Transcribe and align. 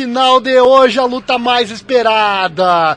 final 0.00 0.40
de 0.40 0.58
hoje, 0.58 0.98
a 0.98 1.04
luta 1.04 1.36
mais 1.36 1.70
esperada. 1.70 2.96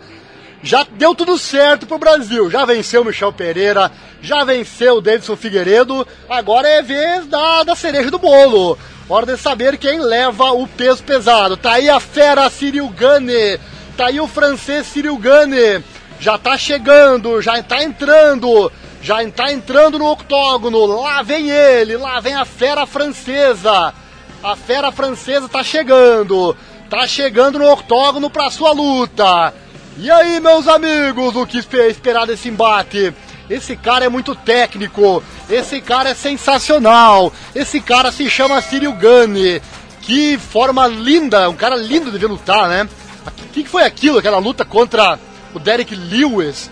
Já 0.62 0.88
deu 0.90 1.14
tudo 1.14 1.38
certo 1.38 1.86
pro 1.86 1.98
Brasil. 1.98 2.50
Já 2.50 2.64
venceu 2.64 3.04
Michel 3.04 3.34
Pereira, 3.34 3.92
já 4.22 4.46
venceu 4.46 5.02
Davidson 5.02 5.36
Figueiredo. 5.36 6.08
Agora 6.30 6.66
é 6.66 6.82
vez 6.82 7.26
da, 7.26 7.64
da 7.64 7.76
cereja 7.76 8.10
do 8.10 8.18
bolo. 8.18 8.78
Hora 9.10 9.26
de 9.26 9.38
saber 9.38 9.78
quem 9.78 10.00
leva 10.00 10.54
o 10.54 10.66
peso 10.66 11.04
pesado. 11.04 11.58
Tá 11.58 11.74
aí 11.74 11.90
a 11.90 12.00
fera 12.00 12.50
Cyril 12.50 12.88
Gane. 12.88 13.60
Tá 13.98 14.06
aí 14.06 14.22
o 14.22 14.28
francês 14.28 14.88
Cyril 14.88 15.18
Gane. 15.18 15.84
Já 16.22 16.38
tá 16.38 16.58
chegando, 16.58 17.42
já 17.42 17.62
tá 17.62 17.84
entrando. 17.84 18.72
Já 19.02 19.30
tá 19.30 19.52
entrando 19.52 20.00
no 20.00 20.10
octógono. 20.10 21.02
Lá 21.02 21.22
vem 21.22 21.50
ele, 21.50 21.98
lá 21.98 22.22
vem 22.22 22.34
a 22.34 22.46
fera 22.46 22.86
francesa. 22.86 23.94
A 24.42 24.56
fera 24.58 24.92
francesa 24.92 25.50
tá 25.50 25.64
chegando. 25.64 26.56
Tá 26.94 27.08
chegando 27.08 27.58
no 27.58 27.72
octógono 27.72 28.30
pra 28.30 28.52
sua 28.52 28.72
luta. 28.72 29.52
E 29.98 30.12
aí, 30.12 30.40
meus 30.40 30.68
amigos, 30.68 31.36
o 31.36 31.44
que 31.44 31.58
esperar 31.58 32.28
desse 32.28 32.50
embate? 32.50 33.12
Esse 33.50 33.76
cara 33.76 34.06
é 34.06 34.10
muito 34.10 34.36
técnico, 34.36 35.24
esse 35.50 35.82
cara 35.82 36.12
é 36.12 36.14
sensacional, 36.14 37.34
esse 37.56 37.82
cara 37.82 38.12
se 38.12 38.30
chama 38.30 38.62
Cyril 38.62 38.94
Gane. 38.94 39.60
Que 40.04 40.38
forma 40.38 40.86
linda, 40.86 41.50
um 41.50 41.56
cara 41.56 41.76
lindo 41.76 42.12
de 42.12 42.20
ver 42.20 42.28
lutar, 42.28 42.70
né? 42.70 42.88
O 43.26 43.32
que, 43.32 43.66
foi 43.66 43.86
aquilo, 43.86 44.20
aquela 44.20 44.38
luta 44.38 44.64
contra 44.64 45.18
o 45.52 45.58
Derek 45.58 45.96
Lewis? 45.96 46.70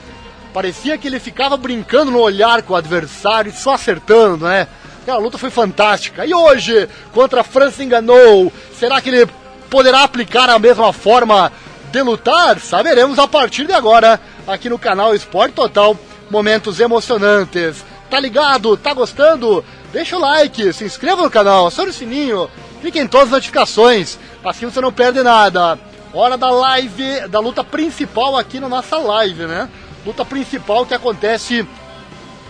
Parecia 0.53 0.99
que 0.99 1.08
ele 1.08 1.19
ficava 1.19 1.58
brincando 1.58 2.11
no 2.11 2.19
olhar 2.19 2.61
com 2.61 2.73
o 2.73 2.77
adversário 2.77 3.49
e 3.49 3.58
só 3.58 3.73
acertando, 3.73 4.45
né? 4.45 4.67
Aquela 5.02 5.17
luta 5.17 5.39
foi 5.39 5.49
fantástica. 5.49 6.27
E 6.27 6.33
hoje, 6.35 6.88
contra 7.11 7.44
Francis 7.44 7.80
Enganou, 7.80 8.53
será 8.77 9.02
que 9.02 9.09
ele 9.09 9.41
poderá 9.72 10.03
aplicar 10.03 10.50
a 10.50 10.59
mesma 10.59 10.91
forma 10.91 11.52
de 11.91 12.02
lutar? 12.03 12.59
Saberemos 12.59 13.17
a 13.17 13.27
partir 13.27 13.66
de 13.66 13.73
agora, 13.73 14.19
aqui 14.45 14.69
no 14.69 14.78
canal 14.78 15.16
Esporte 15.16 15.53
Total. 15.53 15.97
Momentos 16.30 16.80
emocionantes. 16.80 17.83
Tá 18.09 18.19
ligado? 18.19 18.78
Tá 18.78 18.94
gostando? 18.94 19.63
Deixa 19.91 20.17
o 20.17 20.19
like, 20.19 20.72
se 20.73 20.83
inscreva 20.83 21.23
no 21.23 21.30
canal, 21.30 21.67
acione 21.67 21.89
o 21.89 21.94
sininho, 21.94 22.50
clique 22.80 23.00
em 23.00 23.08
todas 23.08 23.28
as 23.28 23.33
notificações, 23.33 24.17
assim 24.44 24.66
você 24.66 24.80
não 24.80 24.91
perde 24.91 25.22
nada. 25.22 25.78
Hora 26.13 26.38
da 26.38 26.50
live, 26.50 27.28
da 27.28 27.39
luta 27.39 27.63
principal 27.63 28.38
aqui 28.38 28.59
na 28.59 28.69
nossa 28.69 28.97
live, 28.97 29.44
né? 29.44 29.69
Luta 30.06 30.23
principal 30.23 30.85
que 30.85 30.94
acontece 30.94 31.66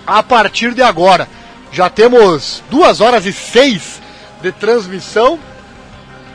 a 0.05 0.21
partir 0.21 0.73
de 0.73 0.83
agora. 0.83 1.27
Já 1.71 1.89
temos 1.89 2.63
duas 2.69 3.01
horas 3.01 3.25
e 3.25 3.33
seis 3.33 3.99
de 4.41 4.51
transmissão. 4.51 5.39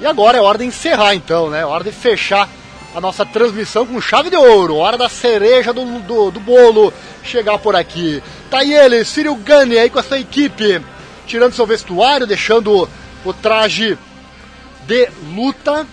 E 0.00 0.06
agora 0.06 0.38
é 0.38 0.40
hora 0.40 0.58
de 0.58 0.64
encerrar 0.64 1.14
então, 1.14 1.48
né? 1.48 1.64
Hora 1.64 1.84
de 1.84 1.92
fechar 1.92 2.48
a 2.94 3.00
nossa 3.00 3.24
transmissão 3.24 3.86
com 3.86 4.00
chave 4.00 4.30
de 4.30 4.36
ouro. 4.36 4.76
Hora 4.76 4.98
da 4.98 5.08
cereja 5.08 5.72
do, 5.72 5.84
do, 6.00 6.30
do 6.30 6.40
bolo 6.40 6.92
chegar 7.22 7.58
por 7.58 7.74
aqui. 7.74 8.22
Tá 8.50 8.58
aí 8.58 8.74
ele, 8.74 9.04
Cyril 9.04 9.36
Gane 9.36 9.78
aí 9.78 9.90
com 9.90 9.98
a 9.98 10.02
sua 10.02 10.18
equipe, 10.18 10.80
tirando 11.26 11.54
seu 11.54 11.66
vestuário, 11.66 12.26
deixando 12.26 12.88
o 13.24 13.32
traje 13.32 13.98
de 14.86 15.08
luta. 15.34 15.86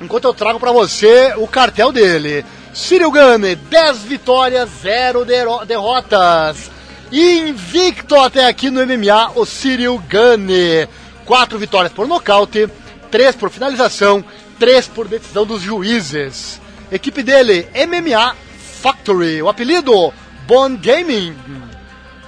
Enquanto 0.00 0.24
eu 0.24 0.34
trago 0.34 0.60
para 0.60 0.72
você 0.72 1.34
o 1.36 1.46
cartel 1.46 1.92
dele. 1.92 2.44
Cyril 2.74 3.10
Gane, 3.10 3.54
10 3.54 3.98
vitórias, 4.02 4.68
0 4.82 5.24
derrotas. 5.66 6.70
Invicto 7.12 8.16
até 8.16 8.46
aqui 8.46 8.70
no 8.70 8.84
MMA, 8.84 9.32
o 9.36 9.46
Cyril 9.46 10.02
Gane. 10.08 10.88
4 11.24 11.58
vitórias 11.58 11.92
por 11.92 12.06
nocaute, 12.06 12.68
3 13.14 13.36
por 13.36 13.48
finalização 13.48 14.24
3 14.58 14.88
por 14.88 15.06
decisão 15.06 15.46
dos 15.46 15.62
juízes. 15.62 16.60
Equipe 16.90 17.22
dele, 17.22 17.68
MMA 17.86 18.34
Factory. 18.82 19.40
O 19.40 19.48
apelido, 19.48 20.12
Bond 20.48 20.84
Gaming. 20.84 21.36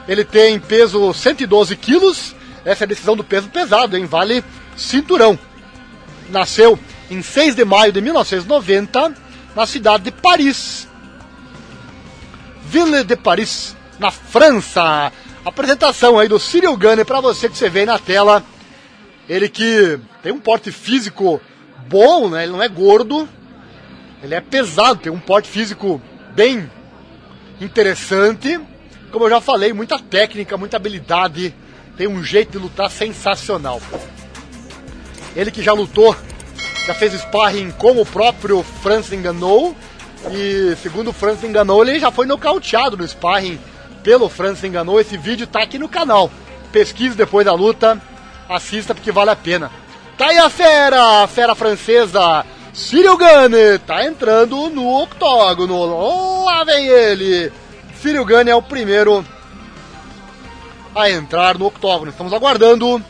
Ele 0.07 0.25
tem 0.25 0.61
peso 0.61 1.13
112 1.13 1.75
quilos. 1.75 2.37
Essa 2.65 2.85
é 2.85 2.87
a 2.87 2.89
decisão 2.89 3.17
do 3.17 3.25
peso 3.25 3.49
pesado, 3.49 3.97
hein? 3.97 4.07
Vale 4.07 4.45
cinturão. 4.77 5.37
Nasceu 6.31 6.79
em 7.11 7.21
6 7.21 7.57
de 7.57 7.65
maio 7.65 7.91
de 7.91 8.01
1990 8.01 9.13
na 9.57 9.67
cidade 9.67 10.05
de 10.05 10.13
Paris. 10.13 10.87
Ville 12.65 13.03
de 13.03 13.17
Paris, 13.17 13.75
na 13.99 14.13
França. 14.13 15.13
Apresentação 15.45 16.17
aí 16.17 16.29
do 16.29 16.39
Cyril 16.39 16.77
Gunner 16.77 17.05
para 17.05 17.21
você 17.21 17.49
que 17.49 17.59
você 17.59 17.69
vê 17.69 17.85
na 17.85 17.99
tela. 17.99 18.45
Ele 19.29 19.49
que 19.49 19.99
tem 20.23 20.33
um 20.33 20.39
porte 20.39 20.71
físico 20.71 21.41
bom, 21.89 22.29
né? 22.29 22.45
Ele 22.45 22.53
não 22.53 22.63
é 22.63 22.69
gordo, 22.69 23.29
ele 24.23 24.35
é 24.35 24.41
pesado, 24.41 25.01
tem 25.01 25.13
um 25.13 25.19
porte 25.19 25.49
físico 25.49 26.01
bem 26.35 26.71
interessante. 27.61 28.61
Como 29.11 29.25
eu 29.25 29.31
já 29.31 29.41
falei, 29.41 29.73
muita 29.73 29.99
técnica, 29.99 30.57
muita 30.57 30.77
habilidade, 30.77 31.55
tem 31.97 32.07
um 32.07 32.23
jeito 32.23 32.53
de 32.53 32.59
lutar 32.59 32.91
sensacional. 32.91 33.81
Ele 35.35 35.51
que 35.51 35.63
já 35.63 35.73
lutou, 35.73 36.15
já 36.87 36.95
fez 36.95 37.13
sparring 37.15 37.71
com 37.73 38.01
o 38.01 38.07
próprio 38.07 38.63
Francis 38.83 39.13
Enganou, 39.13 39.77
e 40.31 40.77
segundo 40.83 41.09
o 41.11 41.13
Francis 41.13 41.45
Enganou, 41.45 41.83
ele 41.85 41.99
já 41.99 42.11
foi 42.11 42.27
nocauteado 42.27 42.97
no 42.97 43.07
sparring 43.07 43.59
pelo 44.03 44.29
Francis 44.29 44.65
Enganou. 44.65 45.01
Esse 45.01 45.17
vídeo 45.17 45.47
tá 45.47 45.63
aqui 45.63 45.79
no 45.79 45.89
canal. 45.89 46.31
Pesquise 46.73 47.17
depois 47.17 47.45
da 47.45 47.55
luta, 47.55 48.01
assista 48.49 48.95
porque 48.95 49.13
vale 49.13 49.31
a 49.31 49.37
pena. 49.37 49.71
Tá 50.17 50.29
aí 50.29 50.39
a 50.39 50.49
fera, 50.49 51.23
a 51.23 51.27
fera 51.27 51.55
francesa. 51.55 52.45
Cyril 52.73 53.17
Gane 53.17 53.79
tá 53.87 54.05
entrando 54.05 54.71
no 54.71 55.03
octógono. 55.03 56.45
Lá 56.45 56.65
vem 56.65 56.87
ele. 56.87 57.53
Cyril 58.01 58.25
Gane 58.25 58.51
é 58.51 58.55
o 58.55 58.63
primeiro 58.63 59.25
a 60.95 61.11
entrar 61.11 61.59
no 61.59 61.67
octógono. 61.67 62.11
Estamos 62.11 62.33
aguardando. 62.33 63.03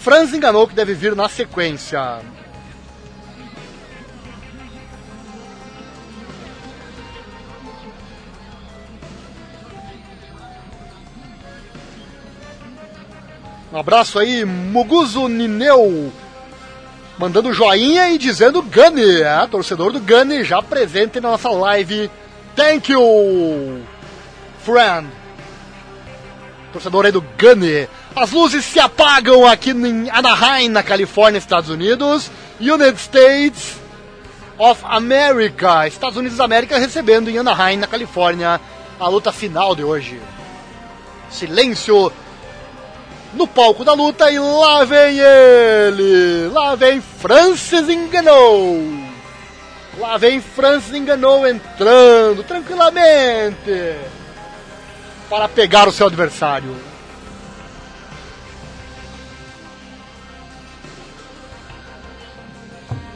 Franz 0.00 0.32
enganou 0.32 0.66
que 0.66 0.74
deve 0.74 0.94
vir 0.94 1.14
na 1.14 1.28
sequência. 1.28 2.20
Um 13.70 13.78
abraço 13.78 14.18
aí, 14.18 14.46
Muguzo 14.46 15.28
Nineu, 15.28 16.10
mandando 17.18 17.52
joinha 17.52 18.08
e 18.08 18.16
dizendo 18.16 18.62
Gane, 18.62 19.20
é, 19.20 19.46
torcedor 19.46 19.92
do 19.92 20.00
Gane, 20.00 20.42
já 20.42 20.62
presente 20.62 21.20
na 21.20 21.32
nossa 21.32 21.50
live. 21.50 22.10
Thank 22.56 22.90
you, 22.90 23.82
friend. 24.64 25.06
Torcedor 26.72 27.04
aí 27.04 27.12
do 27.12 27.20
Gane. 27.36 27.86
As 28.16 28.32
luzes 28.32 28.64
se 28.64 28.80
apagam 28.80 29.46
aqui 29.46 29.70
em 29.70 30.08
Anaheim, 30.10 30.70
na 30.70 30.82
Califórnia, 30.82 31.38
Estados 31.38 31.68
Unidos. 31.68 32.30
United 32.58 32.98
States 32.98 33.76
of 34.58 34.82
America, 34.84 35.86
Estados 35.86 36.16
Unidos 36.16 36.38
da 36.38 36.44
América, 36.44 36.78
recebendo 36.78 37.30
em 37.30 37.38
Anaheim, 37.38 37.76
na 37.76 37.86
Califórnia, 37.86 38.60
a 38.98 39.08
luta 39.08 39.30
final 39.30 39.76
de 39.76 39.84
hoje. 39.84 40.20
Silêncio 41.30 42.10
no 43.34 43.46
palco 43.46 43.84
da 43.84 43.92
luta 43.92 44.30
e 44.30 44.38
lá 44.38 44.84
vem 44.84 45.18
ele! 45.18 46.48
Lá 46.48 46.74
vem 46.74 47.00
Francis 47.00 47.88
Enganou! 47.88 48.82
Lá 49.98 50.16
vem 50.16 50.40
Francis 50.40 50.94
Enganou 50.94 51.46
entrando 51.46 52.42
tranquilamente 52.44 53.96
para 55.28 55.48
pegar 55.48 55.88
o 55.88 55.92
seu 55.92 56.06
adversário. 56.06 56.74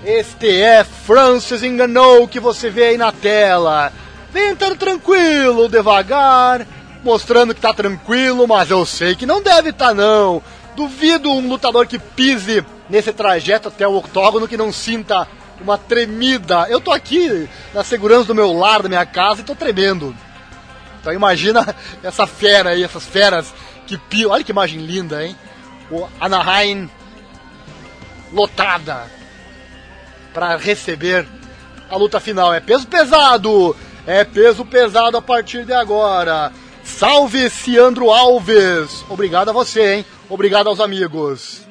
Este 0.04 0.60
é 0.60 0.82
Francis 0.82 1.62
Enganou 1.62 2.26
que 2.26 2.40
você 2.40 2.68
vê 2.68 2.88
aí 2.88 2.98
na 2.98 3.12
tela. 3.12 3.92
Vem 4.32 4.48
entrando 4.48 4.76
tranquilo, 4.76 5.68
devagar, 5.68 6.66
mostrando 7.02 7.54
que 7.54 7.60
tá 7.60 7.72
tranquilo, 7.72 8.46
mas 8.46 8.70
eu 8.70 8.84
sei 8.86 9.14
que 9.14 9.26
não 9.26 9.42
deve 9.42 9.70
estar 9.70 9.88
tá, 9.88 9.94
não. 9.94 10.42
Duvido 10.76 11.30
um 11.30 11.48
lutador 11.48 11.86
que 11.86 11.98
pise 11.98 12.64
nesse 12.88 13.12
trajeto 13.12 13.68
até 13.68 13.86
o 13.86 13.96
octógono 13.96 14.48
que 14.48 14.56
não 14.56 14.72
sinta 14.72 15.28
uma 15.60 15.76
tremida. 15.76 16.66
Eu 16.68 16.80
tô 16.80 16.92
aqui 16.92 17.48
na 17.74 17.84
segurança 17.84 18.24
do 18.24 18.34
meu 18.34 18.52
lar, 18.52 18.82
da 18.82 18.88
minha 18.88 19.06
casa 19.06 19.40
e 19.40 19.44
tô 19.44 19.54
tremendo. 19.54 20.14
Então 21.00 21.12
imagina 21.12 21.74
essa 22.02 22.26
fera 22.26 22.70
aí, 22.70 22.82
essas 22.82 23.04
feras 23.04 23.52
que 23.86 23.98
pisam. 23.98 24.30
Olha 24.30 24.44
que 24.44 24.52
imagem 24.52 24.80
linda, 24.80 25.24
hein? 25.24 25.36
O 25.90 26.08
Anaheim 26.20 26.90
lotada 28.32 29.10
para 30.32 30.56
receber 30.56 31.26
a 31.90 31.96
luta 31.96 32.18
final. 32.18 32.54
É 32.54 32.60
peso 32.60 32.86
pesado! 32.86 33.76
É 34.04 34.24
peso 34.24 34.64
pesado 34.64 35.16
a 35.16 35.22
partir 35.22 35.64
de 35.64 35.72
agora. 35.72 36.52
Salve, 36.84 37.48
Ciandro 37.50 38.10
Alves! 38.10 39.04
Obrigado 39.08 39.50
a 39.50 39.52
você, 39.52 39.94
hein? 39.94 40.06
Obrigado 40.28 40.68
aos 40.68 40.80
amigos. 40.80 41.62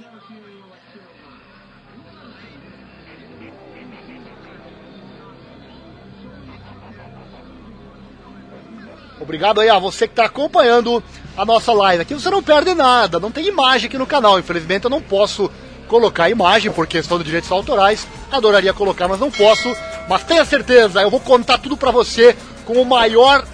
Obrigado 9.19 9.61
aí 9.61 9.69
a 9.69 9.79
você 9.79 10.07
que 10.07 10.13
está 10.13 10.25
acompanhando 10.25 11.01
a 11.37 11.45
nossa 11.45 11.71
live. 11.71 12.01
Aqui 12.01 12.13
você 12.13 12.29
não 12.29 12.41
perde 12.41 12.73
nada, 12.73 13.19
não 13.19 13.31
tem 13.31 13.47
imagem 13.47 13.87
aqui 13.87 13.97
no 13.97 14.05
canal. 14.05 14.39
Infelizmente 14.39 14.85
eu 14.85 14.89
não 14.89 15.01
posso 15.01 15.49
colocar 15.87 16.29
imagem 16.29 16.71
por 16.71 16.87
questão 16.87 17.17
de 17.17 17.23
direitos 17.23 17.51
autorais. 17.51 18.07
Adoraria 18.31 18.73
colocar, 18.73 19.07
mas 19.07 19.19
não 19.19 19.29
posso. 19.29 19.75
Mas 20.09 20.23
tenha 20.23 20.43
certeza, 20.43 21.01
eu 21.01 21.09
vou 21.09 21.19
contar 21.19 21.59
tudo 21.59 21.77
para 21.77 21.91
você 21.91 22.35
com 22.65 22.81
o 22.81 22.85
maior 22.85 23.45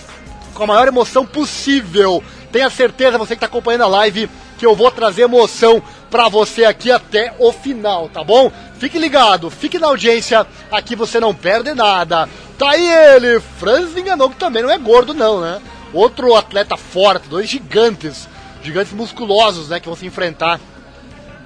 com 0.57 0.63
a 0.63 0.67
maior 0.67 0.87
emoção 0.87 1.25
possível. 1.25 2.23
Tenha 2.51 2.69
certeza, 2.69 3.17
você 3.17 3.35
que 3.35 3.37
está 3.37 3.45
acompanhando 3.45 3.83
a 3.83 3.87
live, 3.87 4.29
que 4.57 4.65
eu 4.65 4.75
vou 4.75 4.89
trazer 4.89 5.21
emoção 5.21 5.81
para 6.09 6.27
você 6.27 6.65
aqui 6.65 6.91
até 6.91 7.33
o 7.37 7.51
final, 7.51 8.09
tá 8.09 8.23
bom? 8.23 8.51
Fique 8.79 8.97
ligado, 8.97 9.51
fique 9.51 9.77
na 9.77 9.87
audiência, 9.87 10.47
aqui 10.71 10.95
você 10.95 11.19
não 11.19 11.35
perde 11.35 11.73
nada. 11.73 12.27
Tá 12.57 12.71
aí 12.71 12.87
ele, 12.87 13.39
Franz 13.59 13.95
enganou 13.95 14.29
que 14.29 14.35
também 14.35 14.63
não 14.63 14.71
é 14.71 14.77
gordo 14.77 15.13
não, 15.13 15.39
né? 15.39 15.61
Outro 15.93 16.35
atleta 16.35 16.75
forte, 16.75 17.29
dois 17.29 17.47
gigantes, 17.47 18.27
gigantes 18.63 18.93
musculosos, 18.93 19.69
né, 19.69 19.79
que 19.79 19.87
vão 19.87 19.95
se 19.95 20.05
enfrentar 20.05 20.59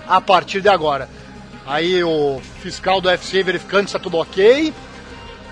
a 0.07 0.21
partir 0.21 0.61
de 0.61 0.69
agora. 0.69 1.09
Aí 1.65 2.03
o 2.03 2.41
fiscal 2.61 3.01
do 3.01 3.09
UFC 3.09 3.43
verificando 3.43 3.87
se 3.87 3.93
tá 3.93 3.99
tudo 3.99 4.17
ok, 4.17 4.73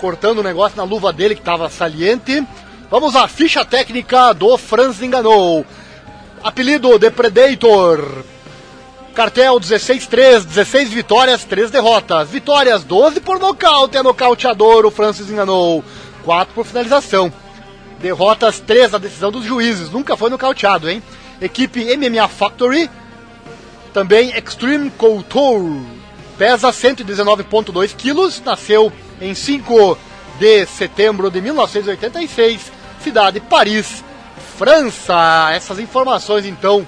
cortando 0.00 0.38
o 0.38 0.42
negócio 0.42 0.76
na 0.76 0.82
luva 0.82 1.12
dele 1.12 1.34
que 1.34 1.42
estava 1.42 1.68
saliente. 1.68 2.44
Vamos 2.90 3.14
à 3.14 3.28
ficha 3.28 3.64
técnica 3.64 4.32
do 4.32 4.58
Franz 4.58 5.00
Enganou. 5.00 5.64
Apelido 6.42 6.98
The 6.98 7.08
Predator. 7.10 8.24
Cartel 9.14 9.60
16-3, 9.60 10.44
16 10.44 10.90
vitórias, 10.90 11.44
3 11.44 11.70
derrotas. 11.70 12.28
Vitórias 12.28 12.82
12 12.82 13.20
por 13.20 13.38
nocaute, 13.38 13.96
é 13.96 14.02
nocauteador, 14.02 14.84
o 14.84 14.90
Francis 14.90 15.30
enganou. 15.30 15.84
4 16.24 16.52
por 16.52 16.66
finalização. 16.66 17.32
Derrotas 18.00 18.58
3 18.58 18.90
na 18.90 18.98
decisão 18.98 19.30
dos 19.30 19.44
juízes, 19.44 19.88
nunca 19.88 20.16
foi 20.16 20.28
nocauteado, 20.28 20.90
hein? 20.90 21.00
Equipe 21.40 21.96
MMA 21.96 22.26
Factory, 22.26 22.90
também 23.94 24.30
Extreme 24.36 24.90
Couture, 24.90 25.80
pesa 26.36 26.70
119,2 26.70 27.94
quilos, 27.94 28.42
nasceu 28.44 28.92
em 29.20 29.32
5 29.32 29.96
de 30.40 30.66
setembro 30.66 31.30
de 31.30 31.40
1986, 31.40 32.79
cidade 33.00 33.40
Paris, 33.40 34.04
França. 34.56 35.50
Essas 35.52 35.78
informações 35.78 36.46
então 36.46 36.86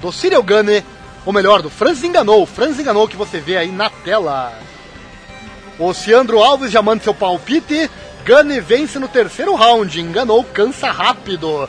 do 0.00 0.12
Cyril 0.12 0.42
Gane, 0.42 0.84
ou 1.24 1.32
melhor, 1.32 1.62
do 1.62 1.70
Franz 1.70 2.02
Enganou, 2.04 2.44
Franz 2.46 2.78
Enganou 2.78 3.08
que 3.08 3.16
você 3.16 3.38
vê 3.38 3.56
aí 3.56 3.70
na 3.70 3.88
tela. 3.88 4.52
O 5.78 5.92
Ciandro 5.92 6.42
Alves 6.42 6.70
já 6.70 6.80
manda 6.80 7.02
seu 7.02 7.14
palpite. 7.14 7.90
Gane 8.24 8.60
vence 8.60 8.98
no 8.98 9.06
terceiro 9.08 9.54
round, 9.54 10.00
enganou, 10.00 10.42
cansa 10.42 10.90
rápido. 10.90 11.68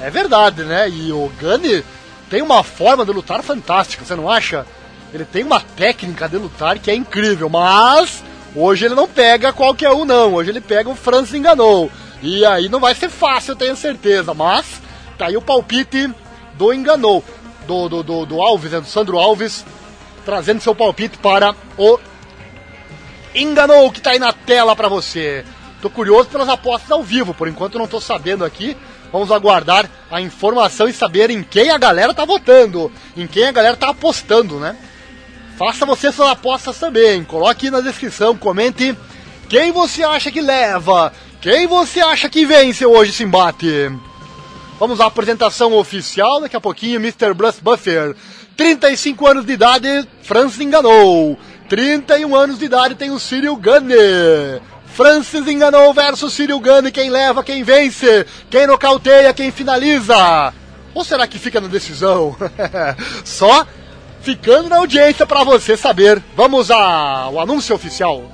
É 0.00 0.10
verdade, 0.10 0.62
né? 0.62 0.88
E 0.88 1.10
o 1.12 1.30
Gane 1.40 1.84
tem 2.28 2.42
uma 2.42 2.62
forma 2.62 3.04
de 3.04 3.12
lutar 3.12 3.42
fantástica, 3.42 4.04
você 4.04 4.14
não 4.14 4.28
acha? 4.28 4.66
Ele 5.12 5.24
tem 5.24 5.44
uma 5.44 5.60
técnica 5.60 6.28
de 6.28 6.36
lutar 6.36 6.78
que 6.78 6.90
é 6.90 6.94
incrível, 6.94 7.48
mas 7.48 8.22
hoje 8.54 8.84
ele 8.84 8.94
não 8.94 9.08
pega 9.08 9.52
qualquer 9.52 9.90
um, 9.92 10.04
não. 10.04 10.34
Hoje 10.34 10.50
ele 10.50 10.60
pega 10.60 10.90
o 10.90 10.96
Franz 10.96 11.32
Enganou. 11.32 11.90
E 12.24 12.42
aí 12.46 12.70
não 12.70 12.80
vai 12.80 12.94
ser 12.94 13.10
fácil, 13.10 13.52
eu 13.52 13.56
tenho 13.56 13.76
certeza. 13.76 14.32
Mas 14.32 14.80
tá 15.18 15.26
aí 15.26 15.36
o 15.36 15.42
palpite 15.42 16.10
do 16.54 16.72
Enganou. 16.72 17.22
Do, 17.66 17.88
do, 17.88 18.02
do, 18.02 18.26
do 18.26 18.42
Alves, 18.42 18.72
né, 18.72 18.80
do 18.80 18.86
Sandro 18.86 19.18
Alves, 19.18 19.64
trazendo 20.24 20.60
seu 20.60 20.74
palpite 20.74 21.16
para 21.18 21.54
o 21.78 21.98
Enganou, 23.34 23.90
que 23.90 24.00
tá 24.00 24.10
aí 24.10 24.18
na 24.18 24.32
tela 24.32 24.74
para 24.74 24.88
você. 24.88 25.44
Tô 25.82 25.90
curioso 25.90 26.28
pelas 26.28 26.48
apostas 26.48 26.90
ao 26.90 27.02
vivo, 27.02 27.34
por 27.34 27.46
enquanto 27.46 27.78
não 27.78 27.86
tô 27.86 28.00
sabendo 28.00 28.44
aqui. 28.44 28.76
Vamos 29.12 29.30
aguardar 29.30 29.88
a 30.10 30.20
informação 30.20 30.88
e 30.88 30.92
saber 30.92 31.30
em 31.30 31.42
quem 31.42 31.70
a 31.70 31.78
galera 31.78 32.14
tá 32.14 32.24
votando, 32.24 32.90
em 33.16 33.26
quem 33.26 33.46
a 33.46 33.52
galera 33.52 33.76
tá 33.76 33.90
apostando, 33.90 34.58
né? 34.58 34.76
Faça 35.58 35.86
você 35.86 36.10
suas 36.10 36.30
apostas 36.30 36.78
também. 36.78 37.22
Coloque 37.22 37.70
na 37.70 37.80
descrição, 37.80 38.36
comente 38.36 38.96
quem 39.48 39.72
você 39.72 40.02
acha 40.02 40.30
que 40.30 40.40
leva, 40.40 41.12
quem 41.44 41.66
você 41.66 42.00
acha 42.00 42.26
que 42.30 42.46
vence 42.46 42.86
hoje 42.86 43.10
esse 43.10 43.22
embate? 43.22 43.92
Vamos 44.80 44.98
à 44.98 45.04
apresentação 45.04 45.74
oficial, 45.74 46.40
daqui 46.40 46.56
a 46.56 46.60
pouquinho, 46.60 46.96
Mr. 46.96 47.34
Bruce 47.34 47.60
Buffer. 47.60 48.16
35 48.56 49.26
anos 49.26 49.44
de 49.44 49.52
idade, 49.52 50.08
Francis 50.22 50.58
enganou. 50.62 51.38
31 51.68 52.34
anos 52.34 52.58
de 52.58 52.64
idade 52.64 52.94
tem 52.94 53.10
o 53.10 53.20
Cyril 53.20 53.56
Gunner. 53.56 54.62
Francis 54.86 55.46
enganou 55.46 55.92
versus 55.92 56.32
Cyril 56.32 56.58
Gunner, 56.60 56.90
quem 56.90 57.10
leva, 57.10 57.44
quem 57.44 57.62
vence, 57.62 58.24
quem 58.48 58.66
nocauteia, 58.66 59.34
quem 59.34 59.50
finaliza. 59.50 60.50
Ou 60.94 61.04
será 61.04 61.26
que 61.26 61.38
fica 61.38 61.60
na 61.60 61.68
decisão? 61.68 62.34
Só 63.22 63.66
ficando 64.22 64.70
na 64.70 64.78
audiência 64.78 65.26
para 65.26 65.44
você 65.44 65.76
saber. 65.76 66.22
Vamos 66.34 66.70
ao 66.70 67.38
anúncio 67.38 67.76
oficial. 67.76 68.32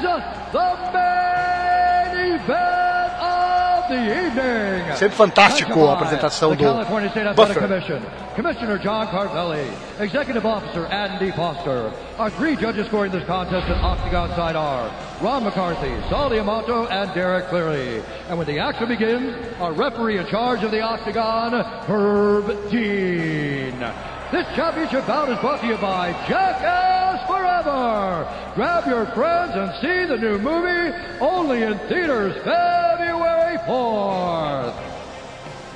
Is 0.00 0.06
the 0.06 0.90
main 0.94 2.32
event 2.40 3.12
of 3.20 3.88
the 3.90 4.00
evening. 4.00 4.96
Sempre 4.96 5.14
fantástico 5.14 5.88
a 5.88 5.92
apresentação 5.92 6.56
do 6.56 6.64
California 6.64 7.10
State 7.10 7.26
Athletic 7.26 7.60
Buffer. 7.60 7.68
Commission. 7.68 8.02
Commissioner 8.34 8.78
John 8.78 9.08
Carvelli, 9.08 9.70
Executive 9.98 10.46
Officer 10.46 10.86
Andy 10.86 11.30
Foster. 11.32 11.92
Our 12.18 12.30
three 12.30 12.56
judges 12.56 12.86
scoring 12.86 13.12
this 13.12 13.26
contest 13.26 13.68
at 13.68 13.76
Octagon 13.84 14.30
side 14.30 14.56
are 14.56 14.90
Ron 15.20 15.44
McCarthy, 15.44 15.92
Saul 16.08 16.32
Amato, 16.32 16.86
and 16.86 17.12
Derek 17.12 17.48
Cleary. 17.48 18.02
And 18.30 18.38
when 18.38 18.46
the 18.46 18.58
action 18.58 18.88
begins, 18.88 19.36
our 19.60 19.72
referee 19.74 20.16
in 20.16 20.26
charge 20.28 20.64
of 20.64 20.70
the 20.70 20.80
Octagon, 20.80 21.52
Herb 21.86 22.70
Dean. 22.70 23.84
This 24.32 24.46
championship 24.54 25.06
bout 25.08 25.28
is 25.28 25.38
brought 25.40 25.60
to 25.60 25.66
you 25.66 25.76
by 25.76 26.12
Jackass 26.28 27.26
Forever. 27.26 28.28
Grab 28.54 28.86
your 28.86 29.06
friends 29.06 29.56
and 29.56 29.72
see 29.80 30.04
the 30.04 30.16
new 30.16 30.38
movie 30.38 30.96
only 31.20 31.64
in 31.64 31.76
theaters 31.88 32.36
February 32.44 33.58
4th. 33.66 34.72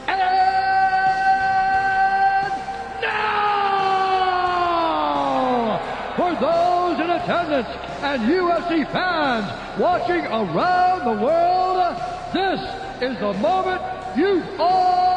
And 0.06 0.20
now, 3.02 3.34
for 6.16 6.32
those 6.37 7.00
in 7.00 7.11
attendance 7.11 7.66
and 8.04 8.23
UFC 8.23 8.87
fans 8.92 9.50
watching 9.80 10.26
around 10.26 11.04
the 11.06 11.16
world, 11.25 11.96
this 12.32 12.61
is 13.02 13.18
the 13.18 13.32
moment 13.34 13.82
you've 14.16 14.61
all 14.61 15.13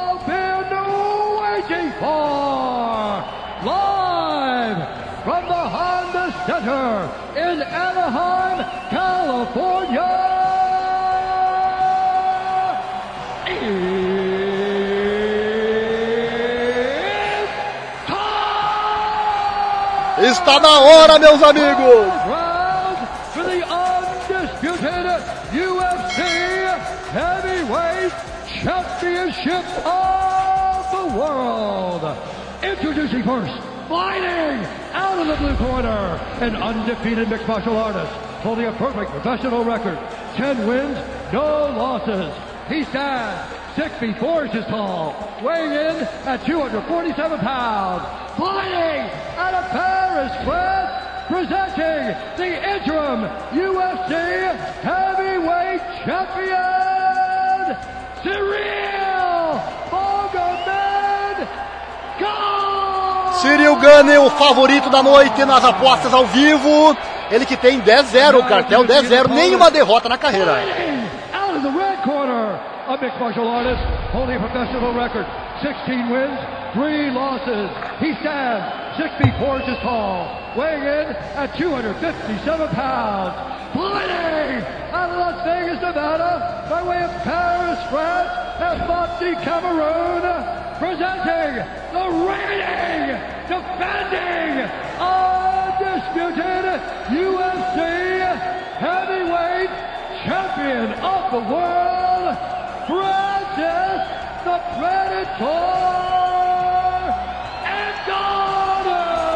G4 1.67 3.63
live 3.65 4.79
from 5.25 5.43
the 5.47 5.63
Honda 5.75 6.31
Center 6.47 7.11
in 7.35 7.61
Anaheim, 7.61 8.63
California. 8.89 10.37
Está 20.19 20.59
na 20.59 20.79
hora, 20.79 21.19
meus 21.19 21.43
amigos! 21.43 22.26
Introducing 32.79 33.23
first, 33.23 33.59
fighting 33.89 34.63
out 34.93 35.17
of 35.17 35.27
the 35.27 35.35
blue 35.37 35.55
corner, 35.57 36.19
an 36.41 36.55
undefeated 36.55 37.27
mixed 37.27 37.47
martial 37.47 37.75
artist 37.75 38.11
holding 38.43 38.65
a 38.65 38.71
perfect 38.73 39.09
professional 39.09 39.63
record. 39.65 39.97
10 40.35 40.67
wins, 40.67 40.97
no 41.33 41.73
losses. 41.75 42.31
He 42.69 42.83
stands 42.83 43.55
six 43.75 43.97
feet 43.97 44.17
four 44.19 44.45
inches 44.45 44.63
tall, 44.65 45.15
weighing 45.43 45.71
in 45.71 46.03
at 46.25 46.45
247 46.45 47.39
pounds, 47.39 48.03
fighting 48.37 49.09
out 49.37 49.53
of 49.55 49.69
Paris, 49.71 50.31
France, 50.45 50.91
presenting 51.27 52.15
the 52.37 52.57
interim 52.75 53.21
UFC 53.57 54.55
heavyweight 54.83 55.81
champion, 56.05 57.75
Cyril 58.23 58.86
Cyril 63.47 63.77
Gunner, 63.77 64.21
o 64.21 64.29
favorito 64.29 64.89
da 64.89 65.01
noite 65.01 65.45
nas 65.45 65.63
apostas 65.63 66.13
ao 66.13 66.25
vivo. 66.25 66.95
Ele 67.31 67.45
que 67.45 67.55
tem 67.55 67.79
10-0, 67.79 68.39
o 68.39 68.43
cartel 68.43 68.83
10-0, 68.83 69.29
nenhuma 69.29 69.71
derrota 69.71 70.09
na 70.09 70.17
carreira. 70.17 70.61
A 72.87 72.97
mixed 73.01 73.19
martial 73.19 73.47
artist 73.47 73.83
holding 74.15 74.37
a 74.37 74.39
professional 74.39 74.93
record. 74.93 75.27
16 75.61 76.09
wins, 76.09 76.39
3 76.73 77.11
losses. 77.11 77.69
He 77.99 78.15
stands 78.23 78.63
6 78.95 79.13
feet 79.19 79.35
4 79.39 79.59
inches 79.59 79.77
tall, 79.83 80.55
weighing 80.55 80.83
in 80.83 81.11
at 81.35 81.53
257 81.57 82.69
pounds. 82.69 83.57
fighting 83.73 84.63
out 84.95 85.09
of 85.11 85.17
Las 85.19 85.43
Vegas, 85.43 85.81
Nevada, 85.81 86.65
by 86.69 86.81
way 86.83 87.03
of 87.03 87.11
Paris, 87.23 87.79
France, 87.91 88.31
and 88.63 88.87
Monty, 88.87 89.35
Cameroon, 89.43 90.23
presenting 90.79 91.59
the 91.91 92.07
reigning, 92.23 93.19
defending, 93.51 94.63
undisputed 95.03 96.79
UFC 97.11 97.77
heavyweight 98.79 99.71
champion 100.23 100.93
of 101.03 101.31
the 101.31 101.39
world, 101.51 102.06
Francis 102.87 104.01
the 104.45 104.57
Predator! 104.79 105.87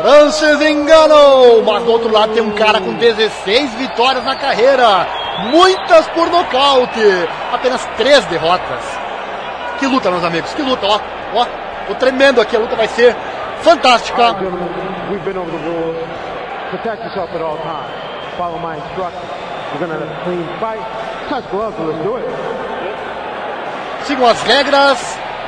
Francis 0.02 0.62
enganou, 0.62 1.64
mas 1.64 1.84
do 1.84 1.92
outro 1.92 2.12
lado 2.12 2.34
tem 2.34 2.42
um 2.42 2.52
cara 2.52 2.82
com 2.82 2.94
16 2.94 3.76
vitórias 3.76 4.24
na 4.24 4.36
carreira, 4.36 5.08
muitas 5.52 6.08
por 6.08 6.28
nocaute, 6.28 7.00
apenas 7.54 7.86
três 7.98 8.26
derrotas. 8.26 8.84
Que 9.80 9.86
luta, 9.86 10.10
meus 10.10 10.24
amigos, 10.24 10.54
que 10.56 10.62
luta, 10.64 10.88
ó, 10.88 11.00
ó, 11.36 11.46
tô 11.88 11.96
tremendo 11.96 12.42
aqui, 12.42 12.56
a 12.56 12.60
luta 12.60 12.76
vai 12.76 12.88
ser 12.88 13.16
fantástica. 13.62 14.36
We've 15.12 15.24
been 15.24 15.38
over 15.38 15.52
the 15.52 15.70
rules. 15.70 15.98
Protect 16.72 17.04
yourself 17.04 17.30
at 17.36 17.42
all 17.42 17.58
times. 17.58 17.92
Follow 18.38 18.58
my 18.60 18.78
instructions. 18.78 19.22
We're 19.74 19.86
gonna 19.86 20.00
have 20.00 20.04
a 20.04 20.24
clean 20.24 20.48
fight. 20.60 20.82
Touch 21.30 21.50
gloves, 21.52 21.78
let's 21.80 22.04
do 22.04 22.16
it. 22.18 22.61
Sigam 24.06 24.28
as 24.28 24.42
regras, 24.42 25.00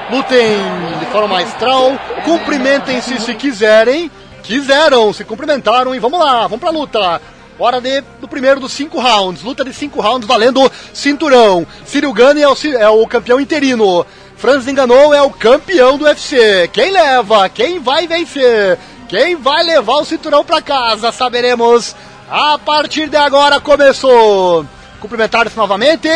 lutem 0.10 0.58
de 1.00 1.06
forma 1.08 1.28
maestral, 1.28 1.98
cumprimentem-se 2.24 3.20
se 3.20 3.34
quiserem. 3.36 4.12
Quiseram, 4.44 5.14
se 5.14 5.24
cumprimentaram 5.24 5.96
e 5.96 6.00
vamos 6.00 6.20
lá, 6.20 6.42
vamos 6.42 6.60
pra 6.60 6.70
luta. 6.70 7.22
Hora 7.58 7.80
de, 7.80 8.02
do 8.20 8.28
primeiro 8.28 8.60
dos 8.60 8.74
cinco 8.74 9.00
rounds. 9.00 9.42
Luta 9.42 9.64
de 9.64 9.74
cinco 9.74 10.02
rounds 10.02 10.28
valendo 10.28 10.70
cinturão. 10.94 11.66
Cyril 11.86 12.12
Gane 12.12 12.42
é 12.42 12.50
o, 12.50 12.56
é 12.78 12.90
o 12.90 13.08
campeão 13.08 13.40
interino. 13.40 14.06
Franz 14.36 14.68
enganou 14.68 15.14
é 15.14 15.22
o 15.22 15.30
campeão 15.30 15.98
do 15.98 16.04
UFC. 16.04 16.70
Quem 16.74 16.92
leva? 16.92 17.48
Quem 17.48 17.80
vai 17.80 18.08
vencer? 18.08 18.78
Quem 19.08 19.38
vai 19.38 19.64
levar 19.64 19.98
o 19.98 20.06
cinturão 20.06 20.44
pra 20.44 20.62
casa? 20.62 21.12
Saberemos 21.12 21.96
a 22.30 22.58
partir 22.58 23.08
de 23.08 23.16
agora. 23.16 23.62
Começou. 23.62 24.66
Cumprimentaram-se 25.00 25.56
novamente. 25.56 26.10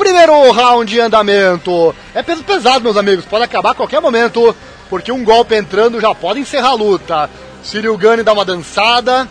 Primeiro 0.00 0.50
round 0.50 0.96
em 0.96 0.98
andamento. 0.98 1.94
É 2.14 2.22
peso 2.22 2.42
pesado, 2.42 2.80
meus 2.80 2.96
amigos. 2.96 3.26
Pode 3.26 3.44
acabar 3.44 3.72
a 3.72 3.74
qualquer 3.74 4.00
momento. 4.00 4.56
Porque 4.88 5.12
um 5.12 5.22
golpe 5.22 5.54
entrando 5.54 6.00
já 6.00 6.14
pode 6.14 6.40
encerrar 6.40 6.70
a 6.70 6.74
luta. 6.74 7.28
Cyril 7.62 7.98
Gane 7.98 8.22
dá 8.22 8.32
uma 8.32 8.42
dançada. 8.42 9.28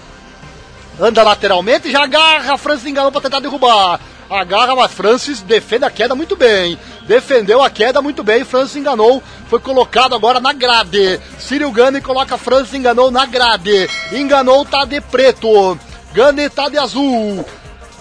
Anda 0.99 1.23
lateralmente 1.23 1.87
e 1.87 1.91
já 1.91 2.03
agarra 2.03 2.55
Francis 2.55 2.85
enganou 2.85 3.11
para 3.11 3.21
tentar 3.21 3.39
derrubar. 3.39 3.99
Agarra, 4.29 4.75
mas 4.75 4.91
Francis 4.91 5.41
defende 5.41 5.85
a 5.85 5.89
queda 5.89 6.13
muito 6.13 6.35
bem. 6.35 6.77
Defendeu 7.07 7.63
a 7.63 7.69
queda 7.71 7.99
muito 7.99 8.23
bem. 8.23 8.45
Francis 8.45 8.75
enganou. 8.75 9.23
Foi 9.49 9.59
colocado 9.59 10.13
agora 10.13 10.39
na 10.39 10.53
grade. 10.53 11.19
Cyril 11.39 11.71
Gane 11.71 11.99
coloca 11.99 12.37
Francis 12.37 12.75
enganou 12.75 13.09
na 13.09 13.25
grade. 13.25 13.89
Enganou 14.11 14.63
tá 14.63 14.85
de 14.85 15.01
preto. 15.01 15.79
Gane 16.13 16.47
tá 16.47 16.69
de 16.69 16.77
azul. 16.77 17.43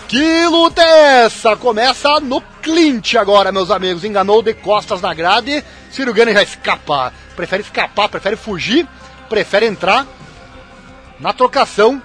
Que 0.09 0.47
luta 0.47 0.81
é 0.81 1.27
essa? 1.27 1.55
Começa 1.55 2.19
no 2.19 2.41
clinch 2.63 3.19
agora, 3.19 3.53
meus 3.53 3.71
amigos. 3.71 4.05
Enganou 4.05 4.41
de 4.41 4.55
costas 4.55 5.03
na 5.03 5.13
grade. 5.13 5.63
Ciro 5.91 6.15
Gane 6.15 6.33
já 6.33 6.43
escapa. 6.43 7.13
Prefere 7.37 7.63
escapar, 7.63 8.09
prefere 8.09 8.35
fugir, 8.35 8.89
prefere 9.29 9.67
entrar 9.67 10.07
na 11.21 11.35
trocação. 11.35 12.03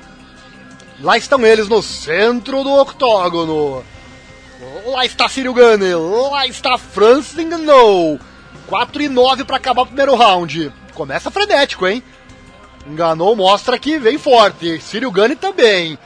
Lá 1.00 1.18
estão 1.18 1.46
eles 1.46 1.70
no 1.70 1.82
centro 1.82 2.62
do 2.62 2.74
octógono. 2.74 3.82
Lá 4.86 5.06
está 5.06 5.30
Ciro. 5.30 5.56
Lá 6.30 6.46
está 6.46 6.78
Francis 6.78 7.38
Enganou. 7.38 8.20
4 8.68 9.02
e 9.02 9.08
9 9.08 9.46
para 9.46 9.56
acabar 9.56 9.84
o 9.84 9.88
primeiro 9.88 10.14
round. 10.14 10.74
Começa 10.94 11.32
frenético, 11.32 11.88
hein? 11.88 12.04
Enganou, 12.86 13.34
mostra 13.34 13.80
que 13.80 13.98
vem 13.98 14.18
forte. 14.18 14.82
Ciro 14.82 15.10
também. 15.40 15.98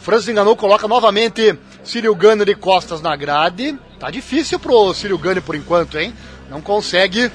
Francis 0.00 0.28
enganou, 0.28 0.56
coloca 0.56 0.88
novamente 0.88 1.58
Cyril 1.84 2.14
Gane 2.14 2.44
de 2.44 2.54
costas 2.54 3.00
na 3.00 3.14
grade. 3.16 3.78
Tá 3.98 4.10
difícil 4.10 4.58
pro 4.58 4.92
Cyril 4.92 5.18
Gane 5.18 5.40
por 5.40 5.54
enquanto, 5.54 5.98
hein? 5.98 6.14
Não 6.50 6.60
consegue 6.60 7.30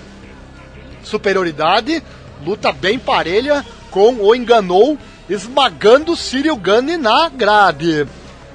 superioridade. 1.04 2.04
Luta 2.46 2.72
bem 2.72 3.00
parelha 3.00 3.66
com 3.90 4.16
o 4.16 4.36
enganou 4.36 4.98
esmagando 5.30 6.16
Cyril 6.16 6.58
Gane 6.58 6.98
na 6.98 7.30
grade. 7.30 8.08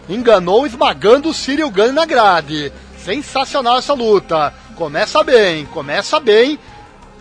Enganou 0.08 0.66
esmagando 0.66 1.32
Cyril 1.32 1.70
Gane 1.70 1.92
na 1.92 2.04
grade. 2.04 2.72
Sensacional 2.98 3.78
essa 3.78 3.94
luta. 3.94 4.52
Começa 4.74 5.22
bem, 5.22 5.66
começa 5.66 6.20
bem. 6.20 6.58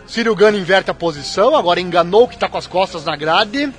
Cyril 0.05 0.35
Gane 0.35 0.59
inverte 0.59 0.89
a 0.89 0.93
posição, 0.93 1.55
agora 1.55 1.81
enganou 1.81 2.27
que 2.27 2.37
tá 2.37 2.47
com 2.47 2.57
as 2.57 2.67
costas 2.67 3.03
na 3.03 3.15
grade. 3.15 3.73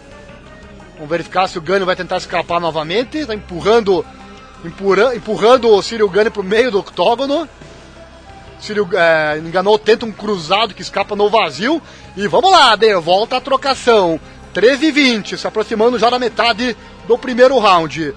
Vamos 0.99 1.11
verificar 1.11 1.49
se 1.49 1.57
o 1.57 1.61
Gane 1.61 1.85
vai 1.85 1.95
tentar 1.95 2.17
escapar 2.17 2.61
novamente. 2.61 3.19
Está 3.19 3.33
empurrando, 3.33 4.05
empurra, 4.64 5.14
empurrando 5.14 5.69
o 5.69 5.81
Cyril 5.81 6.09
Gane 6.09 6.28
para 6.28 6.43
o 6.43 6.45
meio 6.45 6.73
do 6.73 6.81
octógono. 6.81 7.49
Cyril 8.59 8.88
é, 8.93 9.38
enganou, 9.38 9.78
tenta 9.78 10.05
um 10.05 10.11
cruzado 10.11 10.75
que 10.75 10.83
escapa 10.83 11.14
no 11.14 11.31
vazio. 11.31 11.81
E 12.17 12.26
vamos 12.26 12.50
lá, 12.50 12.75
de 12.75 12.93
volta 12.97 13.37
a 13.37 13.40
trocação. 13.40 14.19
13 14.52 14.87
e 14.87 14.90
20, 14.90 15.38
se 15.38 15.47
aproximando 15.47 16.00
já 16.00 16.11
da 16.11 16.19
metade 16.19 16.76
do 17.07 17.17
primeiro 17.17 17.57
round. 17.61 18.12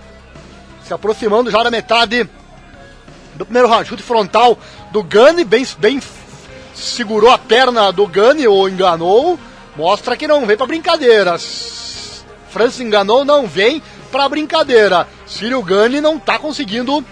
Se 0.84 0.92
aproximando 0.92 1.52
já 1.52 1.62
da 1.62 1.70
metade 1.70 2.28
do 3.36 3.46
primeiro 3.46 3.68
round. 3.68 3.88
Chute 3.88 4.02
frontal 4.02 4.58
do 4.92 5.04
Gane, 5.04 5.44
bem, 5.44 5.68
bem 5.78 6.02
segurou 6.74 7.30
a 7.30 7.38
perna 7.38 7.92
do 7.92 8.08
Gane 8.08 8.48
ou 8.48 8.68
enganou. 8.68 9.38
Mostra 9.76 10.18
que 10.18 10.28
não 10.28 10.48
vem 10.48 10.58
para 10.58 10.66
brincadeira. 10.66 11.38
Francis 12.51 12.81
enganou, 12.81 13.25
não 13.25 13.48
vem 13.48 13.81
pra 14.12 14.29
brincadeira. 14.29 15.08
Círio 15.25 15.62
Gane 15.63 16.01
não 16.01 16.20
tá 16.20 16.38
conseguindo 16.38 17.03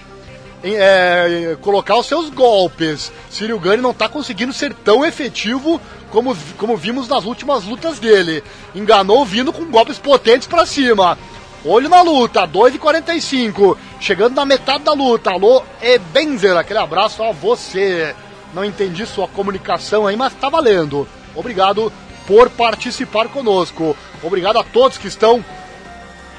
é, 0.64 1.58
colocar 1.62 1.98
os 1.98 2.06
seus 2.06 2.30
golpes. 2.30 3.12
Círio 3.30 3.60
Gane 3.60 3.82
não 3.82 3.94
tá 3.94 4.08
conseguindo 4.08 4.54
ser 4.54 4.74
tão 4.74 5.06
efetivo 5.06 5.80
como, 6.12 6.36
como 6.58 6.78
vimos 6.78 7.08
nas 7.08 7.26
últimas 7.26 7.64
lutas 7.64 8.00
dele. 8.00 8.44
Enganou 8.76 9.26
vindo 9.26 9.54
com 9.54 9.66
golpes 9.66 9.98
potentes 9.98 10.48
pra 10.48 10.66
cima. 10.66 11.18
Olho 11.64 11.90
na 11.90 12.02
luta, 12.02 12.46
2 12.46 12.76
e 12.76 12.78
45 12.78 13.78
Chegando 14.00 14.36
na 14.36 14.46
metade 14.46 14.84
da 14.84 14.94
luta. 14.94 15.32
Alô, 15.32 15.62
Ebenzer, 15.82 16.56
aquele 16.56 16.80
abraço 16.80 17.22
a 17.22 17.32
você. 17.32 18.16
Não 18.54 18.64
entendi 18.64 19.06
sua 19.06 19.28
comunicação 19.28 20.08
aí, 20.08 20.16
mas 20.16 20.34
tá 20.34 20.50
valendo. 20.50 21.08
Obrigado 21.36 21.92
por 22.30 22.48
participar 22.52 23.28
conosco. 23.30 23.98
Obrigado 24.22 24.60
a 24.60 24.64
todos 24.64 25.00
que 25.00 25.08
estão 25.08 25.44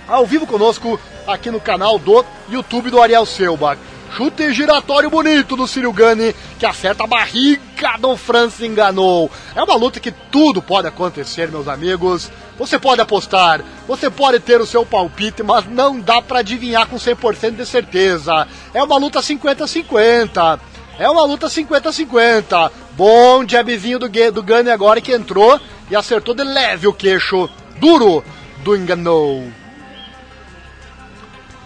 ao 0.07 0.25
vivo 0.25 0.47
conosco 0.47 1.01
aqui 1.27 1.51
no 1.51 1.61
canal 1.61 1.99
do 1.99 2.25
YouTube 2.49 2.91
do 2.91 3.03
Ariel 3.03 3.27
Selbach. 3.27 3.77
Chute 4.17 4.53
giratório 4.53 5.11
bonito 5.11 5.57
do 5.57 5.67
Círio 5.67 5.93
Gane, 5.93 6.33
que 6.61 6.67
acerta 6.67 7.03
a 7.03 7.09
barriga 7.09 7.97
do 7.99 8.17
Francis 8.17 8.61
enganou. 8.61 9.29
É 9.53 9.63
uma 9.63 9.75
luta 9.75 9.99
que 9.99 10.13
tudo 10.13 10.63
pode 10.63 10.87
acontecer, 10.87 11.51
meus 11.51 11.67
amigos. 11.67 12.31
Você 12.57 12.79
pode 12.79 13.01
apostar, 13.01 13.61
você 13.89 14.09
pode 14.09 14.39
ter 14.39 14.61
o 14.61 14.67
seu 14.67 14.87
palpite, 14.87 15.43
mas 15.43 15.67
não 15.67 15.99
dá 15.99 16.23
para 16.23 16.39
adivinhar 16.39 16.87
com 16.87 16.97
100% 16.97 17.57
de 17.57 17.67
certeza. 17.67 18.47
É 18.73 18.83
uma 18.83 18.97
luta 18.97 19.21
50-50. 19.21 20.61
É 21.01 21.09
uma 21.09 21.25
luta 21.25 21.49
50-50. 21.49 22.71
Bom 23.01 23.49
jabzinho 23.49 23.99
do, 23.99 24.11
do 24.31 24.43
Gane 24.43 24.69
agora 24.69 25.01
que 25.01 25.11
entrou 25.11 25.59
e 25.91 25.97
acertou 25.97 26.35
de 26.35 26.45
leve 26.45 26.87
o 26.87 26.93
queixo 26.93 27.49
duro 27.79 28.23
do 28.59 28.77
Enganou. 28.77 29.51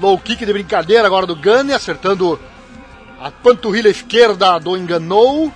Low 0.00 0.16
kick 0.16 0.46
de 0.46 0.52
brincadeira 0.52 1.04
agora 1.04 1.26
do 1.26 1.34
Gane, 1.34 1.72
acertando 1.72 2.38
a 3.20 3.32
panturrilha 3.32 3.88
esquerda 3.88 4.60
do 4.60 4.76
Enganou. 4.76 5.52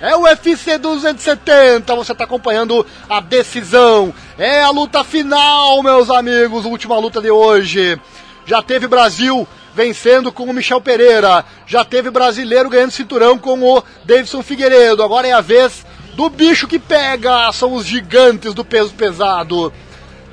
É 0.00 0.16
o 0.16 0.22
UFC 0.22 0.78
270, 0.78 1.94
você 1.94 2.10
está 2.10 2.24
acompanhando 2.24 2.84
a 3.08 3.20
decisão. 3.20 4.12
É 4.36 4.64
a 4.64 4.70
luta 4.70 5.04
final, 5.04 5.80
meus 5.80 6.10
amigos, 6.10 6.64
última 6.64 6.98
luta 6.98 7.22
de 7.22 7.30
hoje. 7.30 7.96
Já 8.46 8.62
teve 8.62 8.86
Brasil 8.86 9.46
vencendo 9.74 10.32
com 10.32 10.44
o 10.44 10.52
Michel 10.52 10.80
Pereira. 10.80 11.44
Já 11.66 11.84
teve 11.84 12.10
brasileiro 12.10 12.70
ganhando 12.70 12.92
cinturão 12.92 13.36
com 13.36 13.60
o 13.60 13.82
Davidson 14.04 14.42
Figueiredo. 14.42 15.02
Agora 15.02 15.26
é 15.26 15.32
a 15.32 15.40
vez 15.40 15.84
do 16.14 16.30
bicho 16.30 16.68
que 16.68 16.78
pega. 16.78 17.52
São 17.52 17.74
os 17.74 17.84
gigantes 17.84 18.54
do 18.54 18.64
peso 18.64 18.94
pesado. 18.94 19.72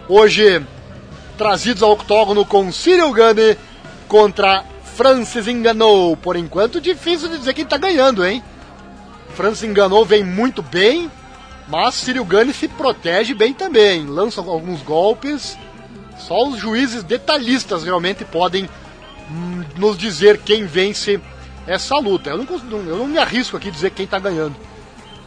Hoje, 0.08 0.64
trazidos 1.38 1.82
ao 1.82 1.92
octógono 1.92 2.46
com 2.46 2.72
Cyril 2.72 3.12
Gane 3.12 3.58
contra 4.08 4.64
Francis 4.96 5.48
Enganou. 5.48 6.16
Por 6.16 6.36
enquanto, 6.36 6.80
difícil 6.80 7.30
de 7.30 7.40
dizer 7.40 7.54
quem 7.54 7.66
tá 7.66 7.78
ganhando, 7.78 8.26
hein? 8.26 8.44
Francis 9.36 9.64
Enganou 9.64 10.06
vem 10.06 10.24
muito 10.24 10.62
bem. 10.62 11.12
Mas 11.68 11.96
Cyril 11.96 12.26
Gane 12.26 12.54
se 12.54 12.68
protege 12.68 13.34
bem 13.34 13.54
também, 13.54 14.06
lança 14.06 14.42
alguns 14.42 14.82
golpes. 14.82 15.58
Só 16.28 16.48
os 16.48 16.58
juízes 16.58 17.04
detalhistas 17.04 17.84
realmente 17.84 18.24
podem 18.24 18.70
hum, 19.30 19.64
nos 19.76 19.98
dizer 19.98 20.40
quem 20.40 20.66
vence 20.66 21.20
essa 21.68 21.98
luta. 21.98 22.30
Eu 22.30 22.38
não, 22.38 22.80
eu 22.88 22.98
não 22.98 23.08
me 23.08 23.18
arrisco 23.18 23.58
aqui 23.58 23.70
dizer 23.70 23.92
quem 23.92 24.06
está 24.06 24.20
ganhando. 24.20 24.56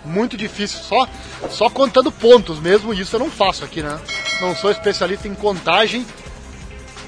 Muito 0.05 0.37
difícil, 0.37 0.79
só, 0.81 1.09
só 1.51 1.69
contando 1.69 2.13
pontos 2.13 2.61
mesmo, 2.61 2.95
isso 2.95 3.17
eu 3.17 3.21
não 3.21 3.31
faço 3.31 3.65
aqui, 3.65 3.83
né? 3.83 3.99
Não 4.41 4.55
sou 4.55 4.71
especialista 4.71 5.27
em 5.27 5.35
contagem, 5.35 6.07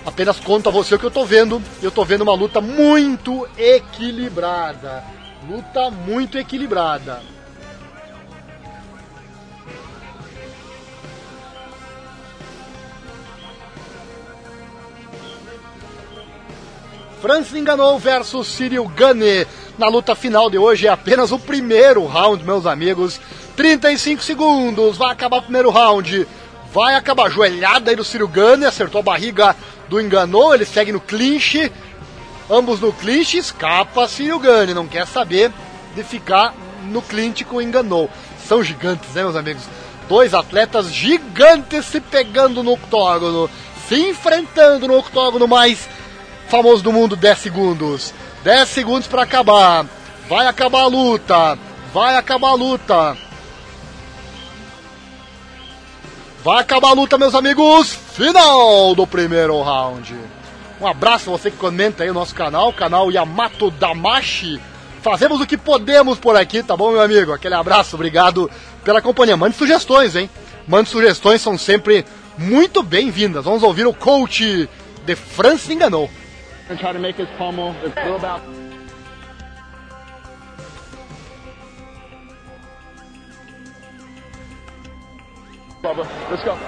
apenas 0.04 0.40
conto 0.40 0.68
a 0.68 0.72
você 0.72 0.94
o 0.94 0.98
que 0.98 1.06
eu 1.06 1.10
tô 1.10 1.24
vendo. 1.24 1.62
Eu 1.80 1.90
tô 1.90 2.04
vendo 2.04 2.22
uma 2.22 2.34
luta 2.34 2.60
muito 2.60 3.48
equilibrada. 3.56 5.04
Luta 5.48 5.90
muito 5.90 6.36
equilibrada. 6.36 7.22
Francis 17.20 17.54
enganou 17.54 17.98
versus 17.98 18.46
Cyril 18.46 18.86
Gane. 18.88 19.46
Na 19.76 19.88
luta 19.88 20.14
final 20.14 20.48
de 20.48 20.56
hoje 20.56 20.86
é 20.86 20.90
apenas 20.90 21.32
o 21.32 21.38
primeiro 21.38 22.06
round, 22.06 22.44
meus 22.44 22.64
amigos. 22.64 23.20
35 23.56 24.22
segundos, 24.22 24.96
vai 24.96 25.12
acabar 25.12 25.38
o 25.38 25.42
primeiro 25.42 25.70
round. 25.70 26.26
Vai 26.72 26.94
acabar 26.94 27.26
a 27.26 27.30
joelhada 27.30 27.90
aí 27.90 27.96
do 27.96 28.04
Cyril 28.04 28.28
Gane, 28.28 28.66
acertou 28.66 29.00
a 29.00 29.02
barriga 29.02 29.56
do 29.88 30.00
enganou, 30.00 30.54
ele 30.54 30.64
segue 30.64 30.92
no 30.92 31.00
clinch. 31.00 31.72
Ambos 32.48 32.80
no 32.80 32.92
clinch, 32.92 33.36
escapa 33.36 34.06
Cyril 34.06 34.38
Gane, 34.38 34.72
não 34.72 34.86
quer 34.86 35.06
saber 35.06 35.50
de 35.96 36.04
ficar 36.04 36.54
no 36.84 37.02
clinch 37.02 37.44
com 37.44 37.56
o 37.56 37.62
enganou. 37.62 38.08
São 38.46 38.62
gigantes, 38.62 39.10
né, 39.14 39.22
meus 39.22 39.36
amigos? 39.36 39.64
Dois 40.08 40.32
atletas 40.34 40.92
gigantes 40.92 41.84
se 41.84 42.00
pegando 42.00 42.62
no 42.62 42.74
octógono, 42.74 43.50
se 43.88 44.08
enfrentando 44.08 44.86
no 44.86 44.96
octógono 44.96 45.48
mais 45.48 45.88
famoso 46.48 46.82
do 46.82 46.92
mundo, 46.92 47.14
10 47.14 47.38
segundos. 47.38 48.14
10 48.42 48.68
segundos 48.68 49.06
para 49.06 49.22
acabar. 49.22 49.86
Vai 50.28 50.46
acabar 50.46 50.82
a 50.82 50.86
luta. 50.86 51.58
Vai 51.92 52.16
acabar 52.16 52.50
a 52.50 52.54
luta. 52.54 53.16
Vai 56.42 56.60
acabar 56.60 56.90
a 56.90 56.94
luta, 56.94 57.18
meus 57.18 57.34
amigos. 57.34 57.94
Final 58.14 58.94
do 58.94 59.06
primeiro 59.06 59.60
round. 59.60 60.16
Um 60.80 60.86
abraço 60.86 61.28
a 61.28 61.32
você 61.36 61.50
que 61.50 61.56
comenta 61.56 62.02
aí 62.02 62.08
no 62.08 62.14
nosso 62.14 62.34
canal, 62.34 62.72
canal 62.72 63.10
Yamato 63.10 63.70
Damashi. 63.70 64.60
Fazemos 65.02 65.40
o 65.40 65.46
que 65.46 65.56
podemos 65.56 66.18
por 66.18 66.36
aqui, 66.36 66.62
tá 66.62 66.76
bom, 66.76 66.92
meu 66.92 67.00
amigo? 67.00 67.32
Aquele 67.32 67.54
abraço, 67.54 67.96
obrigado 67.96 68.50
pela 68.84 69.02
companhia. 69.02 69.36
Mande 69.36 69.56
sugestões, 69.56 70.14
hein? 70.14 70.30
Mande 70.66 70.88
sugestões, 70.88 71.42
são 71.42 71.58
sempre 71.58 72.04
muito 72.36 72.82
bem-vindas. 72.82 73.44
Vamos 73.44 73.62
ouvir 73.62 73.86
o 73.86 73.94
coach 73.94 74.68
de 75.04 75.16
França 75.16 75.72
Enganou 75.72 76.08
and 76.68 76.78
try 76.78 76.92
to 76.92 76.98
make 76.98 77.16
his 77.16 77.28
pummel. 77.38 77.74
It's 77.82 77.96
a 77.96 78.04
little 78.04 78.16
about. 78.16 78.42
Bubba, 85.82 86.04
let's 86.30 86.44
go. 86.44 86.58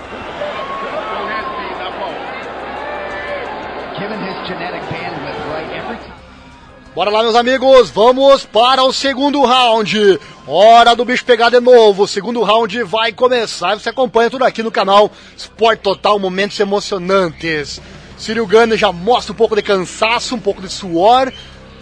Given 3.98 4.20
his 4.20 4.48
genetic 4.48 4.82
bandwidth, 4.82 5.46
right? 5.52 5.70
Every 5.72 5.96
time. 5.96 6.20
Bora 6.94 7.10
lá, 7.10 7.22
meus 7.22 7.36
amigos, 7.36 7.90
vamos 7.90 8.44
para 8.46 8.82
o 8.82 8.92
segundo 8.92 9.44
round. 9.44 10.18
Hora 10.46 10.96
do 10.96 11.04
bicho 11.04 11.24
pegar 11.24 11.50
de 11.50 11.60
novo. 11.60 12.02
O 12.04 12.08
segundo 12.08 12.42
round 12.42 12.82
vai 12.82 13.12
começar. 13.12 13.78
Você 13.78 13.90
acompanha 13.90 14.30
tudo 14.30 14.44
aqui 14.44 14.62
no 14.62 14.72
canal 14.72 15.10
Sport 15.36 15.80
Total, 15.80 16.18
momentos 16.18 16.58
emocionantes. 16.58 17.80
Cyril 18.20 18.46
Gane 18.46 18.76
já 18.76 18.92
mostra 18.92 19.32
um 19.32 19.36
pouco 19.36 19.56
de 19.56 19.62
cansaço, 19.62 20.34
um 20.34 20.40
pouco 20.40 20.60
de 20.60 20.68
suor. 20.68 21.32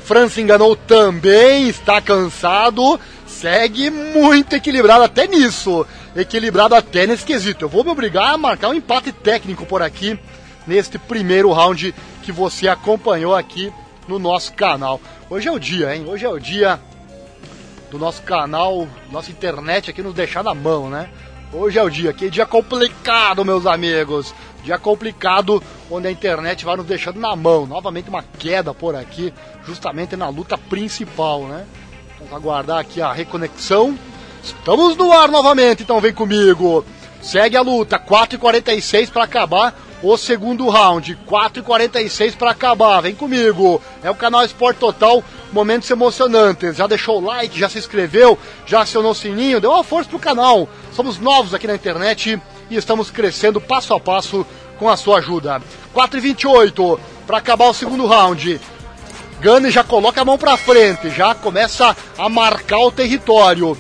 França 0.05 0.41
enganou 0.41 0.77
também, 0.77 1.69
está 1.69 2.01
cansado. 2.01 2.99
Segue 3.27 3.91
muito 3.91 4.55
equilibrado 4.55 5.03
até 5.03 5.27
nisso. 5.27 5.85
Equilibrado 6.15 6.77
até 6.77 7.09
nesse 7.09 7.25
quesito. 7.25 7.65
Eu 7.65 7.69
vou 7.69 7.83
me 7.83 7.91
obrigar 7.91 8.35
a 8.35 8.39
marcar 8.39 8.69
um 8.69 8.75
empate 8.75 9.11
técnico 9.11 9.67
por 9.67 9.83
aqui, 9.83 10.17
neste 10.65 10.97
primeiro 10.97 11.51
round 11.51 11.93
que 12.23 12.31
você 12.31 12.69
acompanhou 12.69 13.35
aqui 13.35 13.73
no 14.07 14.21
nosso 14.21 14.53
canal. 14.53 15.01
Hoje 15.29 15.49
é 15.49 15.53
o 15.53 15.59
dia, 15.59 15.95
hein? 15.95 16.05
Hoje 16.07 16.25
é 16.25 16.29
o 16.29 16.39
dia 16.39 16.79
do 17.91 17.99
nosso 17.99 18.23
canal, 18.23 18.87
nossa 19.11 19.33
internet 19.33 19.91
aqui 19.91 20.03
nos 20.05 20.15
deixar 20.15 20.45
na 20.45 20.55
mão, 20.55 20.89
né? 20.89 21.09
Hoje 21.51 21.79
é 21.79 21.83
o 21.83 21.89
dia, 21.89 22.13
que 22.13 22.29
dia 22.29 22.45
complicado, 22.45 23.43
meus 23.43 23.65
amigos. 23.65 24.35
Dia 24.63 24.79
complicado, 24.79 25.63
onde 25.91 26.07
a 26.07 26.11
internet 26.11 26.63
vai 26.63 26.77
nos 26.77 26.85
deixando 26.85 27.19
na 27.19 27.35
mão. 27.35 27.65
Novamente 27.67 28.11
uma 28.11 28.23
queda 28.23 28.75
por 28.75 28.95
aqui, 28.95 29.33
justamente 29.65 30.15
na 30.15 30.29
luta 30.29 30.59
principal, 30.59 31.45
né? 31.45 31.65
Vamos 32.19 32.35
aguardar 32.35 32.79
aqui 32.79 33.01
a 33.01 33.13
reconexão. 33.15 33.99
Estamos 34.43 34.95
no 34.95 35.11
ar 35.11 35.31
novamente, 35.31 35.83
então 35.83 36.01
vem 36.03 36.13
comigo. 36.13 36.85
Segue 37.23 37.57
a 37.57 37.63
luta, 37.63 37.99
4h46 37.99 39.11
para 39.11 39.25
acabar 39.25 39.75
o 40.03 40.17
segundo 40.17 40.69
round. 40.69 41.19
4h46 41.27 42.37
para 42.37 42.51
acabar, 42.51 43.01
vem 43.01 43.15
comigo. 43.15 43.81
É 44.03 44.11
o 44.11 44.15
canal 44.15 44.45
Esporte 44.45 44.79
Total, 44.79 45.23
momentos 45.53 45.91
emocionantes. 45.91 46.77
Já 46.77 46.87
deixou 46.87 47.21
o 47.21 47.25
like, 47.25 47.59
já 47.59 47.69
se 47.69 47.79
inscreveu, 47.79 48.39
já 48.67 48.83
acionou 48.83 49.13
o 49.13 49.15
sininho, 49.15 49.61
deu 49.61 49.71
uma 49.71 49.85
força 49.85 50.09
pro 50.09 50.19
canal. 50.19 50.69
Somos 50.93 51.19
novos 51.19 51.55
aqui 51.55 51.67
na 51.67 51.75
internet 51.75 52.41
e 52.71 52.77
estamos 52.77 53.11
crescendo 53.11 53.61
passo 53.61 53.95
a 53.95 54.01
passo 54.01 54.47
com 54.79 54.89
a 54.89 54.97
sua 54.97 55.19
ajuda. 55.19 55.61
4h28 55.95 56.99
para 57.27 57.39
acabar 57.39 57.67
o 57.67 57.75
segundo 57.75 58.07
round. 58.07 58.61
Gunny 59.41 59.71
já 59.71 59.85
coloca 59.85 60.21
a 60.21 60.25
mão 60.25 60.37
para 60.37 60.57
frente, 60.57 61.11
já 61.11 61.35
começa 61.35 61.97
a 62.17 62.29
marcar 62.29 62.81
o 62.81 62.91
território. 62.91 63.79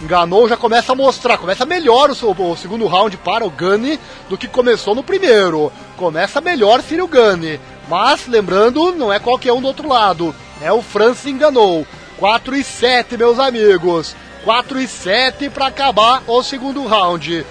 Enganou, 0.00 0.48
já 0.48 0.56
começa 0.56 0.92
a 0.92 0.94
mostrar, 0.94 1.38
começa 1.38 1.66
melhor 1.66 2.10
o, 2.10 2.50
o 2.50 2.56
segundo 2.56 2.86
round 2.86 3.16
para 3.16 3.44
o 3.44 3.50
Gunny 3.50 3.98
do 4.28 4.38
que 4.38 4.46
começou 4.46 4.94
no 4.94 5.02
primeiro. 5.02 5.72
Começa 5.96 6.40
melhor 6.40 6.80
Cyril 6.82 7.08
Gunny, 7.08 7.58
mas 7.88 8.28
lembrando, 8.28 8.94
não 8.94 9.12
é 9.12 9.18
qualquer 9.18 9.52
um 9.52 9.60
do 9.60 9.66
outro 9.66 9.88
lado, 9.88 10.32
é 10.62 10.72
o 10.72 10.82
Francis 10.82 11.26
enganou. 11.26 11.84
4 12.16 12.56
e 12.56 12.64
7, 12.64 13.16
meus 13.16 13.38
amigos. 13.40 14.14
4 14.44 14.80
e 14.80 14.86
7 14.86 15.50
para 15.50 15.66
acabar 15.66 16.22
o 16.28 16.42
segundo 16.44 16.86
round. 16.86 17.44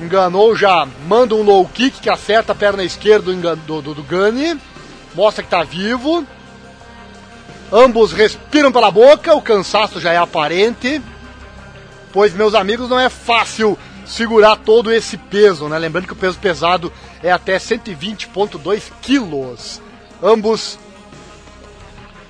Enganou 0.00 0.54
já, 0.54 0.86
manda 1.06 1.34
um 1.34 1.42
low 1.42 1.68
kick 1.68 2.00
que 2.00 2.08
acerta 2.08 2.52
a 2.52 2.54
perna 2.54 2.84
esquerda 2.84 3.32
do, 3.32 3.82
do, 3.82 3.94
do. 3.94 4.06
Mostra 5.14 5.42
que 5.42 5.48
está 5.48 5.64
vivo. 5.64 6.24
Ambos 7.72 8.12
respiram 8.12 8.70
pela 8.70 8.90
boca, 8.90 9.34
o 9.34 9.42
cansaço 9.42 10.00
já 10.00 10.12
é 10.12 10.16
aparente 10.16 11.00
pois, 12.12 12.32
meus 12.34 12.54
amigos, 12.54 12.88
não 12.88 12.98
é 12.98 13.08
fácil 13.08 13.78
segurar 14.06 14.56
todo 14.56 14.92
esse 14.92 15.16
peso, 15.16 15.68
né? 15.68 15.78
Lembrando 15.78 16.06
que 16.06 16.12
o 16.12 16.16
peso 16.16 16.38
pesado 16.38 16.92
é 17.22 17.30
até 17.30 17.56
120,2 17.56 18.90
quilos. 19.00 19.80
Ambos 20.22 20.78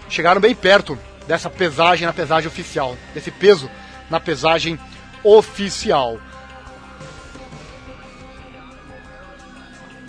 chegaram 0.08 0.40
bem 0.40 0.54
perto 0.54 0.98
dessa 1.26 1.48
pesagem 1.48 2.06
na 2.06 2.12
pesagem 2.12 2.48
oficial, 2.48 2.96
desse 3.14 3.30
peso 3.30 3.70
na 4.10 4.20
pesagem 4.20 4.78
oficial. 5.22 6.18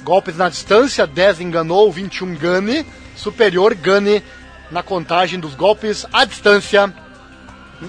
Golpes 0.04 0.36
na 0.36 0.50
distância, 0.50 1.06
10 1.06 1.42
enganou, 1.42 1.92
21 1.92 2.36
Gane, 2.36 2.86
superior 3.16 3.76
Gane 3.76 4.24
na 4.72 4.82
contagem 4.82 5.40
dos 5.40 5.54
golpes 5.54 6.06
à 6.12 6.26
distância 6.26 6.92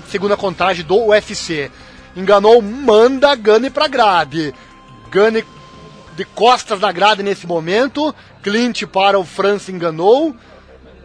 segunda 0.08 0.36
contagem 0.36 0.84
do 0.84 1.06
UFC. 1.06 1.70
Enganou, 2.16 2.60
manda 2.60 3.34
Gane 3.34 3.70
pra 3.70 3.88
grade. 3.88 4.54
Gane 5.10 5.44
de 6.16 6.24
costas 6.24 6.80
na 6.80 6.92
grade 6.92 7.22
nesse 7.22 7.46
momento. 7.46 8.14
Clint 8.42 8.82
para 8.86 9.18
o 9.18 9.24
França 9.24 9.70
enganou. 9.70 10.34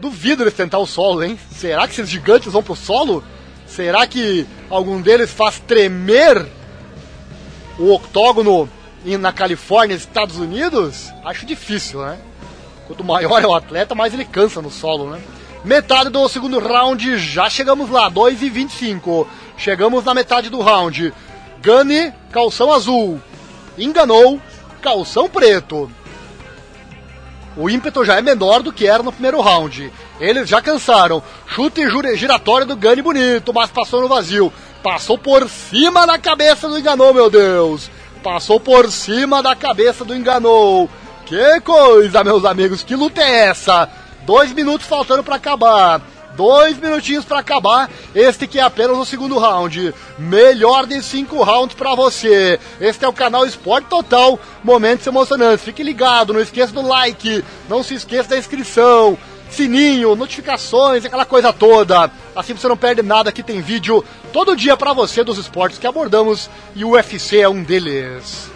Duvido 0.00 0.42
eles 0.42 0.54
tentar 0.54 0.78
o 0.78 0.86
solo, 0.86 1.24
hein? 1.24 1.38
Será 1.50 1.86
que 1.86 1.94
esses 1.94 2.08
gigantes 2.08 2.52
vão 2.52 2.62
pro 2.62 2.76
solo? 2.76 3.22
Será 3.66 4.06
que 4.06 4.46
algum 4.70 5.00
deles 5.00 5.30
faz 5.30 5.58
tremer 5.58 6.46
o 7.78 7.92
octógono 7.92 8.68
na 9.04 9.32
Califórnia, 9.32 9.94
Estados 9.94 10.36
Unidos? 10.38 11.12
Acho 11.24 11.44
difícil, 11.44 12.00
né? 12.00 12.18
Quanto 12.86 13.04
maior 13.04 13.42
é 13.42 13.46
o 13.46 13.54
atleta, 13.54 13.94
mais 13.94 14.14
ele 14.14 14.24
cansa 14.24 14.62
no 14.62 14.70
solo, 14.70 15.10
né? 15.10 15.20
Metade 15.68 16.08
do 16.08 16.26
segundo 16.30 16.58
round, 16.58 17.18
já 17.18 17.50
chegamos 17.50 17.90
lá, 17.90 18.08
2 18.08 18.40
e 18.40 18.48
25. 18.48 19.28
Chegamos 19.58 20.02
na 20.02 20.14
metade 20.14 20.48
do 20.48 20.62
round. 20.62 21.12
Gane, 21.60 22.10
calção 22.32 22.72
azul. 22.72 23.20
Enganou, 23.76 24.40
calção 24.80 25.28
preto. 25.28 25.90
O 27.54 27.68
ímpeto 27.68 28.02
já 28.02 28.16
é 28.16 28.22
menor 28.22 28.62
do 28.62 28.72
que 28.72 28.86
era 28.86 29.02
no 29.02 29.12
primeiro 29.12 29.42
round. 29.42 29.92
Eles 30.18 30.48
já 30.48 30.62
cansaram. 30.62 31.22
Chute 31.46 31.82
giratório 32.16 32.66
do 32.66 32.74
Gane 32.74 33.02
bonito, 33.02 33.52
mas 33.52 33.70
passou 33.70 34.00
no 34.00 34.08
vazio. 34.08 34.50
passou 34.82 35.18
por 35.18 35.46
cima 35.50 36.06
da 36.06 36.18
cabeça 36.18 36.66
do 36.66 36.78
Enganou, 36.78 37.12
meu 37.12 37.28
Deus. 37.28 37.90
Passou 38.22 38.58
por 38.58 38.90
cima 38.90 39.42
da 39.42 39.54
cabeça 39.54 40.02
do 40.02 40.16
Enganou. 40.16 40.88
Que 41.26 41.60
coisa, 41.60 42.24
meus 42.24 42.46
amigos, 42.46 42.82
que 42.82 42.96
luta 42.96 43.20
é 43.20 43.48
essa? 43.48 44.07
Dois 44.28 44.52
minutos 44.52 44.86
faltando 44.86 45.24
para 45.24 45.36
acabar. 45.36 46.02
Dois 46.36 46.78
minutinhos 46.78 47.24
para 47.24 47.38
acabar. 47.38 47.90
Este 48.14 48.46
que 48.46 48.58
é 48.58 48.62
apenas 48.62 48.98
o 48.98 49.06
segundo 49.06 49.38
round. 49.38 49.94
Melhor 50.18 50.84
de 50.84 51.02
cinco 51.02 51.42
rounds 51.42 51.74
para 51.74 51.94
você. 51.94 52.60
Este 52.78 53.06
é 53.06 53.08
o 53.08 53.12
canal 53.12 53.46
Esporte 53.46 53.88
Total. 53.88 54.38
Momentos 54.62 55.06
emocionantes. 55.06 55.64
Fique 55.64 55.82
ligado, 55.82 56.34
não 56.34 56.42
esqueça 56.42 56.74
do 56.74 56.86
like. 56.86 57.42
Não 57.70 57.82
se 57.82 57.94
esqueça 57.94 58.28
da 58.28 58.36
inscrição. 58.36 59.16
Sininho, 59.48 60.14
notificações, 60.14 61.06
aquela 61.06 61.24
coisa 61.24 61.50
toda. 61.50 62.10
Assim 62.36 62.52
você 62.52 62.68
não 62.68 62.76
perde 62.76 63.00
nada. 63.00 63.30
Aqui 63.30 63.42
tem 63.42 63.62
vídeo 63.62 64.04
todo 64.30 64.54
dia 64.54 64.76
para 64.76 64.92
você 64.92 65.24
dos 65.24 65.38
esportes 65.38 65.78
que 65.78 65.86
abordamos 65.86 66.50
e 66.76 66.84
o 66.84 66.90
UFC 66.90 67.40
é 67.40 67.48
um 67.48 67.62
deles. 67.62 68.50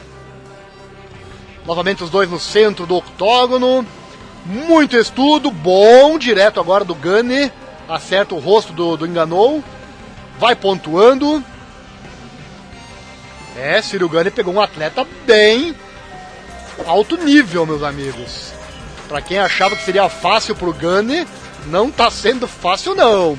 Novamente 1.65 2.05
os 2.05 2.11
dois 2.11 2.31
no 2.31 2.39
centro 2.39 2.85
do 2.85 2.97
octógono. 2.97 3.87
Muito 4.45 4.97
estudo, 4.97 5.51
bom, 5.51 6.19
direto 6.19 6.59
agora 6.59 6.85
do 6.85 6.95
Gane 6.95 7.53
acerta 7.89 8.35
o 8.35 8.39
rosto 8.39 8.73
do, 8.73 8.97
do 8.97 9.07
Enganou, 9.07 9.63
vai 10.39 10.57
pontuando. 10.57 11.43
É, 13.57 13.81
Ciro 13.83 14.09
Gane 14.09 14.31
pegou 14.31 14.55
um 14.55 14.61
atleta 14.61 15.07
bem 15.27 15.75
alto 16.87 17.17
nível, 17.17 17.67
meus 17.67 17.83
amigos. 17.83 18.53
Para 19.09 19.21
quem 19.21 19.39
achava 19.39 19.77
que 19.77 19.85
seria 19.85 20.09
fácil 20.09 20.57
pro 20.57 20.73
Gane, 20.73 21.27
não 21.67 21.91
tá 21.91 22.11
sendo 22.11 22.49
fácil 22.49 22.95
não. 22.95 23.39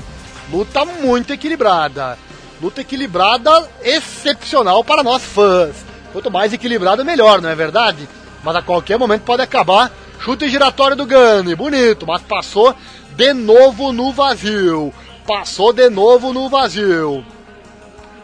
Luta 0.50 0.84
muito 0.84 1.32
equilibrada. 1.32 2.16
Luta 2.62 2.80
equilibrada 2.80 3.68
excepcional 3.82 4.84
para 4.84 5.02
nós 5.02 5.22
fãs. 5.22 5.74
Quanto 6.12 6.30
mais 6.30 6.52
equilibrado, 6.52 7.04
melhor, 7.04 7.42
não 7.42 7.48
é 7.48 7.54
verdade? 7.54 8.08
Mas 8.42 8.54
a 8.54 8.62
qualquer 8.62 8.98
momento 8.98 9.22
pode 9.22 9.42
acabar. 9.42 9.90
Chute 10.18 10.48
giratório 10.48 10.96
do 10.96 11.04
Gane, 11.04 11.54
bonito, 11.54 12.06
mas 12.06 12.22
passou 12.22 12.74
de 13.14 13.32
novo 13.32 13.92
no 13.92 14.12
vazio. 14.12 14.92
Passou 15.26 15.72
de 15.72 15.88
novo 15.90 16.32
no 16.32 16.48
vazio. 16.48 17.24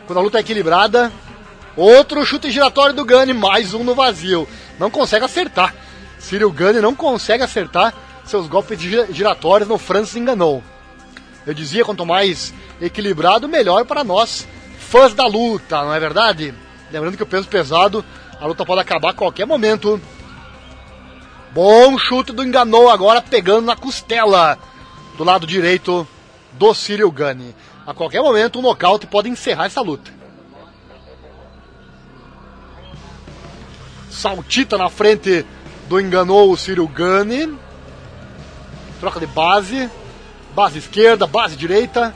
Quando 0.07 0.19
a 0.19 0.23
luta 0.23 0.39
é 0.39 0.41
equilibrada, 0.41 1.13
outro 1.77 2.25
chute 2.25 2.51
giratório 2.51 2.95
do 2.95 3.05
Gane, 3.05 3.33
mais 3.33 3.75
um 3.75 3.85
no 3.85 3.95
vazio. 3.95 4.49
Não 4.79 4.91
consegue 4.91 5.25
acertar. 5.25 5.75
Cyril 6.19 6.51
Gane 6.51 6.81
não 6.81 6.95
consegue 6.95 7.43
acertar 7.43 7.95
seus 8.25 8.47
golpes 8.47 8.79
giratórios 9.11 9.69
no 9.69 9.79
Francis 9.79 10.17
enganou. 10.17 10.63
Eu 11.47 11.55
dizia, 11.55 11.85
quanto 11.85 12.07
mais 12.07 12.53
equilibrado, 12.81 13.49
melhor 13.49 13.85
para 13.85 14.05
nós, 14.05 14.47
fãs 14.79 15.15
da 15.15 15.27
luta, 15.27 15.83
não 15.83 15.95
é 15.95 16.01
verdade? 16.01 16.55
Lembrando 16.93 17.17
que 17.17 17.23
o 17.23 17.27
peso 17.27 17.49
pesado, 17.49 18.05
a 18.41 18.47
luta 18.47 18.65
pode 18.65 18.81
acabar 18.81 19.11
a 19.11 19.15
qualquer 19.15 19.47
momento. 19.47 20.01
Bom 21.53 21.99
chute 21.99 22.33
do 22.33 22.45
enganou 22.45 22.89
agora 22.89 23.21
pegando 23.21 23.67
na 23.67 23.75
costela 23.75 24.57
do 25.17 25.25
lado 25.25 25.47
direito 25.47 26.07
do 26.53 26.73
Cyril 26.73 27.11
Gane. 27.11 27.55
A 27.85 27.93
qualquer 27.93 28.23
momento, 28.23 28.61
um 28.61 28.63
nocaute 28.63 29.07
pode 29.07 29.29
encerrar 29.29 29.67
essa 29.67 29.81
luta. 29.81 30.13
Saltita 34.09 34.79
na 34.79 34.89
frente 34.89 35.45
do 35.89 36.01
enganou 36.01 36.53
o 36.53 36.57
Cyril 36.57 36.87
Gane. 36.87 37.59
Troca 39.01 39.19
de 39.19 39.27
base. 39.27 39.91
Base 40.55 40.79
esquerda, 40.79 41.27
base 41.27 41.57
direita. 41.57 42.15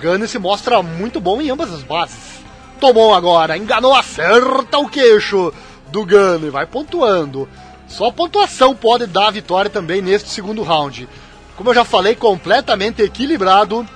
Gane 0.00 0.26
se 0.28 0.38
mostra 0.38 0.82
muito 0.82 1.20
bom 1.20 1.42
em 1.42 1.50
ambas 1.50 1.72
as 1.72 1.82
bases. 1.82 2.37
Tomou 2.80 3.12
agora, 3.12 3.56
enganou, 3.56 3.94
acerta 3.94 4.78
o 4.78 4.88
queixo 4.88 5.52
do 5.88 6.04
Gane, 6.04 6.48
vai 6.48 6.64
pontuando. 6.64 7.48
Só 7.88 8.10
pontuação 8.10 8.74
pode 8.74 9.06
dar 9.06 9.28
a 9.28 9.32
vitória 9.32 9.70
também 9.70 10.00
neste 10.00 10.28
segundo 10.28 10.62
round. 10.62 11.08
Como 11.56 11.70
eu 11.70 11.74
já 11.74 11.84
falei, 11.84 12.14
completamente 12.14 13.02
equilibrado 13.02 13.86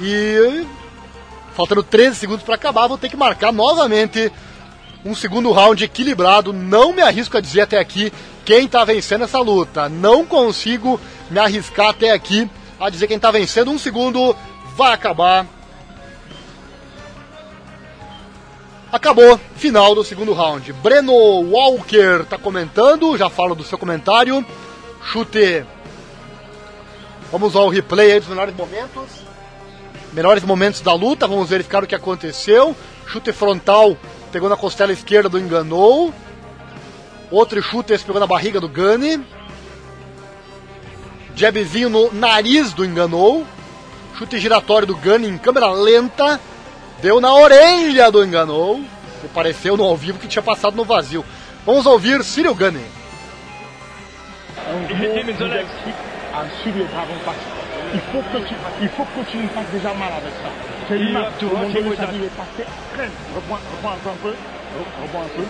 e 0.00 0.66
faltando 1.54 1.82
13 1.82 2.16
segundos 2.16 2.44
para 2.44 2.56
acabar, 2.56 2.88
vou 2.88 2.98
ter 2.98 3.08
que 3.08 3.16
marcar 3.16 3.52
novamente 3.52 4.32
um 5.04 5.14
segundo 5.14 5.52
round 5.52 5.84
equilibrado. 5.84 6.52
Não 6.52 6.92
me 6.92 7.02
arrisco 7.02 7.36
a 7.36 7.40
dizer 7.40 7.60
até 7.60 7.78
aqui 7.78 8.12
quem 8.44 8.64
está 8.64 8.84
vencendo 8.84 9.24
essa 9.24 9.38
luta. 9.38 9.88
Não 9.88 10.24
consigo 10.24 10.98
me 11.30 11.38
arriscar 11.38 11.90
até 11.90 12.10
aqui 12.10 12.50
a 12.80 12.90
dizer 12.90 13.06
quem 13.06 13.16
está 13.16 13.30
vencendo. 13.30 13.70
Um 13.70 13.78
segundo 13.78 14.34
vai 14.76 14.92
acabar 14.92 15.46
Acabou, 18.94 19.40
final 19.56 19.92
do 19.92 20.04
segundo 20.04 20.32
round. 20.32 20.72
Breno 20.74 21.12
Walker 21.12 22.24
tá 22.30 22.38
comentando, 22.38 23.18
já 23.18 23.28
falo 23.28 23.52
do 23.52 23.64
seu 23.64 23.76
comentário. 23.76 24.46
Chute. 25.02 25.66
Vamos 27.32 27.56
ao 27.56 27.68
replay 27.68 28.12
aí 28.12 28.20
dos 28.20 28.28
melhores 28.28 28.54
momentos. 28.54 29.10
Melhores 30.12 30.44
momentos 30.44 30.80
da 30.80 30.94
luta, 30.94 31.26
vamos 31.26 31.50
verificar 31.50 31.82
o 31.82 31.88
que 31.88 31.94
aconteceu. 31.96 32.76
Chute 33.04 33.32
frontal, 33.32 33.96
pegou 34.30 34.48
na 34.48 34.56
costela 34.56 34.92
esquerda 34.92 35.28
do 35.28 35.40
Enganou. 35.40 36.14
Outro 37.32 37.60
chute, 37.60 37.92
esse 37.92 38.04
pegou 38.04 38.20
na 38.20 38.28
barriga 38.28 38.60
do 38.60 38.68
Gani. 38.68 39.20
Jabzinho 41.34 41.90
no 41.90 42.14
nariz 42.14 42.72
do 42.72 42.84
Enganou. 42.84 43.44
Chute 44.16 44.38
giratório 44.38 44.86
do 44.86 44.96
Gani 44.96 45.26
em 45.26 45.36
câmera 45.36 45.72
lenta 45.72 46.40
Deu 47.00 47.20
na 47.20 47.34
orelha 47.34 48.10
do 48.10 48.24
Enganou. 48.24 48.82
E 49.24 49.28
pareceu 49.28 49.76
no 49.76 49.84
ao 49.84 49.96
vivo 49.96 50.18
que 50.18 50.28
tinha 50.28 50.42
passado 50.42 50.76
no 50.76 50.84
vazio. 50.84 51.24
Vamos 51.64 51.86
ouvir 51.86 52.22
Cyril 52.22 52.54
Gunning. 52.54 52.84
Il 57.94 58.00
faut 58.10 58.22
que 58.22 58.38
tu, 58.44 58.54
il 58.82 58.88
faut 58.88 59.04
que 59.04 59.30
tu 59.30 59.36
me 59.38 59.48
fasses 59.48 59.70
déjà 59.72 59.94
mal 59.94 60.12
avec 60.12 60.32
ça. 60.42 60.50
C'est 60.88 60.98
une 60.98 61.12
marque. 61.12 61.42
Mon 61.42 61.68
dos, 61.68 61.94
ça 61.94 62.02
est 62.04 62.36
passé. 62.36 62.66
Reprends, 63.34 63.60
reprends 63.72 64.10
un 64.10 64.16
peu. 64.22 64.34
Reprends 65.02 65.22
un 65.22 65.32
peu. 65.36 65.44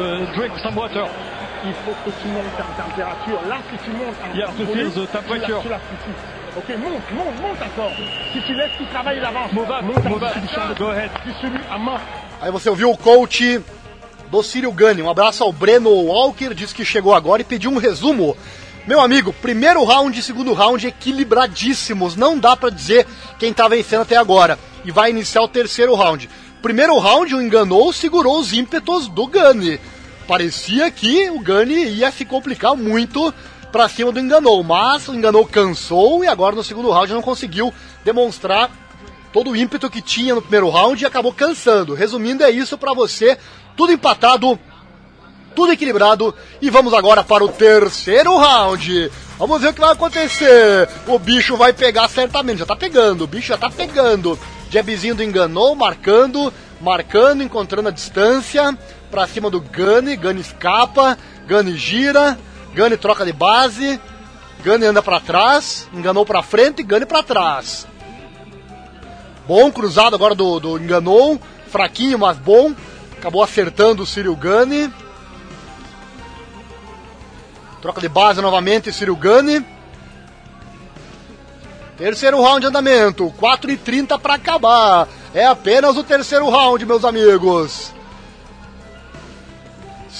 Uh, 0.00 0.26
drink 0.36 0.52
some 0.62 0.76
water. 0.76 1.06
Il 1.64 1.74
faut 1.84 1.96
que 2.04 2.10
tu 2.22 2.28
montes 2.28 2.58
en 2.58 2.82
température. 2.82 3.40
Là, 3.48 3.58
si 3.70 3.76
tu 3.84 3.90
montes 3.90 4.16
en 4.22 5.06
temperature. 5.06 5.60
Tu 5.62 5.68
la, 5.68 5.78
tu 5.78 6.10
la 6.10 6.39
Ok, 6.56 6.76
monte, 6.76 7.12
monte, 7.14 7.40
monte 7.40 7.62
encore. 7.62 7.92
Si 8.32 8.40
tu 8.42 8.52
laisses 8.54 8.76
tout 8.76 8.86
travailler 8.86 9.20
d'avance, 9.20 9.52
move 9.52 9.70
up, 9.70 9.84
monte 9.84 10.04
move 10.08 10.22
up. 10.22 10.78
Go 10.78 10.88
ahead. 10.88 11.10
Distribue 11.24 11.60
à 11.70 11.78
mão. 11.78 12.00
Aí 12.40 12.50
você 12.50 12.68
ouviu 12.68 12.90
o 12.90 12.96
coach 12.96 13.60
do 14.30 14.42
Círio 14.42 14.72
Gani. 14.72 15.00
Um 15.00 15.10
abraço 15.10 15.44
ao 15.44 15.52
Breno 15.52 15.90
Walker, 15.90 16.52
disse 16.52 16.74
que 16.74 16.84
chegou 16.84 17.14
agora 17.14 17.42
e 17.42 17.44
pediu 17.44 17.70
um 17.70 17.76
resumo. 17.76 18.36
Meu 18.84 19.00
amigo, 19.00 19.32
primeiro 19.32 19.84
round 19.84 20.18
e 20.18 20.22
segundo 20.22 20.52
round 20.52 20.84
equilibradíssimos. 20.86 22.16
Não 22.16 22.36
dá 22.36 22.56
para 22.56 22.70
dizer 22.70 23.06
quem 23.38 23.52
tá 23.52 23.68
vencendo 23.68 24.02
até 24.02 24.16
agora. 24.16 24.58
E 24.84 24.90
vai 24.90 25.10
iniciar 25.10 25.42
o 25.42 25.48
terceiro 25.48 25.94
round. 25.94 26.28
Primeiro 26.60 26.98
round, 26.98 27.32
o 27.32 27.40
enganou, 27.40 27.92
segurou 27.92 28.40
os 28.40 28.52
ímpetos 28.52 29.06
do 29.06 29.26
Gani. 29.28 29.78
Parecia 30.26 30.90
que 30.90 31.30
o 31.30 31.38
Gani 31.38 31.84
ia 31.84 32.10
se 32.10 32.24
complicar 32.24 32.74
muito 32.76 33.32
para 33.70 33.88
cima 33.88 34.12
do 34.12 34.20
Enganou, 34.20 34.62
mas 34.62 35.08
o 35.08 35.14
Enganou 35.14 35.46
cansou 35.46 36.24
e 36.24 36.28
agora 36.28 36.56
no 36.56 36.64
segundo 36.64 36.90
round 36.90 37.12
não 37.12 37.22
conseguiu 37.22 37.72
demonstrar 38.04 38.70
todo 39.32 39.50
o 39.50 39.56
ímpeto 39.56 39.88
que 39.88 40.02
tinha 40.02 40.34
no 40.34 40.42
primeiro 40.42 40.68
round 40.68 41.02
e 41.02 41.06
acabou 41.06 41.32
cansando. 41.32 41.94
Resumindo, 41.94 42.44
é 42.44 42.50
isso 42.50 42.76
para 42.76 42.92
você, 42.92 43.38
tudo 43.76 43.92
empatado, 43.92 44.58
tudo 45.54 45.72
equilibrado 45.72 46.34
e 46.60 46.68
vamos 46.68 46.92
agora 46.92 47.22
para 47.22 47.44
o 47.44 47.48
terceiro 47.48 48.36
round. 48.36 49.10
Vamos 49.38 49.62
ver 49.62 49.68
o 49.68 49.74
que 49.74 49.80
vai 49.80 49.92
acontecer. 49.92 50.88
O 51.06 51.18
bicho 51.18 51.56
vai 51.56 51.72
pegar 51.72 52.08
certamente, 52.08 52.58
já 52.58 52.66
tá 52.66 52.76
pegando, 52.76 53.24
o 53.24 53.26
bicho 53.26 53.48
já 53.48 53.56
tá 53.56 53.70
pegando. 53.70 54.38
Jabzinho 54.70 55.14
do 55.14 55.22
Enganou, 55.22 55.74
marcando, 55.74 56.52
marcando, 56.80 57.42
encontrando 57.42 57.88
a 57.88 57.92
distância 57.92 58.76
para 59.10 59.26
cima 59.26 59.50
do 59.50 59.60
Gani, 59.60 60.14
Gani 60.16 60.40
escapa, 60.40 61.18
Gani 61.46 61.76
gira, 61.76 62.38
Gane 62.74 62.96
troca 62.96 63.24
de 63.24 63.32
base. 63.32 64.00
Gane 64.62 64.86
anda 64.86 65.02
para 65.02 65.20
trás. 65.20 65.88
Enganou 65.92 66.24
para 66.24 66.42
frente. 66.42 66.82
Gane 66.82 67.06
para 67.06 67.22
trás. 67.22 67.86
Bom 69.46 69.70
cruzado 69.70 70.14
agora 70.14 70.34
do, 70.34 70.60
do 70.60 70.78
Enganou. 70.78 71.40
Fraquinho, 71.68 72.18
mas 72.18 72.36
bom. 72.36 72.74
Acabou 73.18 73.42
acertando 73.42 74.02
o 74.02 74.06
Cyril 74.06 74.36
Gane. 74.36 74.92
Troca 77.82 78.00
de 78.00 78.08
base 78.08 78.40
novamente, 78.42 78.92
Cyril 78.92 79.16
Gane. 79.16 79.64
Terceiro 81.96 82.40
round 82.40 82.60
de 82.60 82.66
andamento. 82.66 83.32
4 83.38 83.70
e 83.70 83.76
30 83.76 84.18
para 84.18 84.34
acabar. 84.34 85.08
É 85.34 85.46
apenas 85.46 85.96
o 85.96 86.04
terceiro 86.04 86.48
round, 86.48 86.84
meus 86.86 87.04
amigos. 87.04 87.92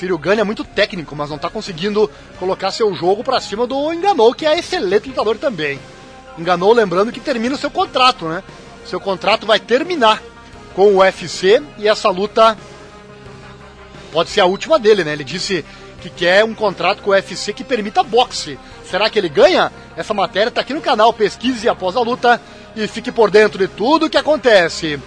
Círio 0.00 0.16
Gane 0.16 0.40
é 0.40 0.44
muito 0.44 0.64
técnico, 0.64 1.14
mas 1.14 1.28
não 1.28 1.36
está 1.36 1.50
conseguindo 1.50 2.10
colocar 2.38 2.70
seu 2.70 2.94
jogo 2.94 3.22
para 3.22 3.38
cima 3.38 3.66
do 3.66 3.92
Enganou, 3.92 4.32
que 4.32 4.46
é 4.46 4.58
excelente 4.58 5.10
lutador 5.10 5.36
também. 5.36 5.78
Enganou, 6.38 6.72
lembrando 6.72 7.12
que 7.12 7.20
termina 7.20 7.54
o 7.54 7.58
seu 7.58 7.70
contrato, 7.70 8.24
né? 8.24 8.42
Seu 8.86 8.98
contrato 8.98 9.46
vai 9.46 9.60
terminar 9.60 10.22
com 10.74 10.94
o 10.94 11.00
UFC 11.00 11.62
e 11.76 11.86
essa 11.86 12.08
luta 12.08 12.56
pode 14.10 14.30
ser 14.30 14.40
a 14.40 14.46
última 14.46 14.78
dele, 14.78 15.04
né? 15.04 15.12
Ele 15.12 15.22
disse 15.22 15.62
que 16.00 16.08
quer 16.08 16.46
um 16.46 16.54
contrato 16.54 17.02
com 17.02 17.10
o 17.10 17.12
UFC 17.12 17.52
que 17.52 17.62
permita 17.62 18.02
boxe. 18.02 18.58
Será 18.86 19.10
que 19.10 19.18
ele 19.18 19.28
ganha? 19.28 19.70
Essa 19.98 20.14
matéria 20.14 20.50
tá 20.50 20.62
aqui 20.62 20.72
no 20.72 20.80
canal, 20.80 21.12
pesquise 21.12 21.68
após 21.68 21.94
a 21.94 22.00
luta 22.00 22.40
e 22.74 22.88
fique 22.88 23.12
por 23.12 23.30
dentro 23.30 23.58
de 23.58 23.68
tudo 23.68 24.06
o 24.06 24.10
que 24.10 24.16
acontece. 24.16 24.98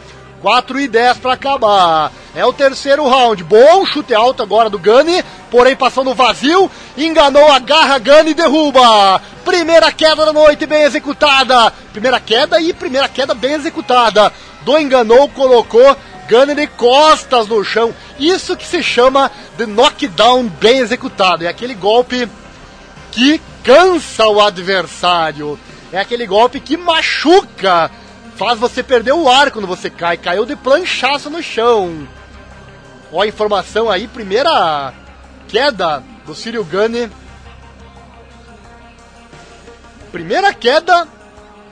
4 0.43 0.77
e 0.81 0.89
10 0.89 1.19
para 1.19 1.33
acabar. 1.33 2.11
É 2.35 2.45
o 2.45 2.51
terceiro 2.51 3.07
round. 3.07 3.41
Bom 3.45 3.85
chute 3.85 4.13
alto 4.13 4.43
agora 4.43 4.69
do 4.69 4.77
Gani, 4.77 5.23
porém 5.49 5.73
passando 5.73 6.13
vazio, 6.13 6.69
enganou 6.97 7.49
a 7.49 7.59
garra 7.59 7.97
Gani 7.97 8.31
e 8.31 8.33
derruba. 8.33 9.21
Primeira 9.45 9.89
queda 9.89 10.25
da 10.25 10.33
noite 10.33 10.65
bem 10.65 10.83
executada. 10.83 11.71
Primeira 11.93 12.19
queda 12.19 12.59
e 12.59 12.73
primeira 12.73 13.07
queda 13.07 13.33
bem 13.33 13.53
executada. 13.53 14.33
Do 14.63 14.77
enganou, 14.77 15.29
colocou 15.29 15.95
Gani 16.27 16.53
de 16.53 16.67
costas 16.67 17.47
no 17.47 17.63
chão. 17.63 17.95
Isso 18.19 18.57
que 18.57 18.67
se 18.67 18.83
chama 18.83 19.31
de 19.57 19.65
knockdown 19.65 20.49
bem 20.59 20.79
executado. 20.79 21.45
É 21.45 21.47
aquele 21.47 21.73
golpe 21.73 22.27
que 23.13 23.39
cansa 23.63 24.27
o 24.27 24.41
adversário. 24.41 25.57
É 25.89 25.99
aquele 25.99 26.27
golpe 26.27 26.59
que 26.59 26.75
machuca 26.75 27.89
faz 28.35 28.59
você 28.59 28.83
perder 28.83 29.13
o 29.13 29.29
ar 29.29 29.51
quando 29.51 29.67
você 29.67 29.89
cai. 29.89 30.17
Caiu 30.17 30.45
de 30.45 30.55
planchaço 30.55 31.29
no 31.29 31.41
chão. 31.41 32.07
Ó 33.11 33.21
a 33.21 33.27
informação 33.27 33.89
aí, 33.89 34.07
primeira 34.07 34.93
queda 35.47 36.03
do 36.25 36.33
Cyril 36.33 36.63
Gane. 36.63 37.11
Primeira 40.11 40.53
queda 40.53 41.07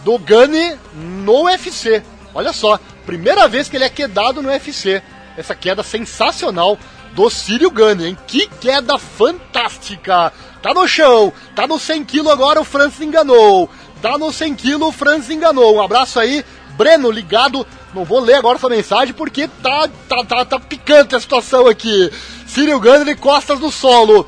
do 0.04 0.18
Gane 0.18 0.78
no 0.94 1.44
UFC. 1.44 2.04
Olha 2.34 2.54
só, 2.54 2.80
primeira 3.06 3.48
vez 3.48 3.68
que 3.68 3.76
ele 3.76 3.86
é 3.86 3.90
quedado 3.90 4.42
no 4.42 4.50
UFC. 4.50 5.02
Essa 5.38 5.56
queda 5.56 5.84
sensacional 5.84 6.78
do 7.14 7.30
Círio 7.30 7.70
Gane, 7.70 8.08
hein? 8.08 8.18
Que 8.28 8.48
queda 8.48 8.98
fantástica! 8.98 10.32
Tá 10.62 10.74
no 10.74 10.88
chão, 10.88 11.34
tá 11.56 11.66
no 11.66 11.80
100 11.80 12.06
kg 12.06 12.30
agora, 12.30 12.62
o 12.62 12.64
Francis 12.64 13.02
enganou. 13.02 13.70
Tá 14.02 14.18
no 14.18 14.34
100 14.34 14.56
kg, 14.56 14.84
o 14.84 14.92
Francis 14.92 15.30
enganou. 15.30 15.76
Um 15.76 15.82
abraço 15.82 16.20
aí, 16.20 16.44
Breno, 16.78 17.12
ligado. 17.12 17.66
Não 17.94 18.04
vou 18.04 18.20
ler 18.20 18.36
agora 18.36 18.58
sua 18.58 18.70
mensagem 18.70 19.14
porque 19.14 19.48
tá, 19.62 19.88
tá, 20.08 20.24
tá, 20.24 20.46
tá 20.46 20.60
picante 20.60 21.16
a 21.16 21.20
situação 21.20 21.68
aqui. 21.68 22.12
Cyril 22.48 22.80
Gane 22.80 23.16
costas 23.16 23.60
no 23.60 23.72
solo. 23.72 24.28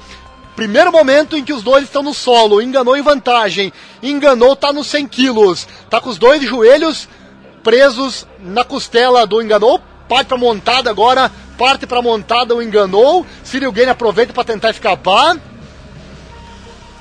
Primeiro 0.55 0.91
momento 0.91 1.35
em 1.35 1.43
que 1.43 1.53
os 1.53 1.63
dois 1.63 1.85
estão 1.85 2.03
no 2.03 2.13
solo, 2.13 2.61
enganou 2.61 2.95
em 2.95 3.01
vantagem, 3.01 3.73
enganou, 4.03 4.55
tá 4.55 4.71
nos 4.71 4.85
100 4.85 5.07
quilos, 5.07 5.67
tá 5.89 5.99
com 5.99 6.09
os 6.09 6.19
dois 6.19 6.43
joelhos 6.43 7.09
presos 7.63 8.27
na 8.39 8.63
costela 8.63 9.25
do 9.25 9.41
enganou, 9.41 9.81
parte 10.07 10.27
pra 10.27 10.37
montada 10.37 10.91
agora, 10.91 11.31
parte 11.57 11.87
pra 11.87 12.03
montada 12.03 12.53
o 12.53 12.61
enganou, 12.61 13.25
Cyril 13.43 13.71
Gane 13.71 13.89
aproveita 13.89 14.31
para 14.31 14.43
tentar 14.43 14.69
escapar, 14.69 15.37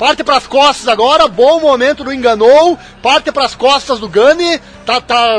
Parte 0.03 0.25
para 0.25 0.37
as 0.37 0.49
costas 0.49 0.89
agora, 0.89 1.29
bom 1.29 1.61
momento 1.61 2.03
do 2.03 2.13
enganou. 2.13 2.77
Parte 3.01 3.31
para 3.31 3.45
as 3.45 3.55
costas 3.55 4.01
do 4.01 4.09
Gani. 4.09 4.59
Tá, 4.85 5.01
tá, 5.01 5.39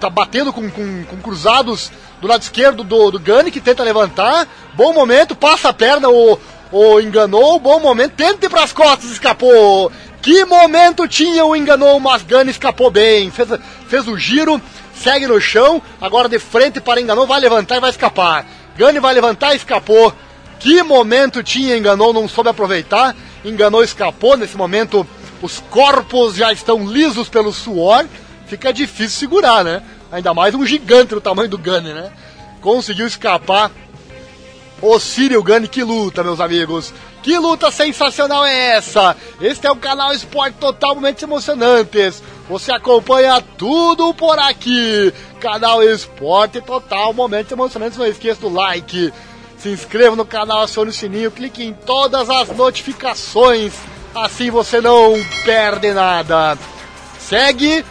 tá 0.00 0.08
batendo 0.08 0.50
com, 0.50 0.70
com, 0.70 1.04
com 1.04 1.16
cruzados 1.18 1.92
do 2.18 2.26
lado 2.26 2.40
esquerdo 2.40 2.82
do, 2.82 3.10
do 3.10 3.20
Gani, 3.20 3.50
que 3.50 3.60
tenta 3.60 3.82
levantar. 3.82 4.48
Bom 4.72 4.94
momento, 4.94 5.36
passa 5.36 5.68
a 5.68 5.72
perna, 5.74 6.08
o, 6.08 6.38
o 6.72 7.00
enganou. 7.00 7.60
Bom 7.60 7.80
momento, 7.80 8.14
tenta 8.16 8.46
ir 8.46 8.48
para 8.48 8.62
as 8.62 8.72
costas, 8.72 9.10
escapou. 9.10 9.92
Que 10.22 10.46
momento 10.46 11.06
tinha 11.06 11.44
o 11.44 11.54
enganou, 11.54 12.00
mas 12.00 12.22
Gani 12.22 12.50
escapou 12.50 12.90
bem. 12.90 13.30
Fez, 13.30 13.50
fez 13.88 14.08
o 14.08 14.16
giro, 14.16 14.58
segue 14.94 15.26
no 15.26 15.38
chão. 15.38 15.82
Agora 16.00 16.30
de 16.30 16.38
frente 16.38 16.80
para 16.80 16.98
enganou, 16.98 17.26
vai 17.26 17.40
levantar 17.40 17.76
e 17.76 17.80
vai 17.80 17.90
escapar. 17.90 18.46
Gani 18.74 18.98
vai 19.00 19.12
levantar 19.12 19.54
escapou. 19.54 20.14
Que 20.58 20.82
momento 20.82 21.42
tinha, 21.42 21.76
enganou, 21.76 22.10
não 22.14 22.26
soube 22.26 22.48
aproveitar 22.48 23.14
enganou, 23.44 23.82
escapou. 23.82 24.36
Nesse 24.36 24.56
momento, 24.56 25.06
os 25.40 25.60
corpos 25.70 26.34
já 26.34 26.52
estão 26.52 26.86
lisos 26.86 27.28
pelo 27.28 27.52
suor. 27.52 28.06
Fica 28.46 28.72
difícil 28.72 29.18
segurar, 29.18 29.64
né? 29.64 29.82
Ainda 30.10 30.34
mais 30.34 30.54
um 30.54 30.66
gigante 30.66 31.14
do 31.14 31.20
tamanho 31.20 31.48
do 31.48 31.58
Gunny, 31.58 31.92
né? 31.92 32.12
Conseguiu 32.60 33.06
escapar. 33.06 33.70
O 34.80 34.98
Cyril 34.98 35.42
Gunny, 35.42 35.68
que 35.68 35.82
luta, 35.82 36.24
meus 36.24 36.40
amigos! 36.40 36.92
Que 37.22 37.38
luta 37.38 37.70
sensacional 37.70 38.44
é 38.44 38.76
essa? 38.76 39.16
Este 39.40 39.64
é 39.64 39.70
o 39.70 39.76
canal 39.76 40.12
Esporte 40.12 40.56
Total 40.58 40.92
Momentos 40.92 41.22
Emocionantes. 41.22 42.20
Você 42.48 42.72
acompanha 42.72 43.40
tudo 43.56 44.12
por 44.12 44.36
aqui. 44.40 45.14
Canal 45.38 45.84
Esporte 45.84 46.60
Total 46.60 47.12
Momentos 47.12 47.52
Emocionantes. 47.52 47.96
Não 47.96 48.06
esqueça 48.06 48.40
do 48.40 48.48
like 48.48 49.12
se 49.62 49.68
inscreva 49.68 50.16
no 50.16 50.24
canal, 50.24 50.62
acione 50.62 50.90
o 50.90 50.92
sininho, 50.92 51.30
clique 51.30 51.62
em 51.62 51.72
todas 51.72 52.28
as 52.28 52.48
notificações. 52.48 53.72
Assim 54.12 54.50
você 54.50 54.80
não 54.80 55.14
perde 55.44 55.92
nada. 55.92 56.58
Segue. 57.20 57.84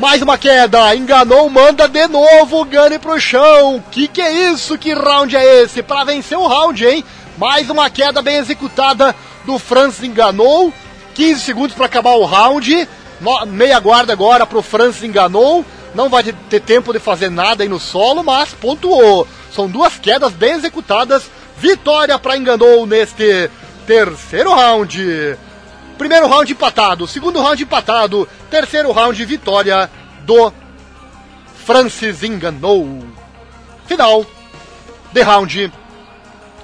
Mais 0.00 0.20
uma 0.20 0.36
queda. 0.36 0.92
Enganou, 0.96 1.48
manda 1.48 1.86
de 1.86 2.08
novo 2.08 2.60
o 2.60 2.64
Gane 2.64 2.98
pro 2.98 3.20
chão. 3.20 3.82
Que 3.92 4.08
que 4.08 4.20
é 4.20 4.50
isso? 4.50 4.76
Que 4.76 4.92
round 4.92 5.36
é 5.36 5.62
esse? 5.62 5.80
Para 5.80 6.04
vencer 6.04 6.36
o 6.36 6.48
round, 6.48 6.84
hein? 6.84 7.04
Mais 7.38 7.70
uma 7.70 7.88
queda 7.88 8.20
bem 8.20 8.36
executada 8.36 9.14
do 9.44 9.60
Francis 9.60 10.02
enganou. 10.02 10.74
15 11.14 11.40
segundos 11.40 11.76
para 11.76 11.86
acabar 11.86 12.14
o 12.14 12.24
round. 12.24 12.88
Meia 13.46 13.78
guarda 13.78 14.12
agora 14.12 14.44
pro 14.44 14.60
Francis 14.60 15.04
enganou. 15.04 15.64
Não 15.94 16.08
vai 16.08 16.24
ter 16.24 16.60
tempo 16.60 16.92
de 16.92 16.98
fazer 16.98 17.30
nada 17.30 17.62
aí 17.62 17.68
no 17.68 17.78
solo, 17.78 18.24
mas 18.24 18.52
pontuou. 18.52 19.24
São 19.54 19.68
duas 19.68 19.98
quedas 19.98 20.32
bem 20.32 20.54
executadas. 20.54 21.30
Vitória 21.58 22.18
para 22.18 22.36
Enganou 22.36 22.86
neste 22.86 23.48
terceiro 23.86 24.52
round. 24.52 25.38
Primeiro 25.96 26.26
round 26.26 26.50
empatado, 26.50 27.06
segundo 27.06 27.40
round 27.40 27.62
empatado, 27.62 28.28
terceiro 28.50 28.90
round 28.90 29.24
vitória 29.24 29.88
do 30.22 30.52
Francis 31.64 32.24
Enganou. 32.24 33.04
Final 33.86 34.26
de 35.12 35.22
round. 35.22 35.72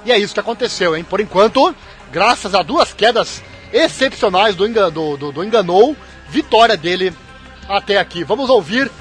E 0.03 0.11
é 0.11 0.17
isso 0.19 0.33
que 0.33 0.39
aconteceu, 0.41 0.93
hein? 0.97 1.05
Por 1.05 1.21
enquanto, 1.21 1.73
graças 2.11 2.53
a 2.53 2.61
duas 2.61 2.91
quedas 2.91 3.41
excepcionais 3.71 4.53
do, 4.53 4.67
do, 4.67 5.17
do, 5.17 5.31
do 5.31 5.43
Enganou, 5.45 5.95
vitória 6.27 6.75
dele 6.75 7.13
até 7.69 7.97
aqui. 7.97 8.25
Vamos 8.25 8.49
ouvir 8.49 8.91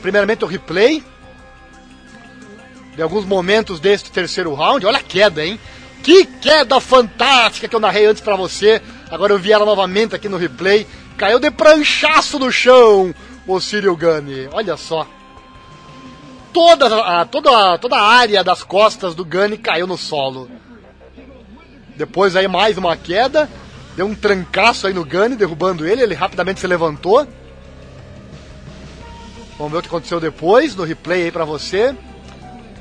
primeiramente 0.00 0.44
o 0.44 0.48
replay 0.48 1.04
de 2.94 3.02
alguns 3.02 3.24
momentos 3.24 3.80
deste 3.80 4.10
terceiro 4.10 4.54
round. 4.54 4.86
Olha 4.86 4.98
a 4.98 5.02
queda, 5.02 5.44
hein? 5.44 5.58
Que 6.02 6.24
queda 6.24 6.80
fantástica 6.80 7.66
que 7.66 7.74
eu 7.74 7.80
narrei 7.80 8.06
antes 8.06 8.22
para 8.22 8.36
você. 8.36 8.80
Agora 9.10 9.32
eu 9.32 9.38
vi 9.38 9.52
ela 9.52 9.64
novamente 9.64 10.14
aqui 10.14 10.28
no 10.28 10.36
replay. 10.36 10.86
Caiu 11.16 11.38
de 11.38 11.50
pranchaço 11.50 12.38
no 12.38 12.52
chão 12.52 13.14
o 13.46 13.60
Cyril 13.60 13.96
Gane. 13.96 14.48
Olha 14.52 14.76
só. 14.76 15.06
Toda 16.52 16.86
a, 17.04 17.24
toda, 17.24 17.78
toda 17.78 17.96
a 17.96 18.06
área 18.06 18.44
das 18.44 18.62
costas 18.62 19.14
do 19.14 19.24
Gane 19.24 19.56
caiu 19.58 19.86
no 19.86 19.98
solo. 19.98 20.48
Depois 21.96 22.36
aí 22.36 22.46
mais 22.46 22.78
uma 22.78 22.96
queda. 22.96 23.48
Deu 23.96 24.06
um 24.06 24.14
trancaço 24.14 24.86
aí 24.86 24.92
no 24.92 25.04
Gane, 25.04 25.36
derrubando 25.36 25.86
ele. 25.86 26.02
Ele 26.02 26.14
rapidamente 26.14 26.60
se 26.60 26.66
levantou. 26.66 27.26
Vamos 29.56 29.72
ver 29.72 29.78
o 29.78 29.82
que 29.82 29.88
aconteceu 29.88 30.20
depois 30.20 30.74
no 30.74 30.84
replay 30.84 31.24
aí 31.24 31.30
pra 31.30 31.44
você 31.44 31.94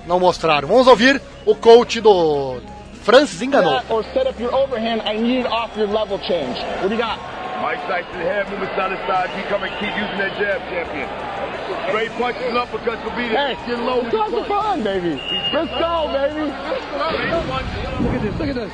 não 0.05 0.19
mostraram. 0.19 0.67
Vamos 0.67 0.87
ouvir 0.87 1.21
o 1.45 1.55
coach 1.55 2.01
do 2.01 2.61
Francis 3.03 3.41
enganou. 3.41 3.81
Or 3.89 4.03
set 4.13 4.27
up 4.27 4.41
your 4.41 4.53
overhand. 4.53 5.01
I 5.05 5.17
need 5.17 5.45
off 5.45 5.77
your 5.77 5.87
level 5.87 6.19
change. 6.19 6.57
What 6.81 6.89
do 6.89 6.95
you 6.95 7.01
got? 7.01 7.19
Mike 7.61 7.79
Tyson, 7.87 8.19
head 8.19 8.49
moving 8.49 8.67
side 8.75 8.91
to 8.91 8.97
side. 9.07 9.29
Keep 9.35 9.47
coming, 9.47 9.71
keep 9.79 9.95
using 9.95 10.17
that 10.17 10.37
jab, 10.37 10.59
champion. 10.67 11.07
Straight 11.87 12.11
punches 12.19 12.43
and 12.43 12.57
uppercuts 12.57 13.03
will 13.05 13.15
be 13.15 13.29
there. 13.29 13.55
Hey, 13.55 13.67
get 13.67 13.79
low. 13.79 14.01
Let's 14.01 14.15
have 14.15 14.31
some 14.31 14.45
fun, 14.45 14.83
baby. 14.83 15.15
Let's 15.53 15.71
go, 15.71 16.11
baby. 16.11 16.51
Look 18.03 18.13
at 18.15 18.21
this. 18.21 18.39
Look 18.39 18.49
at 18.49 18.55
this. 18.55 18.73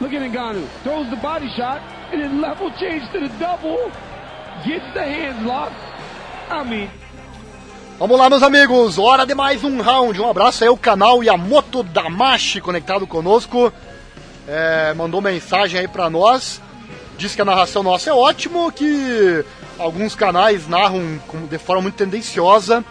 Look 0.00 0.12
at 0.12 0.22
Ngannou. 0.32 0.66
Throws 0.82 1.10
the 1.10 1.16
body 1.16 1.48
shot 1.56 1.82
and 2.10 2.22
then 2.22 2.40
level 2.40 2.70
change 2.80 3.04
to 3.12 3.20
the 3.20 3.28
double. 3.38 3.92
Gets 4.66 4.92
the 4.94 5.04
hands 5.04 5.46
locked. 5.46 5.74
I 6.50 6.64
mean, 6.64 6.90
Vamos 8.00 8.18
lá, 8.18 8.30
meus 8.30 8.42
amigos, 8.42 8.96
hora 8.98 9.26
de 9.26 9.34
mais 9.34 9.62
um 9.62 9.82
round. 9.82 10.18
Um 10.18 10.30
abraço 10.30 10.64
aí 10.64 10.68
ao 10.68 10.76
canal 10.78 11.22
Yamoto 11.22 11.82
Damashi 11.82 12.58
conectado 12.58 13.06
conosco. 13.06 13.70
É, 14.48 14.94
mandou 14.94 15.20
mensagem 15.20 15.78
aí 15.78 15.86
pra 15.86 16.08
nós. 16.08 16.62
Diz 17.18 17.34
que 17.34 17.42
a 17.42 17.44
narração 17.44 17.82
nossa 17.82 18.08
é 18.08 18.14
ótimo, 18.14 18.72
que 18.72 19.44
alguns 19.78 20.14
canais 20.14 20.66
narram 20.66 21.20
de 21.50 21.58
forma 21.58 21.82
muito 21.82 21.96
tendenciosa 21.96 22.82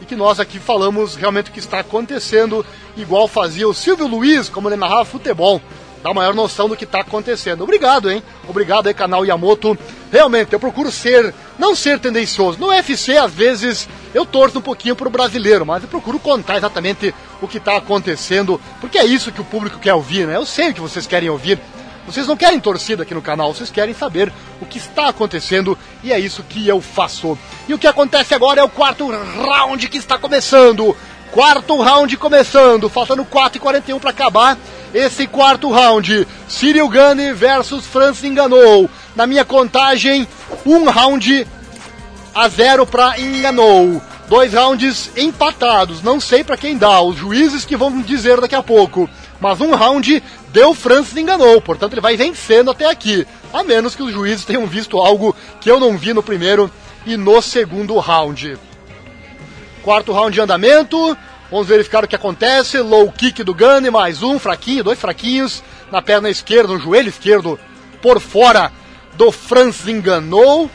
e 0.00 0.04
que 0.04 0.14
nós 0.14 0.38
aqui 0.38 0.60
falamos 0.60 1.16
realmente 1.16 1.50
o 1.50 1.52
que 1.52 1.58
está 1.58 1.80
acontecendo, 1.80 2.64
igual 2.96 3.26
fazia 3.26 3.68
o 3.68 3.74
Silvio 3.74 4.06
Luiz, 4.06 4.48
como 4.48 4.68
ele 4.68 4.76
narrava 4.76 5.04
futebol 5.04 5.60
dá 6.04 6.12
maior 6.12 6.34
noção 6.34 6.68
do 6.68 6.76
que 6.76 6.84
está 6.84 7.00
acontecendo. 7.00 7.64
Obrigado, 7.64 8.10
hein? 8.10 8.22
Obrigado 8.46 8.88
aí, 8.88 8.92
canal 8.92 9.24
Yamoto. 9.24 9.76
Realmente, 10.12 10.52
eu 10.52 10.60
procuro 10.60 10.92
ser, 10.92 11.34
não 11.58 11.74
ser 11.74 11.98
tendencioso. 11.98 12.58
No 12.60 12.66
UFC, 12.66 13.16
às 13.16 13.32
vezes, 13.32 13.88
eu 14.12 14.26
torço 14.26 14.58
um 14.58 14.62
pouquinho 14.62 14.94
pro 14.94 15.08
brasileiro, 15.08 15.64
mas 15.64 15.82
eu 15.82 15.88
procuro 15.88 16.18
contar 16.18 16.58
exatamente 16.58 17.14
o 17.40 17.48
que 17.48 17.56
está 17.56 17.78
acontecendo, 17.78 18.60
porque 18.82 18.98
é 18.98 19.04
isso 19.06 19.32
que 19.32 19.40
o 19.40 19.44
público 19.46 19.78
quer 19.78 19.94
ouvir, 19.94 20.26
né? 20.26 20.36
Eu 20.36 20.44
sei 20.44 20.68
o 20.68 20.74
que 20.74 20.80
vocês 20.80 21.06
querem 21.06 21.30
ouvir. 21.30 21.58
Vocês 22.06 22.26
não 22.26 22.36
querem 22.36 22.60
torcida 22.60 23.02
aqui 23.02 23.14
no 23.14 23.22
canal, 23.22 23.54
vocês 23.54 23.70
querem 23.70 23.94
saber 23.94 24.30
o 24.60 24.66
que 24.66 24.76
está 24.76 25.08
acontecendo 25.08 25.76
e 26.02 26.12
é 26.12 26.18
isso 26.18 26.42
que 26.42 26.68
eu 26.68 26.82
faço. 26.82 27.38
E 27.66 27.72
o 27.72 27.78
que 27.78 27.86
acontece 27.86 28.34
agora 28.34 28.60
é 28.60 28.62
o 28.62 28.68
quarto 28.68 29.08
round 29.10 29.88
que 29.88 29.96
está 29.96 30.18
começando. 30.18 30.94
Quarto 31.32 31.80
round 31.80 32.14
começando, 32.18 32.90
faltando 32.90 33.24
4 33.24 33.56
e 33.56 33.60
41 33.60 33.98
para 33.98 34.10
acabar 34.10 34.58
esse 34.94 35.26
quarto 35.26 35.70
round. 35.70 36.26
Cyril 36.48 36.88
Gane 36.88 37.32
versus 37.32 37.84
Francis 37.84 38.24
Enganou. 38.24 38.88
Na 39.16 39.26
minha 39.26 39.44
contagem, 39.44 40.26
um 40.64 40.88
round 40.88 41.46
a 42.34 42.48
zero 42.48 42.86
para 42.86 43.18
Enganou. 43.20 44.00
Dois 44.28 44.54
rounds 44.54 45.10
empatados, 45.18 46.02
não 46.02 46.18
sei 46.18 46.42
para 46.42 46.56
quem 46.56 46.78
dá, 46.78 47.02
os 47.02 47.16
juízes 47.16 47.66
que 47.66 47.76
vão 47.76 48.00
dizer 48.00 48.40
daqui 48.40 48.54
a 48.54 48.62
pouco. 48.62 49.08
Mas 49.38 49.60
um 49.60 49.74
round 49.74 50.22
deu 50.48 50.74
Francis 50.74 51.16
Enganou, 51.16 51.60
portanto 51.60 51.92
ele 51.92 52.00
vai 52.00 52.16
vencendo 52.16 52.70
até 52.70 52.88
aqui. 52.88 53.26
A 53.52 53.62
menos 53.62 53.94
que 53.94 54.02
os 54.02 54.12
juízes 54.12 54.46
tenham 54.46 54.66
visto 54.66 54.98
algo 54.98 55.36
que 55.60 55.70
eu 55.70 55.78
não 55.78 55.98
vi 55.98 56.14
no 56.14 56.22
primeiro 56.22 56.70
e 57.04 57.18
no 57.18 57.42
segundo 57.42 57.98
round. 57.98 58.56
Quarto 59.82 60.12
round 60.12 60.32
de 60.32 60.40
andamento. 60.40 61.16
Vamos 61.50 61.66
verificar 61.66 62.04
o 62.04 62.08
que 62.08 62.16
acontece. 62.16 62.78
Low 62.78 63.10
kick 63.12 63.42
do 63.42 63.54
Gunny, 63.54 63.90
mais 63.90 64.22
um 64.22 64.38
fraquinho, 64.38 64.84
dois 64.84 64.98
fraquinhos 64.98 65.62
na 65.90 66.02
perna 66.02 66.30
esquerda, 66.30 66.72
no 66.72 66.78
joelho 66.78 67.08
esquerdo 67.08 67.58
por 68.02 68.20
fora 68.20 68.72
do 69.14 69.30
Franz 69.30 69.86
enganou. 69.86 70.70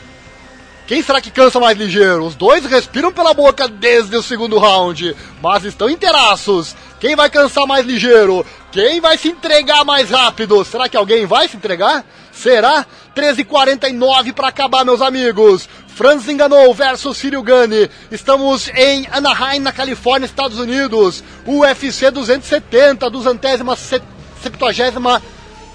Quem 0.86 1.02
será 1.02 1.20
que 1.20 1.30
cansa 1.30 1.60
mais 1.60 1.78
ligeiro? 1.78 2.24
Os 2.24 2.34
dois 2.34 2.64
respiram 2.64 3.12
pela 3.12 3.32
boca 3.32 3.68
desde 3.68 4.16
o 4.16 4.22
segundo 4.22 4.58
round, 4.58 5.14
mas 5.40 5.64
estão 5.64 5.88
inteiraços. 5.88 6.74
Quem 6.98 7.14
vai 7.14 7.30
cansar 7.30 7.64
mais 7.64 7.86
ligeiro? 7.86 8.44
Quem 8.72 9.00
vai 9.00 9.16
se 9.16 9.28
entregar 9.28 9.84
mais 9.84 10.10
rápido? 10.10 10.64
Será 10.64 10.88
que 10.88 10.96
alguém 10.96 11.26
vai 11.26 11.46
se 11.46 11.56
entregar? 11.56 12.04
Será? 12.32 12.84
13h49 13.14 14.32
para 14.32 14.48
acabar, 14.48 14.84
meus 14.84 15.00
amigos. 15.00 15.68
Franz 16.00 16.26
enganou 16.28 16.72
versus 16.72 17.22
Gane. 17.44 17.90
Estamos 18.10 18.70
em 18.74 19.06
Anaheim, 19.12 19.58
na 19.58 19.70
Califórnia, 19.70 20.24
Estados 20.24 20.58
Unidos. 20.58 21.22
UFC 21.46 22.10
270, 22.10 23.10
duzentésima, 23.10 23.76
septuagésima 23.76 25.20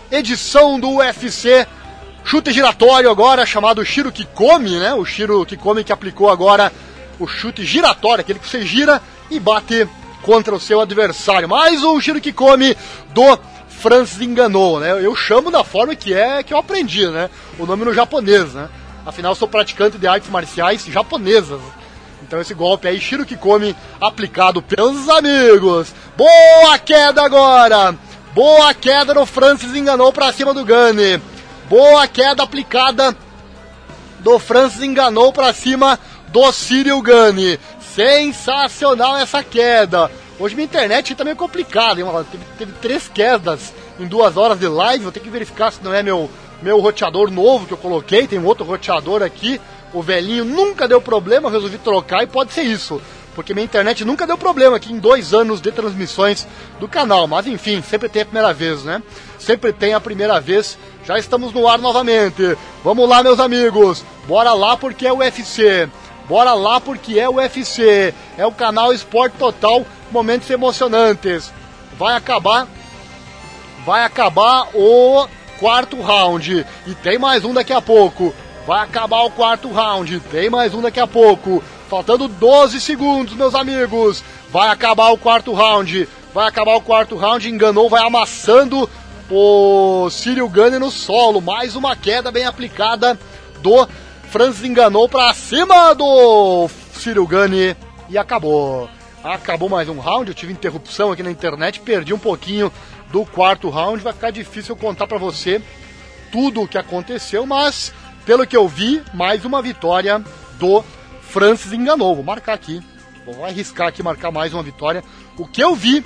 edição 0.09 0.79
do 0.79 0.95
UFC. 0.95 1.67
Chute 2.23 2.51
giratório 2.51 3.11
agora, 3.11 3.45
chamado 3.45 3.85
Shiro 3.85 4.11
Kikomi, 4.11 4.79
né? 4.79 4.95
O 4.95 5.05
Shiro 5.05 5.45
Kikomi 5.45 5.83
que 5.83 5.93
aplicou 5.93 6.27
agora 6.27 6.73
o 7.19 7.27
chute 7.27 7.63
giratório, 7.63 8.21
aquele 8.21 8.39
que 8.39 8.49
você 8.49 8.63
gira 8.63 8.99
e 9.29 9.39
bate 9.39 9.87
contra 10.23 10.55
o 10.55 10.59
seu 10.59 10.81
adversário. 10.81 11.47
Mais 11.47 11.83
um 11.83 12.01
Shiro 12.01 12.19
Kikomi 12.19 12.75
do 13.13 13.37
Francis 13.69 14.19
enganou, 14.21 14.79
né? 14.79 14.89
Eu 15.05 15.15
chamo 15.15 15.51
da 15.51 15.63
forma 15.63 15.95
que 15.95 16.15
é 16.15 16.41
que 16.41 16.51
eu 16.51 16.57
aprendi, 16.57 17.07
né? 17.07 17.29
O 17.59 17.67
nome 17.67 17.85
no 17.85 17.93
japonês, 17.93 18.55
né? 18.55 18.69
Afinal, 19.05 19.35
sou 19.35 19.47
praticante 19.47 19.97
de 19.97 20.07
artes 20.07 20.29
marciais 20.29 20.85
japonesas. 20.85 21.61
Então 22.23 22.41
esse 22.41 22.53
golpe 22.53 22.87
aí, 22.87 22.99
Shiro 22.99 23.25
Kikomi, 23.25 23.75
aplicado 24.01 24.61
pelos 24.61 25.07
amigos. 25.07 25.93
Boa 26.17 26.79
queda 26.79 27.23
agora! 27.23 27.95
Boa 28.33 28.73
queda 28.73 29.13
no 29.13 29.25
Francis 29.25 29.73
enganou 29.75 30.11
para 30.11 30.33
cima 30.33 30.53
do 30.53 30.65
Gane. 30.65 31.21
Boa 31.69 32.05
queda 32.05 32.43
aplicada 32.43 33.15
do 34.19 34.37
Francis 34.39 34.81
enganou 34.81 35.31
para 35.31 35.53
cima 35.53 35.97
do 36.29 36.51
Cyril 36.51 37.01
Gane. 37.01 37.57
Sensacional 37.79 39.15
essa 39.15 39.41
queda. 39.41 40.11
Hoje 40.37 40.53
minha 40.53 40.65
internet 40.65 41.15
tá 41.15 41.23
meio 41.23 41.37
complicada? 41.37 42.03
Teve, 42.29 42.43
teve, 42.57 42.71
três 42.81 43.07
quedas 43.07 43.73
em 43.97 44.05
duas 44.05 44.35
horas 44.35 44.59
de 44.59 44.67
live. 44.67 45.03
Vou 45.03 45.13
ter 45.13 45.21
que 45.21 45.29
verificar 45.29 45.71
se 45.71 45.81
não 45.81 45.93
é 45.93 46.03
meu 46.03 46.29
meu 46.61 46.79
roteador 46.79 47.31
novo 47.31 47.65
que 47.65 47.73
eu 47.73 47.77
coloquei, 47.77 48.27
tem 48.27 48.39
um 48.39 48.45
outro 48.45 48.65
roteador 48.65 49.21
aqui, 49.21 49.59
o 49.93 50.01
velhinho 50.01 50.43
nunca 50.43 50.87
deu 50.87 51.01
problema, 51.01 51.49
resolvi 51.49 51.77
trocar 51.77 52.23
e 52.23 52.27
pode 52.27 52.53
ser 52.53 52.63
isso. 52.63 53.01
Porque 53.35 53.53
minha 53.53 53.65
internet 53.65 54.05
nunca 54.05 54.25
deu 54.25 54.37
problema 54.37 54.77
aqui 54.77 54.93
em 54.93 54.97
dois 54.97 55.33
anos 55.33 55.59
de 55.59 55.69
transmissões 55.69 56.47
do 56.79 56.87
canal. 56.87 57.27
Mas 57.27 57.45
enfim, 57.45 57.81
sempre 57.81 58.07
tem 58.07 58.21
a 58.21 58.25
primeira 58.25 58.53
vez, 58.53 58.83
né? 58.85 59.03
Sempre 59.37 59.73
tem 59.73 59.93
a 59.93 59.99
primeira 59.99 60.39
vez. 60.39 60.77
Já 61.05 61.19
estamos 61.19 61.51
no 61.51 61.67
ar 61.67 61.77
novamente. 61.77 62.57
Vamos 62.83 63.07
lá, 63.07 63.21
meus 63.21 63.39
amigos. 63.39 64.05
Bora 64.25 64.53
lá 64.53 64.77
porque 64.77 65.05
é 65.05 65.11
o 65.11 65.17
UFC. 65.17 65.89
Bora 66.29 66.53
lá 66.53 66.79
porque 66.79 67.19
é 67.19 67.27
o 67.27 67.35
UFC. 67.35 68.13
É 68.37 68.45
o 68.45 68.53
canal 68.53 68.93
Esporte 68.93 69.35
Total. 69.37 69.85
Momentos 70.09 70.49
emocionantes. 70.49 71.51
Vai 71.99 72.15
acabar. 72.15 72.67
Vai 73.85 74.05
acabar 74.05 74.69
o 74.73 75.27
quarto 75.59 76.01
round. 76.01 76.65
E 76.87 76.95
tem 76.95 77.17
mais 77.17 77.43
um 77.43 77.53
daqui 77.53 77.73
a 77.73 77.81
pouco. 77.81 78.33
Vai 78.65 78.83
acabar 78.83 79.21
o 79.21 79.31
quarto 79.31 79.71
round. 79.71 80.19
Tem 80.31 80.49
mais 80.49 80.73
um 80.73 80.81
daqui 80.81 80.99
a 80.99 81.07
pouco. 81.07 81.63
Faltando 81.89 82.27
12 82.27 82.81
segundos, 82.81 83.35
meus 83.35 83.53
amigos. 83.53 84.23
Vai 84.51 84.69
acabar 84.69 85.09
o 85.09 85.17
quarto 85.17 85.53
round. 85.53 86.07
Vai 86.33 86.47
acabar 86.47 86.75
o 86.75 86.81
quarto 86.81 87.15
round. 87.15 87.49
Enganou, 87.49 87.89
vai 87.89 88.05
amassando 88.05 88.89
o 89.29 90.09
Cyril 90.09 90.49
Gane 90.49 90.79
no 90.79 90.91
solo. 90.91 91.41
Mais 91.41 91.75
uma 91.75 91.95
queda 91.95 92.31
bem 92.31 92.45
aplicada 92.45 93.19
do 93.61 93.87
Franz 94.29 94.63
enganou 94.63 95.07
para 95.07 95.33
cima 95.33 95.93
do 95.93 96.67
Cyril 96.93 97.27
Gane 97.27 97.75
e 98.09 98.17
acabou. 98.17 98.89
Acabou 99.23 99.69
mais 99.69 99.89
um 99.89 99.97
round. 99.97 100.29
Eu 100.29 100.35
tive 100.35 100.53
interrupção 100.53 101.11
aqui 101.11 101.23
na 101.23 101.31
internet, 101.31 101.79
perdi 101.79 102.13
um 102.13 102.19
pouquinho 102.19 102.71
do 103.15 103.25
quarto 103.25 103.69
round. 103.69 104.03
Vai 104.03 104.11
ficar 104.11 104.29
difícil 104.29 104.75
contar 104.75 105.07
para 105.07 105.17
você 105.17 105.61
tudo 106.33 106.61
o 106.61 106.67
que 106.67 106.77
aconteceu, 106.77 107.45
mas 107.45 107.93
pelo 108.25 108.45
que 108.45 108.57
eu 108.57 108.67
vi, 108.67 109.01
mais 109.13 109.45
uma 109.45 109.61
vitória 109.61 110.21
do 110.59 110.83
Francis 111.21 111.71
enganou. 111.71 112.13
Vou 112.13 112.25
marcar 112.25 112.51
aqui, 112.51 112.83
vou 113.25 113.45
arriscar 113.45 113.87
aqui 113.87 114.03
marcar 114.03 114.31
mais 114.31 114.53
uma 114.53 114.61
vitória. 114.61 115.01
O 115.37 115.47
que 115.47 115.63
eu 115.63 115.73
vi 115.73 116.03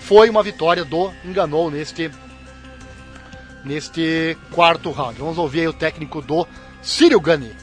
foi 0.00 0.28
uma 0.28 0.42
vitória 0.42 0.84
do 0.84 1.12
enganou 1.24 1.70
neste 1.70 2.10
neste 3.64 4.36
quarto 4.50 4.90
round. 4.90 5.20
Vamos 5.20 5.38
ouvir 5.38 5.60
aí 5.60 5.68
o 5.68 5.72
técnico 5.72 6.20
do 6.20 6.48
Círio 6.82 7.20
Gani. 7.20 7.54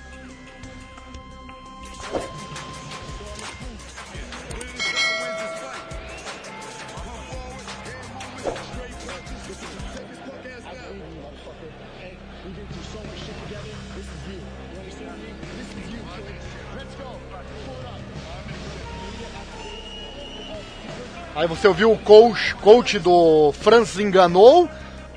Aí 21.37 21.47
você 21.47 21.67
ouviu 21.67 21.91
o 21.91 21.97
coach, 21.99 22.55
coach 22.55 22.97
do 22.97 23.53
Francis 23.61 23.99
enganou. 23.99 24.67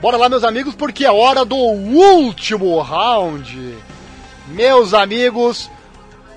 Bora 0.03 0.19
lá, 0.19 0.29
meus 0.29 0.45
amigos, 0.45 0.75
porque 0.75 1.07
é 1.07 1.11
hora 1.11 1.47
do 1.47 1.57
último 1.57 2.79
round. 2.83 3.75
Meus 4.49 4.93
amigos, 4.93 5.71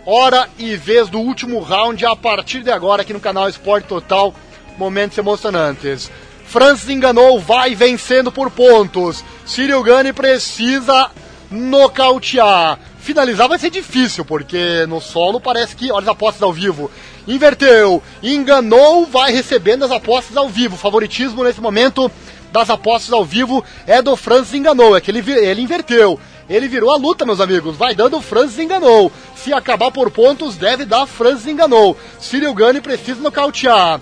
hora 0.06 0.48
e 0.58 0.78
vez 0.78 1.10
do 1.10 1.19
último 1.19 1.60
round 1.60 2.06
a 2.06 2.15
partir 2.15 2.63
de 2.63 2.72
agora 2.72 3.02
aqui 3.02 3.12
no 3.12 3.19
canal 3.19 3.50
Esporte 3.50 3.86
Total. 3.86 4.34
Momentos 4.78 5.17
emocionantes. 5.17 6.10
Francis 6.46 6.90
enganou, 6.90 7.38
vai 7.38 7.75
vencendo 7.75 8.31
por 8.31 8.50
pontos. 8.52 9.21
Cyril 9.46 9.84
Gane 9.84 10.13
precisa 10.13 11.12
nocautear. 11.52 12.79
Finalizar 13.00 13.50
vai 13.50 13.60
ser 13.60 13.69
difícil, 13.69 14.23
porque 14.23 14.86
no 14.88 15.02
solo 15.02 15.42
parece 15.42 15.75
que. 15.75 15.92
Olha 15.92 16.04
as 16.04 16.08
apostas 16.08 16.42
ao 16.42 16.54
vivo. 16.54 16.90
Inverteu, 17.28 18.04
enganou, 18.21 19.06
vai 19.06 19.32
recebendo 19.32 19.86
as 19.86 19.92
apostas 19.92 20.36
ao 20.36 20.50
vivo. 20.50 20.76
Favoritismo 20.76 21.44
nesse 21.44 21.62
momento 21.62 22.12
das 22.52 22.69
apostas 22.69 23.13
ao 23.13 23.24
vivo 23.24 23.63
é 23.88 24.02
do 24.02 24.15
Francis 24.15 24.54
enganou. 24.54 24.96
É 24.96 25.02
que 25.02 25.10
ele, 25.10 25.24
ele 25.32 25.62
inverteu. 25.62 26.19
Ele 26.50 26.67
virou 26.67 26.92
a 26.92 26.98
luta, 26.98 27.26
meus 27.26 27.40
amigos. 27.40 27.78
Vai 27.78 27.96
dando 27.96 28.21
Francis 28.21 28.60
enganou. 28.60 29.12
Se 29.36 29.54
acabar 29.54 29.92
por 29.92 30.12
pontos, 30.12 30.58
deve 30.58 30.86
dar 30.86 31.06
Francis 31.06 31.48
enganou. 31.48 31.98
Cyril 32.19 32.54
Gane 32.54 32.82
precisa 32.82 33.21
nocautear. 33.21 34.02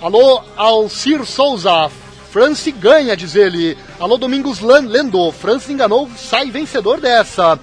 Alô, 0.00 0.42
Alcir 0.56 1.24
Souza. 1.24 1.90
Francis 2.30 2.74
ganha, 2.76 3.16
diz 3.16 3.34
ele. 3.34 3.76
Alô, 3.98 4.18
Domingos 4.18 4.60
Lendo. 4.60 5.32
Francis 5.32 5.70
enganou, 5.70 6.08
sai 6.16 6.50
vencedor 6.50 7.00
dessa. 7.00 7.58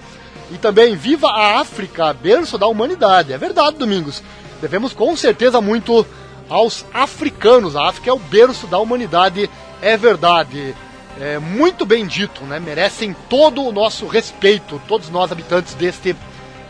E 0.50 0.58
também, 0.58 0.96
viva 0.96 1.28
a 1.28 1.60
África, 1.60 2.12
berço 2.12 2.58
da 2.58 2.66
humanidade. 2.66 3.32
É 3.32 3.38
verdade, 3.38 3.78
Domingos. 3.78 4.22
Devemos 4.60 4.92
com 4.92 5.14
certeza 5.16 5.60
muito 5.60 6.06
aos 6.48 6.84
africanos. 6.92 7.76
A 7.76 7.88
África 7.88 8.10
é 8.10 8.12
o 8.12 8.18
berço 8.18 8.66
da 8.66 8.78
humanidade, 8.78 9.50
é 9.82 9.96
verdade. 9.96 10.74
é, 11.20 11.38
muito 11.38 11.86
bem 11.86 12.06
dito, 12.06 12.44
né? 12.44 12.60
Merecem 12.60 13.16
todo 13.28 13.62
o 13.62 13.72
nosso 13.72 14.06
respeito, 14.06 14.80
todos 14.86 15.08
nós 15.08 15.32
habitantes 15.32 15.74
deste 15.74 16.14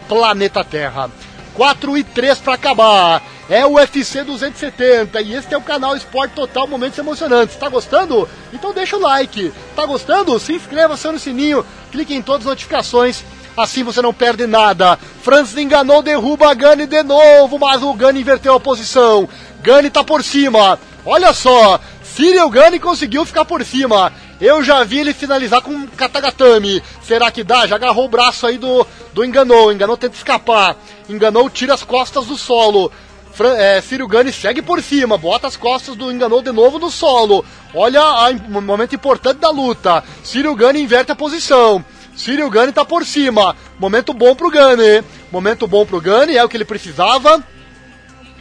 planeta 0.09 0.63
Terra. 0.65 1.11
4 1.55 1.97
e 1.97 2.05
3 2.05 2.39
para 2.39 2.55
acabar. 2.55 3.23
É 3.49 3.65
o 3.65 3.75
UFC 3.75 4.25
270 4.25 5.21
e 5.23 5.33
este 5.33 5.55
é 5.55 5.57
o 5.57 5.63
canal 5.63 5.97
Esporte 5.97 6.35
Total 6.35 6.67
Momentos 6.67 6.99
Emocionantes. 6.99 7.57
Tá 7.57 7.69
gostando? 7.69 8.29
Então 8.53 8.75
deixa 8.75 8.97
o 8.97 9.01
like. 9.01 9.53
Tá 9.75 9.87
gostando? 9.87 10.39
Se 10.39 10.53
inscreva, 10.53 10.95
acione 10.95 11.17
o 11.17 11.21
sininho, 11.21 11.65
clique 11.91 12.15
em 12.15 12.23
todas 12.23 12.43
as 12.43 12.51
notificações. 12.51 13.25
Assim 13.57 13.83
você 13.83 14.03
não 14.03 14.13
perde 14.13 14.47
nada. 14.47 14.99
Francis 15.23 15.57
enganou, 15.57 16.03
derruba 16.03 16.53
Gani 16.53 16.87
de 16.87 17.03
novo, 17.03 17.59
mas 17.59 17.83
o 17.83 17.95
Gani 17.95 18.21
inverteu 18.21 18.55
a 18.55 18.61
posição. 18.61 19.29
Gani 19.63 19.89
tá 19.89 20.05
por 20.05 20.23
cima. 20.23 20.79
Olha 21.05 21.33
só, 21.33 21.81
Cyril 22.03 22.51
Gani 22.51 22.79
conseguiu 22.79 23.25
ficar 23.25 23.45
por 23.45 23.65
cima. 23.65 24.13
Eu 24.41 24.63
já 24.63 24.85
vi 24.85 24.99
ele 24.99 25.15
finalizar 25.15 25.63
com 25.63 25.71
um 25.71 25.87
Katagatame. 25.87 26.83
Será 27.03 27.31
que 27.31 27.43
dá? 27.43 27.67
Já 27.67 27.77
agarrou 27.77 28.05
o 28.05 28.09
braço 28.09 28.47
aí 28.47 28.59
do, 28.59 28.87
do 29.15 29.25
Enganou. 29.25 29.73
Enganou 29.73 29.97
tenta 29.97 30.17
escapar. 30.17 30.77
Enganou 31.09 31.49
tira 31.49 31.73
as 31.73 31.83
costas 31.83 32.27
do 32.27 32.37
solo. 32.37 32.93
Fran, 33.33 33.55
é, 33.55 33.81
Círio 33.83 34.09
Gani 34.09 34.33
segue 34.33 34.63
por 34.63 34.83
cima, 34.83 35.19
bota 35.19 35.47
as 35.47 35.59
costas 35.59 35.95
do 35.95 36.11
Enganou 36.11 36.41
de 36.41 36.51
novo 36.53 36.79
no 36.79 36.91
solo. 36.91 37.45
Olha 37.75 38.03
o 38.49 38.63
momento 38.63 38.95
importante 38.95 39.39
da 39.39 39.51
luta. 39.51 40.03
Círio 40.25 40.55
Gani 40.55 40.81
inverte 40.81 41.13
a 41.13 41.17
posição. 41.17 41.85
Círio 42.17 42.49
Gani 42.51 42.73
tá 42.73 42.85
por 42.85 43.05
cima. 43.05 43.55
Momento 43.79 44.13
bom 44.13 44.35
pro 44.35 44.51
Gani. 44.51 45.05
Momento 45.31 45.67
bom 45.67 45.85
pro 45.85 46.01
Gani, 46.01 46.37
é 46.37 46.45
o 46.45 46.49
que 46.49 46.57
ele 46.57 46.65
precisava. 46.65 47.43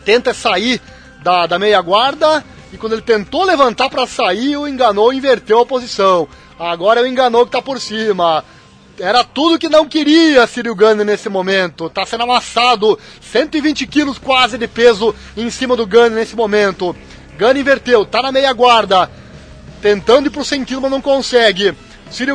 Tenta 0.03 0.33
sair 0.33 0.81
da, 1.21 1.45
da 1.45 1.59
meia 1.59 1.81
guarda 1.81 2.43
e 2.75 2.77
quando 2.77 2.93
ele 2.93 3.01
tentou 3.01 3.43
levantar 3.43 3.89
para 3.89 4.05
sair, 4.05 4.57
o 4.57 4.67
enganou 4.67 5.13
inverteu 5.13 5.59
a 5.59 5.65
posição. 5.65 6.27
Agora 6.59 6.99
é 6.99 7.03
o 7.03 7.07
enganou 7.07 7.45
que 7.45 7.51
tá 7.51 7.61
por 7.61 7.79
cima. 7.79 8.43
Era 8.99 9.23
tudo 9.23 9.57
que 9.57 9.67
não 9.67 9.87
queria 9.87 10.47
Cyril 10.47 10.75
Gunn 10.75 11.03
nesse 11.03 11.27
momento. 11.27 11.89
Tá 11.89 12.05
sendo 12.05 12.23
amassado. 12.23 12.97
120 13.21 13.87
quilos 13.87 14.17
quase 14.17 14.57
de 14.57 14.67
peso 14.67 15.13
em 15.35 15.49
cima 15.49 15.75
do 15.75 15.85
Gunn 15.85 16.09
nesse 16.09 16.35
momento. 16.35 16.95
Gunn 17.37 17.57
inverteu, 17.57 18.05
tá 18.05 18.21
na 18.21 18.31
meia 18.31 18.53
guarda. 18.53 19.09
Tentando 19.81 20.27
ir 20.27 20.29
pro 20.29 20.45
100 20.45 20.65
quilos, 20.65 20.81
mas 20.81 20.91
não 20.91 21.01
consegue. 21.01 21.73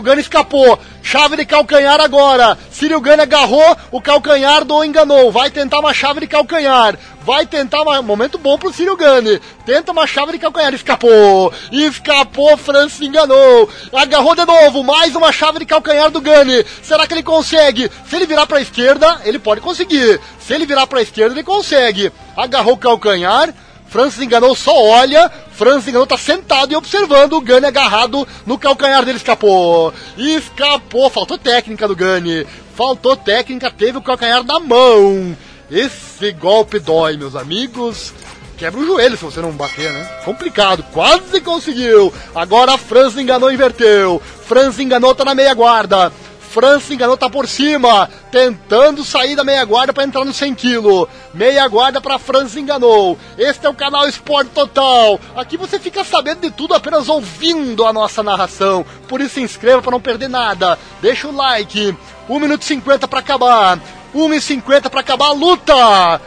Gane 0.02 0.20
escapou. 0.20 0.78
Chave 1.02 1.36
de 1.36 1.44
calcanhar 1.44 2.00
agora. 2.00 2.58
Gane 3.00 3.22
agarrou 3.22 3.76
o 3.90 4.00
calcanhar 4.00 4.64
do 4.64 4.84
enganou. 4.84 5.30
Vai 5.32 5.50
tentar 5.50 5.78
uma 5.78 5.94
chave 5.94 6.20
de 6.20 6.26
calcanhar. 6.26 6.98
Vai 7.22 7.46
tentar 7.46 7.82
uma... 7.82 8.02
Momento 8.02 8.38
bom 8.38 8.58
pro 8.58 8.72
Cyril 8.72 8.96
Gane. 8.96 9.40
Tenta 9.64 9.92
uma 9.92 10.06
chave 10.06 10.32
de 10.32 10.38
calcanhar. 10.38 10.74
Escapou. 10.74 11.52
Escapou. 11.70 12.56
Francis 12.56 13.00
enganou. 13.00 13.68
Agarrou 13.92 14.34
de 14.34 14.44
novo. 14.44 14.82
Mais 14.82 15.14
uma 15.14 15.32
chave 15.32 15.60
de 15.60 15.66
calcanhar 15.66 16.10
do 16.10 16.20
Gane. 16.20 16.64
Será 16.82 17.06
que 17.06 17.14
ele 17.14 17.22
consegue? 17.22 17.90
Se 18.08 18.16
ele 18.16 18.26
virar 18.26 18.46
pra 18.46 18.60
esquerda, 18.60 19.20
ele 19.24 19.38
pode 19.38 19.60
conseguir. 19.60 20.20
Se 20.40 20.54
ele 20.54 20.66
virar 20.66 20.86
pra 20.86 21.02
esquerda, 21.02 21.34
ele 21.34 21.44
consegue. 21.44 22.12
Agarrou 22.36 22.74
o 22.74 22.78
calcanhar. 22.78 23.54
Francis 23.90 24.22
enganou, 24.22 24.54
só 24.54 24.72
olha. 24.82 25.30
Francis 25.50 25.88
enganou, 25.88 26.06
tá 26.06 26.16
sentado 26.16 26.72
e 26.72 26.76
observando 26.76 27.34
o 27.34 27.40
Gani 27.40 27.66
agarrado 27.66 28.26
no 28.46 28.56
calcanhar 28.56 29.04
dele. 29.04 29.18
Escapou. 29.18 29.92
Escapou. 30.16 31.10
Faltou 31.10 31.36
técnica 31.36 31.88
do 31.88 31.96
Gani. 31.96 32.46
Faltou 32.76 33.16
técnica, 33.16 33.70
teve 33.70 33.98
o 33.98 34.02
calcanhar 34.02 34.44
na 34.44 34.60
mão. 34.60 35.36
Esse 35.70 36.32
golpe 36.32 36.78
dói, 36.78 37.16
meus 37.16 37.34
amigos. 37.34 38.14
Quebra 38.56 38.80
o 38.80 38.86
joelho 38.86 39.16
se 39.16 39.24
você 39.24 39.40
não 39.40 39.52
bater, 39.52 39.90
né? 39.92 40.04
Complicado, 40.24 40.84
quase 40.92 41.40
conseguiu. 41.40 42.12
Agora 42.34 42.74
a 42.74 42.78
Francis 42.78 43.18
enganou, 43.18 43.52
inverteu. 43.52 44.22
Francis 44.46 44.80
enganou, 44.80 45.14
tá 45.14 45.24
na 45.24 45.34
meia 45.34 45.54
guarda. 45.54 46.12
França 46.50 46.92
enganou, 46.92 47.16
tá 47.16 47.30
por 47.30 47.46
cima, 47.46 48.10
tentando 48.32 49.04
sair 49.04 49.36
da 49.36 49.44
meia 49.44 49.64
guarda 49.64 49.92
para 49.92 50.02
entrar 50.02 50.24
no 50.24 50.34
100 50.34 50.56
kg. 50.56 51.06
Meia 51.32 51.66
guarda 51.68 52.00
para 52.00 52.18
França 52.18 52.58
enganou. 52.58 53.16
Este 53.38 53.66
é 53.66 53.68
o 53.68 53.74
canal 53.74 54.08
Esporte 54.08 54.50
Total. 54.50 55.20
Aqui 55.36 55.56
você 55.56 55.78
fica 55.78 56.02
sabendo 56.02 56.40
de 56.40 56.50
tudo 56.50 56.74
apenas 56.74 57.08
ouvindo 57.08 57.86
a 57.86 57.92
nossa 57.92 58.20
narração. 58.20 58.84
Por 59.06 59.20
isso 59.20 59.34
se 59.34 59.40
inscreva 59.40 59.80
para 59.80 59.92
não 59.92 60.00
perder 60.00 60.28
nada. 60.28 60.76
Deixa 61.00 61.28
o 61.28 61.36
like. 61.36 61.96
1 62.28 62.40
minuto 62.40 62.62
e 62.62 62.64
50 62.64 63.06
para 63.06 63.20
acabar. 63.20 63.78
1 64.12 64.34
e 64.34 64.40
50 64.40 64.90
para 64.90 65.00
acabar 65.00 65.28
a 65.28 65.32
luta. 65.32 66.20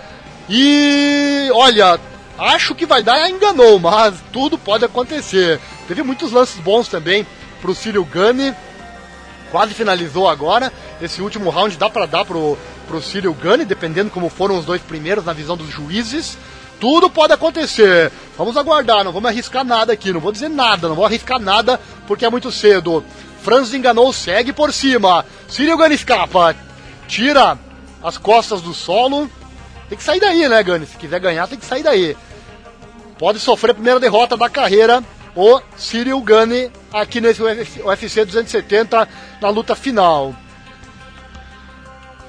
E 0.49 1.49
olha, 1.53 1.99
acho 2.39 2.73
que 2.73 2.85
vai 2.85 3.03
dar, 3.03 3.29
enganou, 3.29 3.77
mas 3.77 4.15
tudo 4.31 4.57
pode 4.57 4.85
acontecer. 4.85 5.59
Teve 5.85 6.01
muitos 6.01 6.31
lances 6.31 6.61
bons 6.61 6.87
também 6.87 7.27
pro 7.61 7.75
Círio 7.75 8.05
Gani 8.05 8.55
quase 9.53 9.75
finalizou 9.75 10.27
agora. 10.27 10.73
Esse 10.99 11.21
último 11.21 11.51
round 11.51 11.77
dá 11.77 11.87
para 11.87 12.07
dar 12.07 12.25
pro, 12.25 12.57
pro 12.87 12.99
Cyril 12.99 13.35
Gunn, 13.35 13.63
dependendo 13.63 14.09
como 14.09 14.27
foram 14.27 14.57
os 14.57 14.65
dois 14.65 14.81
primeiros 14.81 15.23
na 15.23 15.31
visão 15.31 15.55
dos 15.55 15.69
juízes. 15.69 16.35
Tudo 16.79 17.07
pode 17.07 17.33
acontecer. 17.33 18.11
Vamos 18.35 18.57
aguardar, 18.57 19.03
não 19.03 19.11
vamos 19.11 19.29
arriscar 19.29 19.63
nada 19.63 19.93
aqui, 19.93 20.11
não 20.11 20.19
vou 20.19 20.31
dizer 20.31 20.49
nada, 20.49 20.87
não 20.87 20.95
vou 20.95 21.05
arriscar 21.05 21.39
nada 21.39 21.79
porque 22.07 22.25
é 22.25 22.29
muito 22.31 22.51
cedo. 22.51 23.05
Franz 23.43 23.71
enganou, 23.75 24.11
segue 24.11 24.51
por 24.51 24.73
cima. 24.73 25.23
Cyril 25.47 25.77
Gunn 25.77 25.91
escapa, 25.91 26.55
tira 27.07 27.55
as 28.03 28.17
costas 28.17 28.59
do 28.59 28.73
solo. 28.73 29.29
Tem 29.87 29.95
que 29.95 30.03
sair 30.03 30.19
daí, 30.19 30.49
né, 30.49 30.63
Gunn? 30.63 30.83
Se 30.83 30.97
quiser 30.97 31.19
ganhar, 31.19 31.47
tem 31.47 31.59
que 31.59 31.65
sair 31.65 31.83
daí. 31.83 32.17
Pode 33.19 33.39
sofrer 33.39 33.69
a 33.69 33.75
primeira 33.75 33.99
derrota 33.99 34.35
da 34.35 34.49
carreira 34.49 35.03
o 35.35 35.59
Cyril 35.75 36.21
Gane 36.21 36.71
aqui 36.91 37.19
nesse 37.19 37.41
UFC 37.41 38.25
270 38.25 39.07
na 39.41 39.49
luta 39.49 39.75
final. 39.75 40.35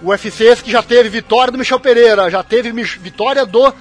UFC 0.03 0.57
que 0.63 0.71
já 0.71 0.83
teve 0.83 1.09
vitória 1.09 1.51
do 1.53 1.59
Michel 1.59 1.81
Pereira, 1.81 2.31
já 2.31 2.43
teve 2.43 2.71
vitória 2.73 3.47
do 3.47 3.73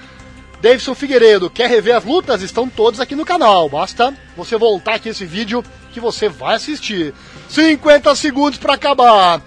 Davidson 0.60 0.94
Figueiredo. 0.94 1.50
Quer 1.50 1.68
rever 1.68 1.96
as 1.96 2.04
lutas? 2.04 2.40
Estão 2.40 2.68
todos 2.68 2.98
aqui 2.98 3.14
no 3.14 3.24
canal. 3.24 3.68
Basta 3.68 4.14
você 4.34 4.56
voltar 4.56 4.94
aqui 4.94 5.10
esse 5.10 5.26
vídeo 5.26 5.62
que 5.92 6.00
você 6.00 6.28
vai 6.28 6.56
assistir. 6.56 7.12
50 7.50 8.14
segundos 8.14 8.58
para 8.58 8.72
acabar. 8.72 9.42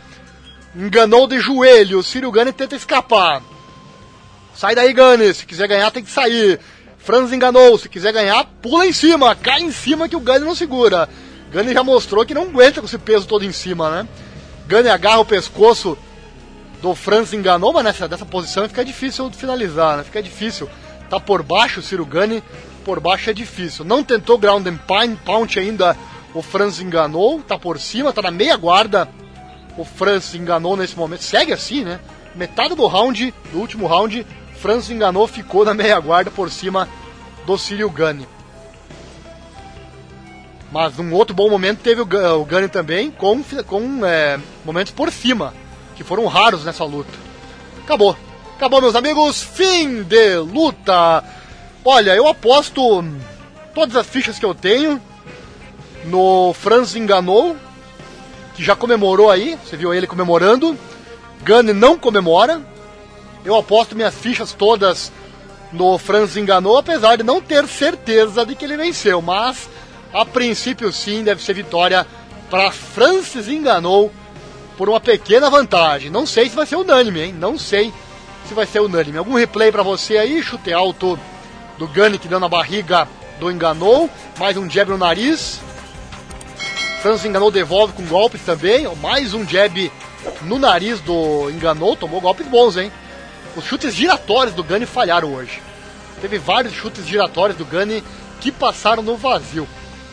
Enganou 0.76 1.26
de 1.28 1.40
joelho. 1.40 2.04
Ciro 2.04 2.32
Gane 2.32 2.54
tenta 2.54 2.76
escapar. 2.76 3.42
Sai 4.54 4.76
daí, 4.76 4.94
Gane. 4.94 5.34
Se 5.34 5.46
quiser 5.46 5.68
ganhar, 5.68 5.90
tem 5.90 6.04
que 6.04 6.12
sair. 6.12 6.60
Franz 7.08 7.32
enganou, 7.32 7.78
se 7.78 7.88
quiser 7.88 8.12
ganhar, 8.12 8.44
pula 8.62 8.86
em 8.86 8.92
cima, 8.92 9.34
cai 9.34 9.62
em 9.62 9.72
cima 9.72 10.10
que 10.10 10.16
o 10.18 10.20
Gane 10.20 10.44
não 10.44 10.54
segura. 10.54 11.08
Gane 11.50 11.74
já 11.74 11.82
mostrou 11.82 12.26
que 12.26 12.34
não 12.34 12.42
aguenta 12.42 12.82
com 12.82 12.86
esse 12.86 12.98
peso 12.98 13.26
todo 13.26 13.46
em 13.46 13.52
cima, 13.54 13.90
né? 13.90 14.08
Gane 14.68 14.90
agarra 14.90 15.20
o 15.20 15.26
pescoço 15.26 15.98
do 16.82 16.94
Franz 16.94 17.32
enganou, 17.32 17.72
mas 17.72 17.86
nessa 17.86 18.10
dessa 18.10 18.26
posição 18.26 18.68
fica 18.68 18.84
difícil 18.84 19.32
finalizar, 19.32 19.96
né? 19.96 20.04
Fica 20.04 20.22
difícil. 20.22 20.70
Tá 21.10 21.18
por 21.18 21.42
baixo 21.44 21.80
o 21.80 21.84
Ciro 21.84 22.06
Gane, 22.06 22.44
por 22.84 23.00
baixo 23.00 23.30
é 23.30 23.34
difícil. 23.34 23.86
Não 23.86 24.04
tentou 24.04 24.38
ground 24.38 24.68
and 24.68 24.76
pound 25.26 25.58
ainda, 25.58 25.96
o 26.34 26.42
Franz 26.42 26.82
enganou, 26.82 27.40
tá 27.40 27.58
por 27.58 27.80
cima, 27.80 28.12
tá 28.12 28.22
na 28.22 28.32
meia 28.32 28.58
guarda. 28.58 29.08
O 29.78 29.86
Franz 29.86 30.36
enganou 30.36 30.76
nesse 30.76 30.98
momento, 30.98 31.24
segue 31.24 31.54
assim, 31.54 31.86
né? 31.86 32.02
Metade 32.36 32.76
do 32.76 32.86
round, 32.86 33.34
do 33.54 33.60
último 33.60 33.88
round, 33.88 34.28
França 34.58 34.94
enganou, 34.94 35.28
ficou 35.28 35.64
na 35.64 35.74
meia 35.74 36.00
guarda 36.00 36.32
por 36.32 36.50
cima 36.52 36.90
do 37.46 37.58
Círio 37.58 37.90
Gani. 37.90 38.28
Mas 40.72 41.00
um 41.00 41.14
outro 41.14 41.34
bom 41.34 41.50
momento 41.50 41.80
teve 41.80 42.02
o 42.02 42.46
Gani 42.46 42.68
também, 42.68 43.10
com, 43.10 43.42
com 43.66 44.06
é, 44.06 44.38
momentos 44.66 44.92
por 44.92 45.12
cima, 45.12 45.54
que 45.96 46.04
foram 46.04 46.26
raros 46.26 46.66
nessa 46.66 46.84
luta. 46.84 47.12
Acabou. 47.84 48.18
Acabou, 48.58 48.82
meus 48.82 48.96
amigos. 48.96 49.42
Fim 49.42 50.04
de 50.04 50.38
luta. 50.38 51.24
Olha, 51.86 52.16
eu 52.16 52.28
aposto 52.28 53.06
todas 53.74 53.96
as 53.96 54.06
fichas 54.06 54.38
que 54.38 54.46
eu 54.46 54.54
tenho 54.54 55.02
no 56.06 56.54
Franz 56.54 56.96
enganou, 56.96 57.56
que 58.56 58.64
já 58.64 58.76
comemorou 58.76 59.32
aí. 59.32 59.58
Você 59.64 59.78
viu 59.78 59.94
ele 59.94 60.08
comemorando. 60.08 60.78
Gani 61.44 61.72
não 61.72 61.98
comemora, 61.98 62.62
eu 63.48 63.56
aposto 63.56 63.96
minhas 63.96 64.14
fichas 64.14 64.52
todas 64.52 65.10
no 65.72 65.98
Franz 65.98 66.36
Enganou, 66.36 66.78
apesar 66.78 67.16
de 67.16 67.24
não 67.24 67.42
ter 67.42 67.66
certeza 67.66 68.46
de 68.46 68.54
que 68.54 68.66
ele 68.66 68.76
venceu. 68.76 69.22
Mas, 69.22 69.70
a 70.14 70.26
princípio, 70.26 70.92
sim, 70.92 71.24
deve 71.24 71.42
ser 71.42 71.54
vitória 71.54 72.06
para 72.50 72.70
Francis 72.72 73.48
Enganou 73.48 74.12
por 74.78 74.90
uma 74.90 75.00
pequena 75.00 75.50
vantagem. 75.50 76.10
Não 76.10 76.26
sei 76.26 76.50
se 76.50 76.58
vai 76.58 76.66
ser 76.66 76.76
unânime, 76.76 77.22
hein? 77.22 77.34
Não 77.34 77.58
sei 77.58 77.94
se 78.46 78.54
vai 78.54 78.66
ser 78.66 78.82
unânime. 78.82 79.18
Algum 79.18 79.36
replay 79.36 79.72
para 79.72 79.82
você 79.82 80.18
aí? 80.18 80.44
Chute 80.44 80.74
alto 80.74 81.18
do 81.78 81.88
Gani 81.88 82.20
que 82.20 82.28
deu 82.28 82.42
na 82.42 82.50
barriga 82.50 83.08
do 83.40 83.50
Enganou. 83.50 84.10
Mais 84.38 84.58
um 84.58 84.70
jab 84.70 84.92
no 84.92 84.98
nariz. 84.98 85.62
Francis 87.02 87.24
Enganou 87.24 87.50
devolve 87.50 87.94
com 87.94 88.06
golpes 88.06 88.42
também. 88.42 88.94
Mais 88.98 89.34
um 89.34 89.48
jab 89.48 89.90
no 90.42 90.60
nariz 90.60 91.00
do 91.00 91.50
Enganou. 91.50 91.96
Tomou 91.96 92.20
golpes 92.20 92.46
bons, 92.48 92.76
hein? 92.76 92.92
Os 93.58 93.66
chutes 93.66 93.96
giratórios 93.96 94.54
do 94.54 94.64
Gani 94.64 94.86
falharam 94.86 95.34
hoje. 95.34 95.60
Teve 96.22 96.38
vários 96.38 96.76
chutes 96.76 97.08
giratórios 97.08 97.58
do 97.58 97.66
Gani 97.66 98.04
que 98.40 98.52
passaram 98.52 99.02
no 99.02 99.18
vazio. 99.18 99.68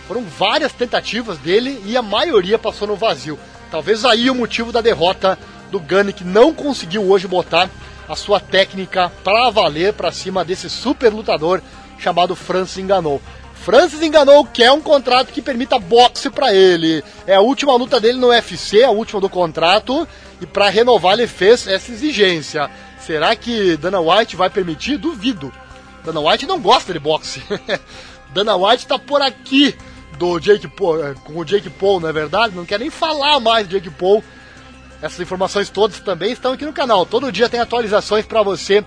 Foram 0.08 0.24
várias 0.24 0.72
tentativas 0.72 1.36
dele 1.36 1.82
e 1.84 1.94
a 1.94 2.00
maioria 2.00 2.58
passou 2.58 2.88
no 2.88 2.96
vazio. 2.96 3.38
Talvez 3.70 4.02
aí 4.06 4.30
o 4.30 4.34
motivo 4.34 4.72
da 4.72 4.80
derrota 4.80 5.38
do 5.70 5.78
Gunny, 5.78 6.14
que 6.14 6.24
não 6.24 6.54
conseguiu 6.54 7.02
hoje 7.02 7.28
botar 7.28 7.68
a 8.08 8.16
sua 8.16 8.40
técnica 8.40 9.12
para 9.22 9.50
valer 9.50 9.92
para 9.92 10.10
cima 10.10 10.42
desse 10.42 10.70
super 10.70 11.12
lutador 11.12 11.60
chamado 11.98 12.34
Francis 12.34 12.78
Enganou. 12.78 13.20
Francis 13.54 14.00
Enganou 14.00 14.46
quer 14.46 14.72
um 14.72 14.80
contrato 14.80 15.32
que 15.32 15.42
permita 15.42 15.78
boxe 15.78 16.30
para 16.30 16.54
ele. 16.54 17.04
É 17.26 17.34
a 17.34 17.40
última 17.40 17.76
luta 17.76 18.00
dele 18.00 18.18
no 18.18 18.28
UFC, 18.28 18.82
a 18.82 18.90
última 18.90 19.20
do 19.20 19.28
contrato, 19.28 20.08
e 20.40 20.46
para 20.46 20.70
renovar 20.70 21.14
ele 21.14 21.26
fez 21.26 21.66
essa 21.66 21.92
exigência. 21.92 22.70
Será 23.06 23.36
que 23.36 23.76
Dana 23.76 24.00
White 24.00 24.34
vai 24.34 24.48
permitir? 24.48 24.96
Duvido. 24.96 25.52
Dana 26.02 26.20
White 26.20 26.46
não 26.46 26.58
gosta 26.58 26.90
de 26.90 26.98
boxe. 26.98 27.42
Dana 28.32 28.56
White 28.56 28.86
tá 28.86 28.98
por 28.98 29.20
aqui 29.20 29.76
do 30.18 30.38
Jake 30.40 30.66
Paul, 30.68 31.04
é, 31.04 31.14
com 31.14 31.36
o 31.36 31.44
Jake 31.44 31.68
Paul, 31.68 32.00
não 32.00 32.08
é 32.08 32.12
verdade? 32.12 32.56
Não 32.56 32.64
quer 32.64 32.78
nem 32.78 32.88
falar 32.88 33.38
mais 33.40 33.68
de 33.68 33.74
Jake 33.74 33.90
Paul. 33.90 34.24
Essas 35.02 35.20
informações 35.20 35.68
todas 35.68 36.00
também 36.00 36.32
estão 36.32 36.52
aqui 36.52 36.64
no 36.64 36.72
canal. 36.72 37.04
Todo 37.04 37.30
dia 37.30 37.46
tem 37.46 37.60
atualizações 37.60 38.24
para 38.24 38.42
você, 38.42 38.82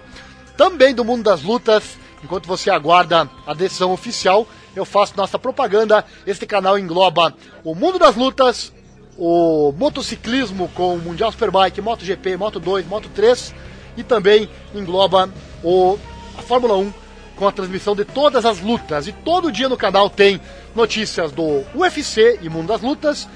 também 0.56 0.96
do 0.96 1.06
mundo 1.06 1.24
das 1.24 1.44
lutas. 1.44 1.84
Enquanto 2.24 2.48
você 2.48 2.72
aguarda 2.72 3.30
a 3.46 3.54
decisão 3.54 3.92
oficial, 3.92 4.48
eu 4.76 4.84
faço 4.84 5.14
nossa 5.16 5.38
propaganda. 5.38 6.04
Este 6.26 6.48
canal 6.48 6.80
engloba 6.80 7.36
o 7.64 7.76
mundo 7.76 8.00
das 8.00 8.16
lutas, 8.16 8.74
o 9.16 9.72
motociclismo 9.78 10.70
com 10.70 10.96
o 10.96 11.00
Mundial 11.00 11.32
Superbike, 11.32 11.82
MotoGP, 11.82 12.36
Moto 12.36 12.60
2, 12.60 12.88
Moto 12.88 13.10
3 13.14 13.54
e 13.98 14.04
também 14.04 14.50
engloba 14.74 15.30
o, 15.64 15.98
a 16.38 16.42
Fórmula 16.42 16.78
1 16.78 16.94
com 17.36 17.48
a 17.48 17.52
transmissão 17.52 17.96
de 17.96 18.06
todas 18.06 18.46
as 18.46 18.60
lutas. 18.60 19.08
E 19.08 19.12
todo 19.12 19.52
dia 19.52 19.68
no 19.68 19.76
canal 19.78 20.10
tem 20.10 20.40
notícias 20.76 21.32
do 21.32 21.64
UFC 21.76 22.40
e 22.42 22.50
Mundo 22.50 22.68
das 22.68 22.82
Lutas. 22.82 23.28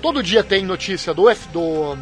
Todo 0.00 0.22
dia 0.22 0.42
tem 0.42 0.64
notícia 0.64 1.14
do, 1.14 1.28
F, 1.28 1.48
do 1.48 1.96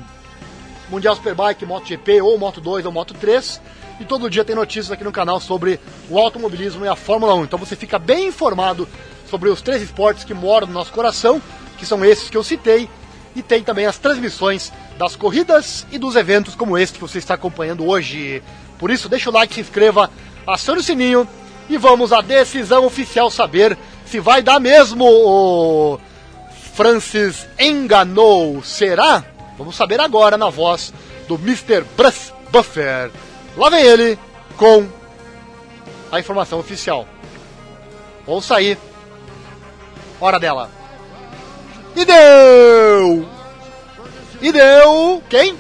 Mundial 0.91 1.15
Superbike, 1.15 1.65
MotoGP, 1.65 2.21
ou 2.23 2.39
Moto 2.39 2.61
2 2.61 2.87
ou 2.87 2.93
Moto 2.93 3.15
3. 3.15 3.61
E 4.01 4.05
todo 4.05 4.31
dia 4.31 4.45
tem 4.45 4.57
notícias 4.57 4.91
aqui 4.91 5.05
no 5.05 5.13
canal 5.13 5.41
sobre 5.41 5.79
o 6.11 6.19
automobilismo 6.19 6.85
e 6.85 6.89
a 6.89 6.97
Fórmula 6.97 7.35
1. 7.35 7.45
Então 7.45 7.59
você 7.59 7.77
fica 7.77 7.99
bem 7.99 8.29
informado 8.29 8.89
sobre 9.29 9.49
os 9.49 9.63
três 9.63 9.83
esportes 9.83 10.25
que 10.25 10.35
moram 10.35 10.67
no 10.67 10.73
nosso 10.73 10.93
coração, 10.93 11.41
que 11.79 11.87
são 11.87 12.05
esses 12.05 12.29
que 12.29 12.37
eu 12.37 12.43
citei. 12.43 12.89
E 13.35 13.43
tem 13.43 13.63
também 13.63 13.87
as 13.87 13.99
transmissões 13.99 14.73
das 14.99 15.17
corridas 15.17 15.87
e 15.91 15.99
dos 15.99 16.17
eventos 16.17 16.55
como 16.55 16.77
este 16.77 16.95
que 16.95 17.01
você 17.01 17.19
está 17.19 17.35
acompanhando 17.35 17.87
hoje. 17.87 18.43
Por 18.79 18.91
isso, 18.91 19.09
deixa 19.09 19.31
o 19.31 19.33
like, 19.33 19.55
se 19.55 19.61
inscreva, 19.61 20.11
acione 20.47 20.81
o 20.81 20.83
sininho 20.83 21.27
e 21.69 21.79
vamos 21.79 22.13
à 22.13 22.21
decisão 22.21 22.85
oficial 22.85 23.31
saber 23.31 23.79
se 24.05 24.21
vai 24.21 24.43
dar 24.43 24.61
mesmo 24.61 25.05
o 25.07 25.99
Francis 26.75 27.47
enganou. 27.59 28.63
Será? 28.63 29.25
Vamos 29.57 29.77
saber 29.77 30.01
agora 30.01 30.37
na 30.37 30.51
voz 30.51 30.93
do 31.29 31.37
Mr. 31.37 31.85
Bruce 31.97 32.33
Buffer. 32.51 33.11
Lá 33.57 33.71
vem 33.71 33.85
ele 33.85 34.19
com 34.57 34.87
a 36.11 36.21
informação 36.21 36.59
oficial. 36.59 37.07
Ouça 38.27 38.57
aí. 38.57 38.77
Hora 40.21 40.39
dela. 40.39 40.82
E 41.95 42.05
deu! 42.05 43.29
E 44.41 44.53
deu! 44.53 45.23
Quem? 45.29 45.57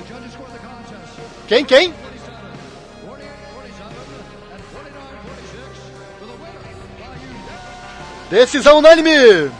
Quem, 1.46 1.64
quem? 1.64 1.94
Decisão 8.30 8.78
unânime! 8.78 9.52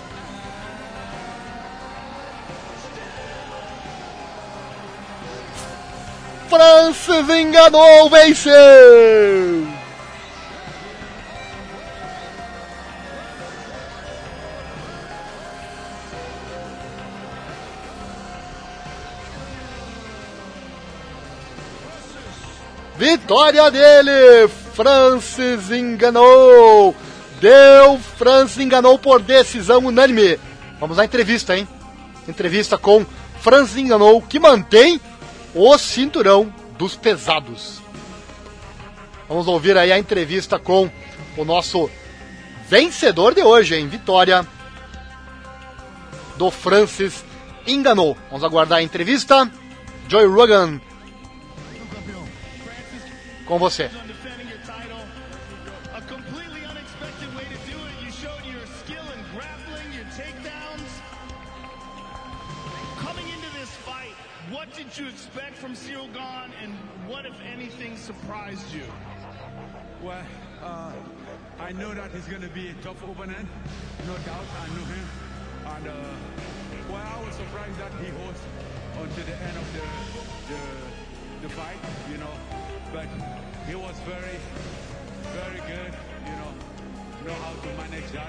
Francis 6.49 7.29
enganou, 7.29 8.09
venceu! 8.09 9.62
Vitória 23.13 23.71
dele! 23.71 24.49
Francis 24.73 25.71
enganou! 25.71 26.97
Deu, 27.43 27.99
Francis 28.17 28.57
enganou 28.57 28.99
por 28.99 29.21
decisão 29.21 29.85
unânime. 29.85 30.41
Vamos 30.81 30.99
à 30.99 31.05
entrevista, 31.05 31.55
hein? 31.55 31.69
Entrevista 32.27 32.79
com 32.79 33.05
Francis 33.43 33.77
enganou, 33.77 34.23
que 34.23 34.39
mantém 34.39 34.99
o 35.55 35.77
cinturão 35.77 36.51
dos 36.79 36.97
pesados. 36.97 37.83
Vamos 39.29 39.47
ouvir 39.47 39.77
aí 39.77 39.93
a 39.93 39.99
entrevista 39.99 40.59
com 40.59 40.91
o 41.37 41.45
nosso 41.45 41.91
vencedor 42.67 43.35
de 43.35 43.43
hoje, 43.43 43.75
hein? 43.75 43.89
Vitória 43.89 44.47
do 46.39 46.51
Francis 46.51 47.23
enganou. 47.67 48.17
Vamos 48.31 48.43
aguardar 48.43 48.79
a 48.79 48.83
entrevista. 48.83 49.51
Joy 50.09 50.25
Rogan 50.25 50.81
com 53.53 53.59
você. 53.59 53.91
What 64.51 64.75
did 64.75 64.97
you 64.99 65.09
expect 65.09 65.57
from 65.57 65.75
Cyril 65.75 66.09
Gahn, 66.09 66.51
and 66.63 66.75
what, 67.07 67.25
if 67.25 67.35
anything, 67.43 67.97
surprised 67.97 68.73
you? 68.73 68.85
Well, 70.03 70.25
uh, 70.63 70.93
I 71.59 71.73
know 71.73 71.95
that 71.95 72.11
he's 72.11 72.27
going 72.27 72.43
to 72.43 72.49
be 72.49 72.69
a 72.69 72.75
tough 72.83 73.03
opponent, 73.03 73.49
no 74.07 74.15
doubt. 74.29 74.47
I 74.63 74.67
know 74.77 74.85
him, 74.93 75.07
and 75.75 75.89
uh, 75.89 75.95
well, 76.91 77.03
I 77.03 77.25
was 77.25 77.35
surprised 77.37 77.79
that 77.79 77.93
he 78.05 78.11
holds 78.11 78.41
until 78.99 79.25
the 79.25 79.37
end 79.37 79.57
of 79.57 79.67
the, 79.73 79.85
the 80.53 81.49
the 81.49 81.55
fight, 81.55 81.81
you 82.11 82.19
know. 82.19 82.62
But 82.93 83.09
he 83.67 83.75
was 83.75 83.97
very, 84.05 84.37
very 85.33 85.61
good, 85.65 85.93
you 86.29 86.37
know, 86.37 86.53
know 87.25 87.39
how 87.41 87.57
to 87.57 87.69
manage 87.81 88.13
that. 88.13 88.29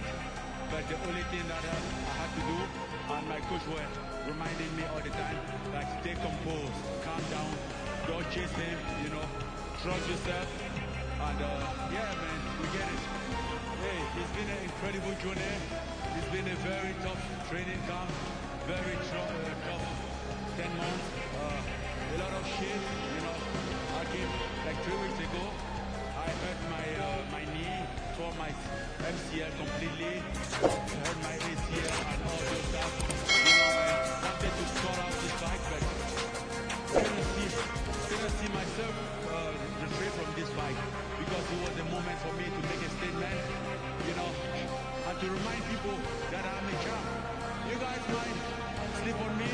But 0.72 0.88
the 0.88 0.96
only 1.04 1.24
thing 1.28 1.44
that 1.52 1.64
I 1.68 2.14
had 2.16 2.32
to 2.32 2.42
do, 2.48 2.58
and 3.12 3.28
my 3.28 3.44
coach 3.52 3.68
were 3.68 3.84
reminding 4.24 4.72
me 4.80 4.88
all 4.88 5.04
the 5.04 5.12
time, 5.12 5.36
like 5.76 5.92
stay 6.00 6.16
composed, 6.16 6.80
calm 7.04 7.20
down, 7.28 7.52
don't 8.08 8.24
chase 8.32 8.56
him, 8.56 8.80
you 9.04 9.12
know, 9.12 9.28
trust 9.84 10.08
yourself. 10.08 10.48
And 10.48 11.40
uh, 11.44 11.92
yeah, 11.92 12.08
man, 12.24 12.40
we 12.64 12.72
get 12.72 12.88
it. 12.88 13.04
Hey, 13.84 14.00
it's 14.16 14.32
been 14.32 14.48
an 14.48 14.64
incredible 14.64 15.16
journey. 15.20 15.56
It's 16.16 16.30
been 16.32 16.48
a 16.48 16.58
very 16.64 16.96
tough 17.04 17.20
training 17.52 17.84
camp, 17.84 18.08
very 18.64 18.96
uh, 18.96 19.28
tough 19.68 19.86
10 20.56 20.72
months. 20.80 21.08
Uh, 21.36 22.16
a 22.16 22.18
lot 22.24 22.32
of 22.32 22.48
shit, 22.56 23.23
three 24.84 25.00
weeks 25.00 25.20
ago. 25.20 25.44
I 26.20 26.28
hurt 26.44 26.60
my 26.68 26.86
uh, 27.00 27.08
my 27.32 27.44
knee, 27.56 27.80
tore 28.20 28.36
my 28.36 28.52
MCL 29.00 29.52
completely, 29.56 30.20
hurt 30.60 31.20
my 31.24 31.36
ACL 31.40 31.96
and 32.12 32.20
all 32.28 32.42
those 32.44 32.66
stuff. 32.68 32.92
You 33.32 33.54
know, 33.64 33.72
man, 33.80 33.96
wanted 34.28 34.54
to 34.60 34.66
sort 34.84 35.00
out 35.00 35.16
this 35.24 35.36
fight, 35.40 35.64
but 35.72 35.84
couldn't 37.00 37.28
see, 37.32 37.48
couldn't 38.12 38.34
see 38.44 38.52
myself 38.52 38.96
uh, 39.32 39.56
retreat 39.88 40.14
from 40.20 40.30
this 40.36 40.52
fight 40.52 40.80
because 41.16 41.46
it 41.48 41.60
was 41.64 41.76
a 41.80 41.88
moment 41.88 42.18
for 42.20 42.34
me 42.36 42.46
to 42.52 42.62
make 42.68 42.84
a 42.84 42.92
statement, 43.00 43.40
you 44.04 44.16
know, 44.20 44.30
and 44.36 45.16
to 45.16 45.26
remind 45.32 45.64
people 45.72 45.96
that 46.28 46.44
I'm 46.44 46.66
a 46.68 46.76
champ. 46.84 47.08
You 47.72 47.78
guys 47.80 48.04
might 48.12 48.38
sleep 49.00 49.16
on 49.16 49.32
me, 49.40 49.52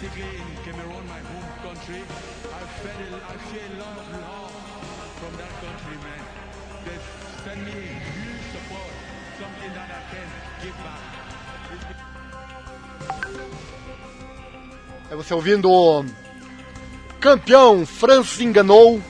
basically 0.00 0.40
in 0.40 0.56
Cameroon, 0.64 1.06
my 1.08 1.20
home 1.20 1.50
country, 1.62 2.00
I 2.00 2.64
felt 2.80 3.00
I 3.20 3.36
lot 3.78 3.98
of 3.98 4.08
love 4.16 4.52
from 5.20 5.32
that 5.36 5.52
country, 5.60 5.96
man. 6.00 6.22
They 6.84 6.98
send 7.44 7.60
me 7.66 7.72
huge 7.72 8.44
support, 8.52 8.92
something 9.38 9.72
that 9.76 9.90
I 9.90 10.02
can 10.10 10.28
give 10.62 10.78
back. 10.84 11.20
É 15.10 15.16
você 15.16 15.34
ouvindo 15.34 16.04
campeão 17.20 17.84
Francis 17.84 18.40
enganou. 18.40 19.02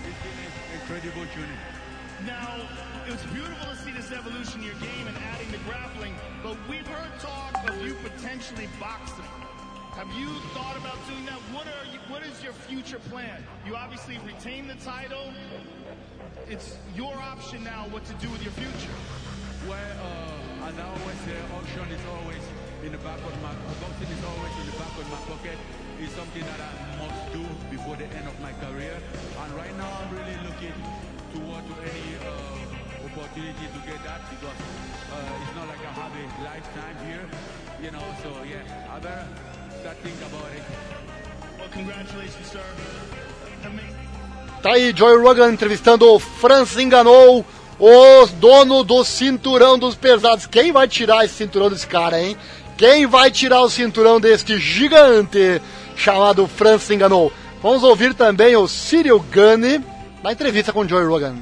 Tá 44.70 44.76
aí, 44.76 44.94
Joey 44.96 45.20
Rogan 45.20 45.50
entrevistando 45.50 46.08
o 46.08 46.20
Francis 46.20 46.78
enganou 46.78 47.44
o 47.76 48.26
dono 48.38 48.84
do 48.84 49.02
cinturão 49.02 49.76
dos 49.76 49.96
pesados. 49.96 50.46
Quem 50.46 50.70
vai 50.70 50.86
tirar 50.86 51.24
esse 51.24 51.34
cinturão 51.34 51.68
desse 51.68 51.88
cara, 51.88 52.22
hein? 52.22 52.36
Quem 52.78 53.04
vai 53.04 53.32
tirar 53.32 53.62
o 53.62 53.68
cinturão 53.68 54.20
deste 54.20 54.58
gigante 54.58 55.60
chamado 55.96 56.46
Francis 56.46 56.88
enganou? 56.90 57.32
Vamos 57.60 57.82
ouvir 57.82 58.14
também 58.14 58.54
o 58.54 58.68
Cyril 58.68 59.18
Gunn 59.18 59.82
na 60.22 60.30
entrevista 60.30 60.72
com 60.72 60.82
o 60.82 60.88
Joey 60.88 61.04
Rogan. 61.04 61.34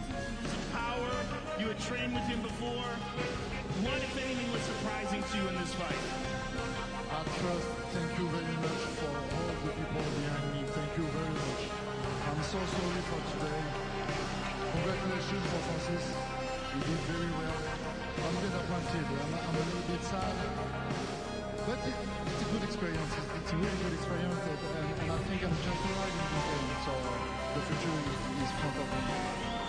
Thank 7.93 8.19
you 8.19 8.27
very 8.29 8.57
much 8.57 8.81
for 8.97 9.11
all 9.11 9.53
the 9.65 9.71
people 9.71 10.03
behind 10.17 10.55
me. 10.55 10.58
So 12.49 12.57
sorry 12.57 13.05
for 13.13 13.21
today. 13.29 13.61
Congratulations 14.73 15.45
for 15.53 15.61
Francis. 15.69 16.05
You 16.73 16.81
did 16.81 17.01
very 17.13 17.29
well. 17.29 17.61
I'm 18.25 18.37
disappointed. 18.41 19.05
I'm, 19.05 19.33
I'm 19.37 19.53
a 19.53 19.65
little 19.69 19.85
bit 19.85 20.01
sad. 20.09 20.33
But 21.69 21.77
it, 21.85 21.93
it's 21.93 22.41
a 22.41 22.49
good 22.49 22.65
experience. 22.65 23.13
It's, 23.21 23.53
a 23.53 23.57
really 23.61 23.79
good 23.85 24.01
experience. 24.01 24.41
And, 24.49 24.65
and, 24.81 25.11
I 25.13 25.21
think 25.29 25.45
I'm 25.45 25.57
just 25.61 25.77
arriving 25.93 26.25
in 26.25 26.33
the 26.33 26.45
game. 26.49 26.73
So 26.89 26.93
the 27.53 27.63
future 27.69 27.97
is, 28.01 28.17
is 28.17 28.53
front 28.65 28.81
of 28.81 28.89
me. 28.97 29.03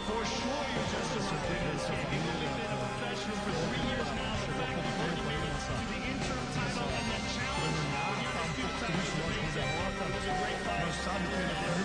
For 0.08 0.24
sure, 0.40 0.64
you're 0.72 0.88
just 0.88 1.20
a 1.20 1.22
rookie. 1.36 1.60
You've 1.84 2.56
been 2.64 2.64
a 2.64 2.80
professional 2.80 3.44
for 3.44 3.54
three 3.60 3.84
years 3.92 4.08
now. 4.08 4.40
So 4.40 4.56
you're 4.56 4.80
to 4.80 5.74
the 5.84 6.00
interim 6.00 6.48
title 6.56 6.88
and 6.96 7.06
then 7.12 7.24
challenge. 7.28 7.80
You 8.24 8.30
can 8.40 8.50
do 8.56 8.66
title. 8.72 9.04
It 9.20 9.44
was 9.44 10.28
a 10.32 10.36
great 10.40 10.60
fight. 10.64 11.79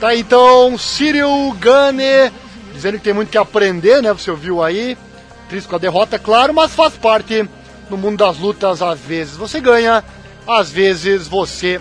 Tá 0.00 0.16
então, 0.16 0.78
Cyril 0.78 1.28
Gunn 1.60 2.32
dizendo 2.72 2.96
que 2.96 3.04
tem 3.04 3.12
muito 3.12 3.28
que 3.28 3.36
aprender, 3.36 4.02
né? 4.02 4.10
Você 4.14 4.30
ouviu 4.30 4.62
aí. 4.62 4.96
Triste 5.46 5.68
com 5.68 5.76
a 5.76 5.78
derrota, 5.78 6.18
claro, 6.18 6.54
mas 6.54 6.72
faz 6.72 6.94
parte 6.94 7.46
no 7.90 7.98
mundo 7.98 8.16
das 8.16 8.38
lutas. 8.38 8.80
Às 8.80 8.98
vezes 8.98 9.36
você 9.36 9.60
ganha, 9.60 10.02
às 10.48 10.70
vezes 10.70 11.28
você 11.28 11.78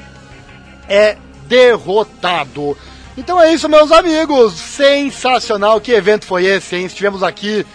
é 0.90 1.16
derrotado. 1.48 2.78
Então 3.16 3.40
é 3.40 3.54
isso, 3.54 3.70
meus 3.70 3.90
amigos. 3.90 4.54
Sensacional. 4.54 5.80
Que 5.80 5.94
evento 5.94 6.26
foi 6.26 6.46
esse, 6.46 6.76
hein? 6.76 6.88
Estivemos 6.88 7.24
aqui, 7.24 7.66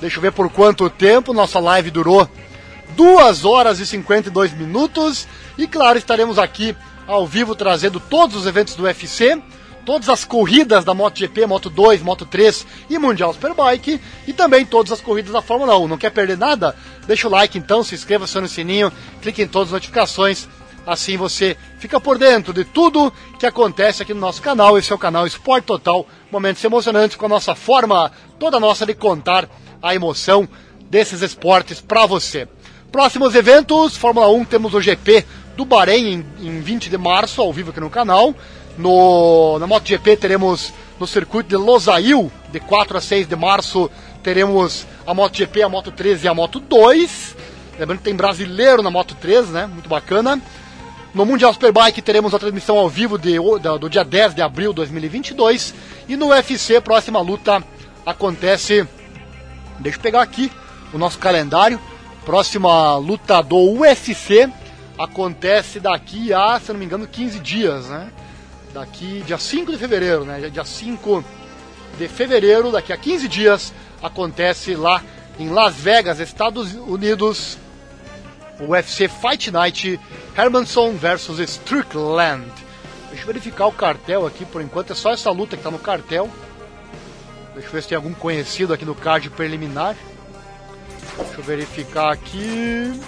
deixa 0.00 0.16
eu 0.18 0.22
ver 0.22 0.32
por 0.32 0.50
quanto 0.50 0.90
tempo. 0.90 1.32
Nossa 1.32 1.60
live 1.60 1.92
durou 1.92 2.28
2 2.96 3.44
horas 3.44 3.78
e 3.78 3.86
52 3.86 4.52
minutos. 4.52 5.28
E 5.56 5.68
claro, 5.68 5.96
estaremos 5.96 6.40
aqui 6.40 6.76
ao 7.06 7.24
vivo 7.24 7.54
trazendo 7.54 8.00
todos 8.00 8.34
os 8.34 8.46
eventos 8.46 8.74
do 8.74 8.82
UFC, 8.82 9.40
todas 9.84 10.08
as 10.08 10.24
corridas 10.24 10.84
da 10.84 10.94
MotoGP, 10.94 11.46
Moto 11.46 11.68
2, 11.68 12.02
Moto 12.02 12.24
3 12.24 12.66
e 12.88 12.98
Mundial 12.98 13.32
Superbike 13.32 14.00
e 14.26 14.32
também 14.32 14.64
todas 14.64 14.92
as 14.92 15.00
corridas 15.00 15.32
da 15.32 15.42
Fórmula 15.42 15.78
1. 15.78 15.88
Não 15.88 15.98
quer 15.98 16.10
perder 16.10 16.38
nada? 16.38 16.74
Deixa 17.06 17.28
o 17.28 17.30
like 17.30 17.58
então, 17.58 17.82
se 17.82 17.94
inscreva, 17.94 18.24
acione 18.24 18.46
o 18.46 18.50
sininho, 18.50 18.92
clique 19.20 19.42
em 19.42 19.48
todas 19.48 19.68
as 19.68 19.72
notificações. 19.72 20.48
Assim 20.86 21.16
você 21.16 21.56
fica 21.78 22.00
por 22.00 22.18
dentro 22.18 22.52
de 22.52 22.64
tudo 22.64 23.12
que 23.38 23.46
acontece 23.46 24.02
aqui 24.02 24.12
no 24.12 24.20
nosso 24.20 24.42
canal. 24.42 24.76
Esse 24.76 24.92
é 24.92 24.94
o 24.94 24.98
canal 24.98 25.26
Esporte 25.26 25.64
Total. 25.64 26.06
Momentos 26.30 26.62
emocionantes 26.64 27.16
com 27.16 27.26
a 27.26 27.28
nossa 27.28 27.54
forma, 27.54 28.10
toda 28.38 28.58
nossa 28.58 28.84
de 28.84 28.94
contar 28.94 29.48
a 29.80 29.94
emoção 29.94 30.48
desses 30.90 31.22
esportes 31.22 31.80
para 31.80 32.06
você. 32.06 32.48
Próximos 32.90 33.34
eventos, 33.34 33.96
Fórmula 33.96 34.28
1, 34.28 34.44
temos 34.44 34.74
o 34.74 34.80
GP 34.80 35.24
do 35.56 35.64
Bahrein 35.64 36.24
em 36.40 36.60
20 36.60 36.90
de 36.90 36.98
março, 36.98 37.40
ao 37.40 37.52
vivo 37.52 37.70
aqui 37.70 37.80
no 37.80 37.88
canal. 37.88 38.34
No, 38.78 39.58
na 39.58 39.66
MotoGP 39.66 40.16
teremos 40.16 40.72
no 40.98 41.06
circuito 41.06 41.48
de 41.50 41.56
Losail, 41.56 42.30
de 42.50 42.60
4 42.60 42.96
a 42.96 43.00
6 43.00 43.26
de 43.26 43.36
março, 43.36 43.90
teremos 44.22 44.86
a 45.06 45.12
MotoGP, 45.12 45.62
a 45.62 45.68
Moto 45.68 45.90
3 45.90 46.24
e 46.24 46.28
a 46.28 46.34
Moto 46.34 46.58
2. 46.60 47.36
Lembrando 47.78 47.98
que 47.98 48.04
tem 48.04 48.14
brasileiro 48.14 48.82
na 48.82 48.90
Moto 48.90 49.14
3, 49.14 49.48
né? 49.50 49.66
Muito 49.66 49.88
bacana. 49.88 50.40
No 51.14 51.26
Mundial 51.26 51.52
Superbike 51.52 52.00
teremos 52.00 52.32
a 52.32 52.38
transmissão 52.38 52.78
ao 52.78 52.88
vivo 52.88 53.18
de, 53.18 53.36
da- 53.60 53.76
do 53.76 53.90
dia 53.90 54.04
10 54.04 54.34
de 54.34 54.40
abril 54.42 54.70
de 54.70 54.76
2022. 54.76 55.74
E 56.08 56.16
no 56.16 56.28
UFC, 56.28 56.80
próxima 56.80 57.20
luta 57.20 57.62
acontece. 58.06 58.86
Deixa 59.78 59.98
eu 59.98 60.02
pegar 60.02 60.22
aqui 60.22 60.50
o 60.92 60.98
nosso 60.98 61.18
calendário. 61.18 61.78
Próxima 62.24 62.96
luta 62.96 63.42
do 63.42 63.56
UFC 63.80 64.48
acontece 64.96 65.80
daqui 65.80 66.32
a, 66.32 66.58
se 66.60 66.72
não 66.72 66.78
me 66.78 66.86
engano, 66.86 67.06
15 67.06 67.38
dias, 67.40 67.88
né? 67.88 68.08
Daqui, 68.72 69.22
dia 69.26 69.36
5 69.38 69.72
de 69.72 69.78
fevereiro, 69.78 70.24
né? 70.24 70.48
Dia 70.50 70.64
5 70.64 71.24
de 71.98 72.08
fevereiro, 72.08 72.72
daqui 72.72 72.92
a 72.92 72.96
15 72.96 73.28
dias, 73.28 73.72
acontece 74.02 74.74
lá 74.74 75.02
em 75.38 75.50
Las 75.50 75.74
Vegas, 75.74 76.20
Estados 76.20 76.74
Unidos, 76.74 77.58
o 78.58 78.70
UFC 78.72 79.08
Fight 79.08 79.50
Night 79.50 80.00
Hermanson 80.36 80.92
versus 80.92 81.38
Strickland. 81.38 82.50
Deixa 83.08 83.24
eu 83.24 83.26
verificar 83.26 83.66
o 83.66 83.72
cartel 83.72 84.26
aqui, 84.26 84.44
por 84.44 84.62
enquanto 84.62 84.92
é 84.92 84.94
só 84.94 85.12
essa 85.12 85.30
luta 85.30 85.56
que 85.56 85.62
tá 85.62 85.70
no 85.70 85.78
cartel. 85.78 86.30
Deixa 87.52 87.68
eu 87.68 87.72
ver 87.72 87.82
se 87.82 87.88
tem 87.88 87.96
algum 87.96 88.14
conhecido 88.14 88.72
aqui 88.72 88.86
no 88.86 88.94
card 88.94 89.28
preliminar. 89.30 89.94
Deixa 91.18 91.38
eu 91.38 91.44
verificar 91.44 92.10
aqui. 92.10 92.98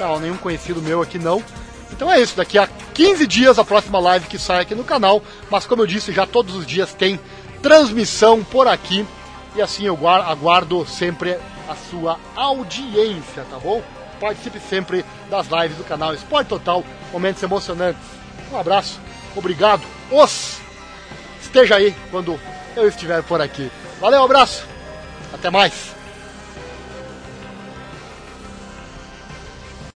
Não, 0.00 0.18
nenhum 0.18 0.36
conhecido 0.36 0.82
meu 0.82 1.00
aqui 1.00 1.16
não. 1.16 1.42
Então 1.92 2.10
é 2.12 2.20
isso, 2.20 2.36
daqui 2.36 2.58
a 2.58 2.68
15 2.94 3.26
dias 3.26 3.58
a 3.58 3.64
próxima 3.64 3.98
live 3.98 4.26
que 4.26 4.38
sai 4.38 4.62
aqui 4.62 4.74
no 4.74 4.84
canal. 4.84 5.22
Mas 5.50 5.66
como 5.66 5.82
eu 5.82 5.86
disse, 5.86 6.12
já 6.12 6.26
todos 6.26 6.54
os 6.54 6.66
dias 6.66 6.92
tem 6.92 7.18
transmissão 7.62 8.42
por 8.44 8.66
aqui. 8.68 9.06
E 9.54 9.62
assim 9.62 9.84
eu 9.86 9.96
guar- 9.96 10.28
aguardo 10.28 10.84
sempre 10.86 11.38
a 11.68 11.74
sua 11.90 12.18
audiência, 12.34 13.44
tá 13.50 13.58
bom? 13.58 13.82
Participe 14.20 14.60
sempre 14.60 15.04
das 15.30 15.46
lives 15.48 15.76
do 15.76 15.84
canal 15.84 16.14
Esporte 16.14 16.48
Total, 16.48 16.84
momentos 17.12 17.42
emocionantes. 17.42 18.02
Um 18.52 18.58
abraço, 18.58 19.00
obrigado, 19.34 19.82
os 20.10 20.58
esteja 21.42 21.76
aí 21.76 21.94
quando 22.10 22.38
eu 22.76 22.86
estiver 22.88 23.22
por 23.22 23.40
aqui. 23.40 23.70
Valeu, 24.00 24.22
abraço, 24.22 24.64
até 25.32 25.50
mais. 25.50 25.95